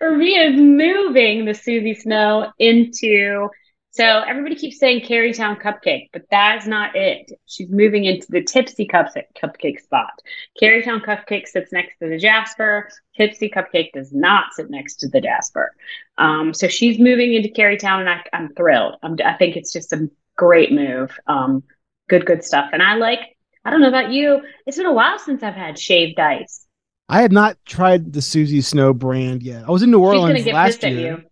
Maria 0.00 0.50
is 0.50 0.60
moving 0.60 1.44
the 1.44 1.54
Susie 1.54 1.94
Snow 1.94 2.50
into. 2.58 3.48
So 3.90 4.04
everybody 4.04 4.54
keeps 4.54 4.78
saying 4.78 5.00
Carytown 5.00 5.60
Cupcake, 5.60 6.10
but 6.12 6.22
that's 6.30 6.66
not 6.66 6.94
it. 6.94 7.32
She's 7.46 7.70
moving 7.70 8.04
into 8.04 8.26
the 8.28 8.42
Tipsy 8.42 8.86
Cup- 8.86 9.14
Cupcake 9.42 9.80
spot. 9.80 10.12
Carytown 10.60 11.04
Cupcake 11.04 11.46
sits 11.46 11.72
next 11.72 11.98
to 11.98 12.08
the 12.08 12.18
Jasper. 12.18 12.90
Tipsy 13.16 13.48
Cupcake 13.48 13.92
does 13.92 14.12
not 14.12 14.52
sit 14.52 14.70
next 14.70 14.96
to 14.96 15.08
the 15.08 15.20
Jasper. 15.20 15.74
Um, 16.18 16.52
so 16.52 16.68
she's 16.68 16.98
moving 16.98 17.32
into 17.32 17.48
Carytown, 17.48 18.00
and 18.00 18.10
I, 18.10 18.22
I'm 18.32 18.54
thrilled. 18.54 18.96
I'm, 19.02 19.16
I 19.24 19.34
think 19.34 19.56
it's 19.56 19.72
just 19.72 19.92
a 19.92 20.08
great 20.36 20.70
move. 20.70 21.18
Um, 21.26 21.64
good, 22.08 22.26
good 22.26 22.44
stuff. 22.44 22.70
And 22.72 22.82
I 22.82 22.94
like. 22.96 23.20
I 23.64 23.70
don't 23.70 23.80
know 23.80 23.88
about 23.88 24.12
you. 24.12 24.42
It's 24.66 24.76
been 24.76 24.86
a 24.86 24.92
while 24.92 25.18
since 25.18 25.42
I've 25.42 25.54
had 25.54 25.78
shaved 25.78 26.20
ice. 26.20 26.66
I 27.08 27.22
have 27.22 27.32
not 27.32 27.56
tried 27.66 28.12
the 28.12 28.22
Susie 28.22 28.60
Snow 28.60 28.92
brand 28.92 29.42
yet. 29.42 29.64
I 29.66 29.70
was 29.70 29.82
in 29.82 29.90
New 29.90 30.00
Orleans 30.00 30.46
last 30.46 30.82
year. 30.82 31.24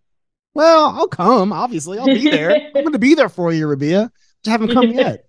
Well, 0.57 0.85
I'll 0.87 1.07
come. 1.07 1.53
Obviously, 1.53 1.99
I'll 1.99 2.05
be 2.05 2.29
there. 2.29 2.51
I'm 2.75 2.83
going 2.83 2.91
to 2.91 2.99
be 2.99 3.13
there 3.13 3.29
for 3.29 3.53
you, 3.53 3.67
Rabia. 3.67 4.11
Just 4.43 4.51
haven't 4.51 4.73
come 4.73 4.91
yet. 4.91 5.25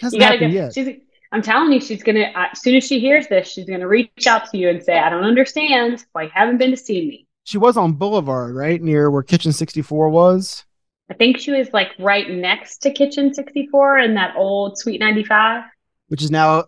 Hasn't 0.00 0.20
gotta 0.20 0.38
go. 0.38 0.46
happened 0.46 0.52
yet. 0.54 0.74
She's, 0.74 0.88
I'm 1.32 1.42
telling 1.42 1.72
you, 1.72 1.80
she's 1.80 2.02
gonna. 2.02 2.32
As 2.34 2.60
soon 2.60 2.76
as 2.76 2.84
she 2.84 3.00
hears 3.00 3.28
this, 3.28 3.48
she's 3.48 3.66
gonna 3.66 3.86
reach 3.86 4.26
out 4.26 4.50
to 4.50 4.56
you 4.58 4.68
and 4.70 4.82
say, 4.82 4.98
"I 4.98 5.10
don't 5.10 5.24
understand 5.24 6.04
why 6.12 6.22
you 6.22 6.30
haven't 6.32 6.58
been 6.58 6.70
to 6.70 6.76
see 6.76 7.06
me." 7.06 7.26
She 7.44 7.58
was 7.58 7.76
on 7.76 7.92
Boulevard, 7.92 8.54
right 8.54 8.80
near 8.80 9.10
where 9.10 9.22
Kitchen 9.22 9.52
64 9.52 10.08
was. 10.08 10.64
I 11.10 11.14
think 11.14 11.38
she 11.38 11.50
was 11.50 11.68
like 11.72 11.88
right 11.98 12.30
next 12.30 12.78
to 12.78 12.92
Kitchen 12.92 13.34
64 13.34 13.98
in 13.98 14.14
that 14.14 14.34
old 14.36 14.78
Sweet 14.78 15.00
95 15.00 15.64
which 16.10 16.22
is 16.22 16.30
now 16.30 16.64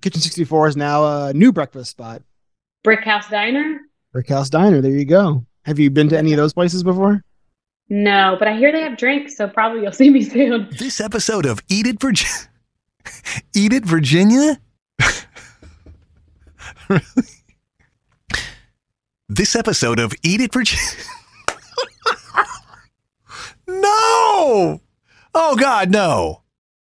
Kitchen 0.00 0.20
64 0.20 0.68
is 0.68 0.76
now 0.76 1.26
a 1.26 1.32
new 1.32 1.52
breakfast 1.52 1.92
spot. 1.92 2.22
Brick 2.82 3.04
House 3.04 3.28
Diner. 3.28 3.80
Brick 4.12 4.28
House 4.28 4.50
Diner. 4.50 4.80
There 4.80 4.90
you 4.90 5.04
go. 5.04 5.46
Have 5.70 5.78
you 5.78 5.88
been 5.88 6.08
to 6.08 6.18
any 6.18 6.32
of 6.32 6.36
those 6.36 6.52
places 6.52 6.82
before? 6.82 7.22
No, 7.88 8.34
but 8.40 8.48
I 8.48 8.56
hear 8.56 8.72
they 8.72 8.80
have 8.80 8.98
drinks, 8.98 9.36
so 9.36 9.46
probably 9.46 9.82
you'll 9.82 9.92
see 10.02 10.10
me 10.10 10.24
soon. 10.24 10.68
This 10.80 11.00
episode 11.00 11.46
of 11.46 11.60
Eat 11.68 11.86
It 11.86 12.00
Virginia. 12.00 12.34
Eat 13.54 13.72
It 13.72 13.84
Virginia? 13.86 14.60
Really? 16.88 17.02
This 19.28 19.54
episode 19.54 20.00
of 20.00 20.12
Eat 20.24 20.40
It 20.40 20.52
Virginia. 20.52 20.84
no! 23.68 24.80
Oh, 25.32 25.56
God, 25.56 25.92
no. 25.92 26.39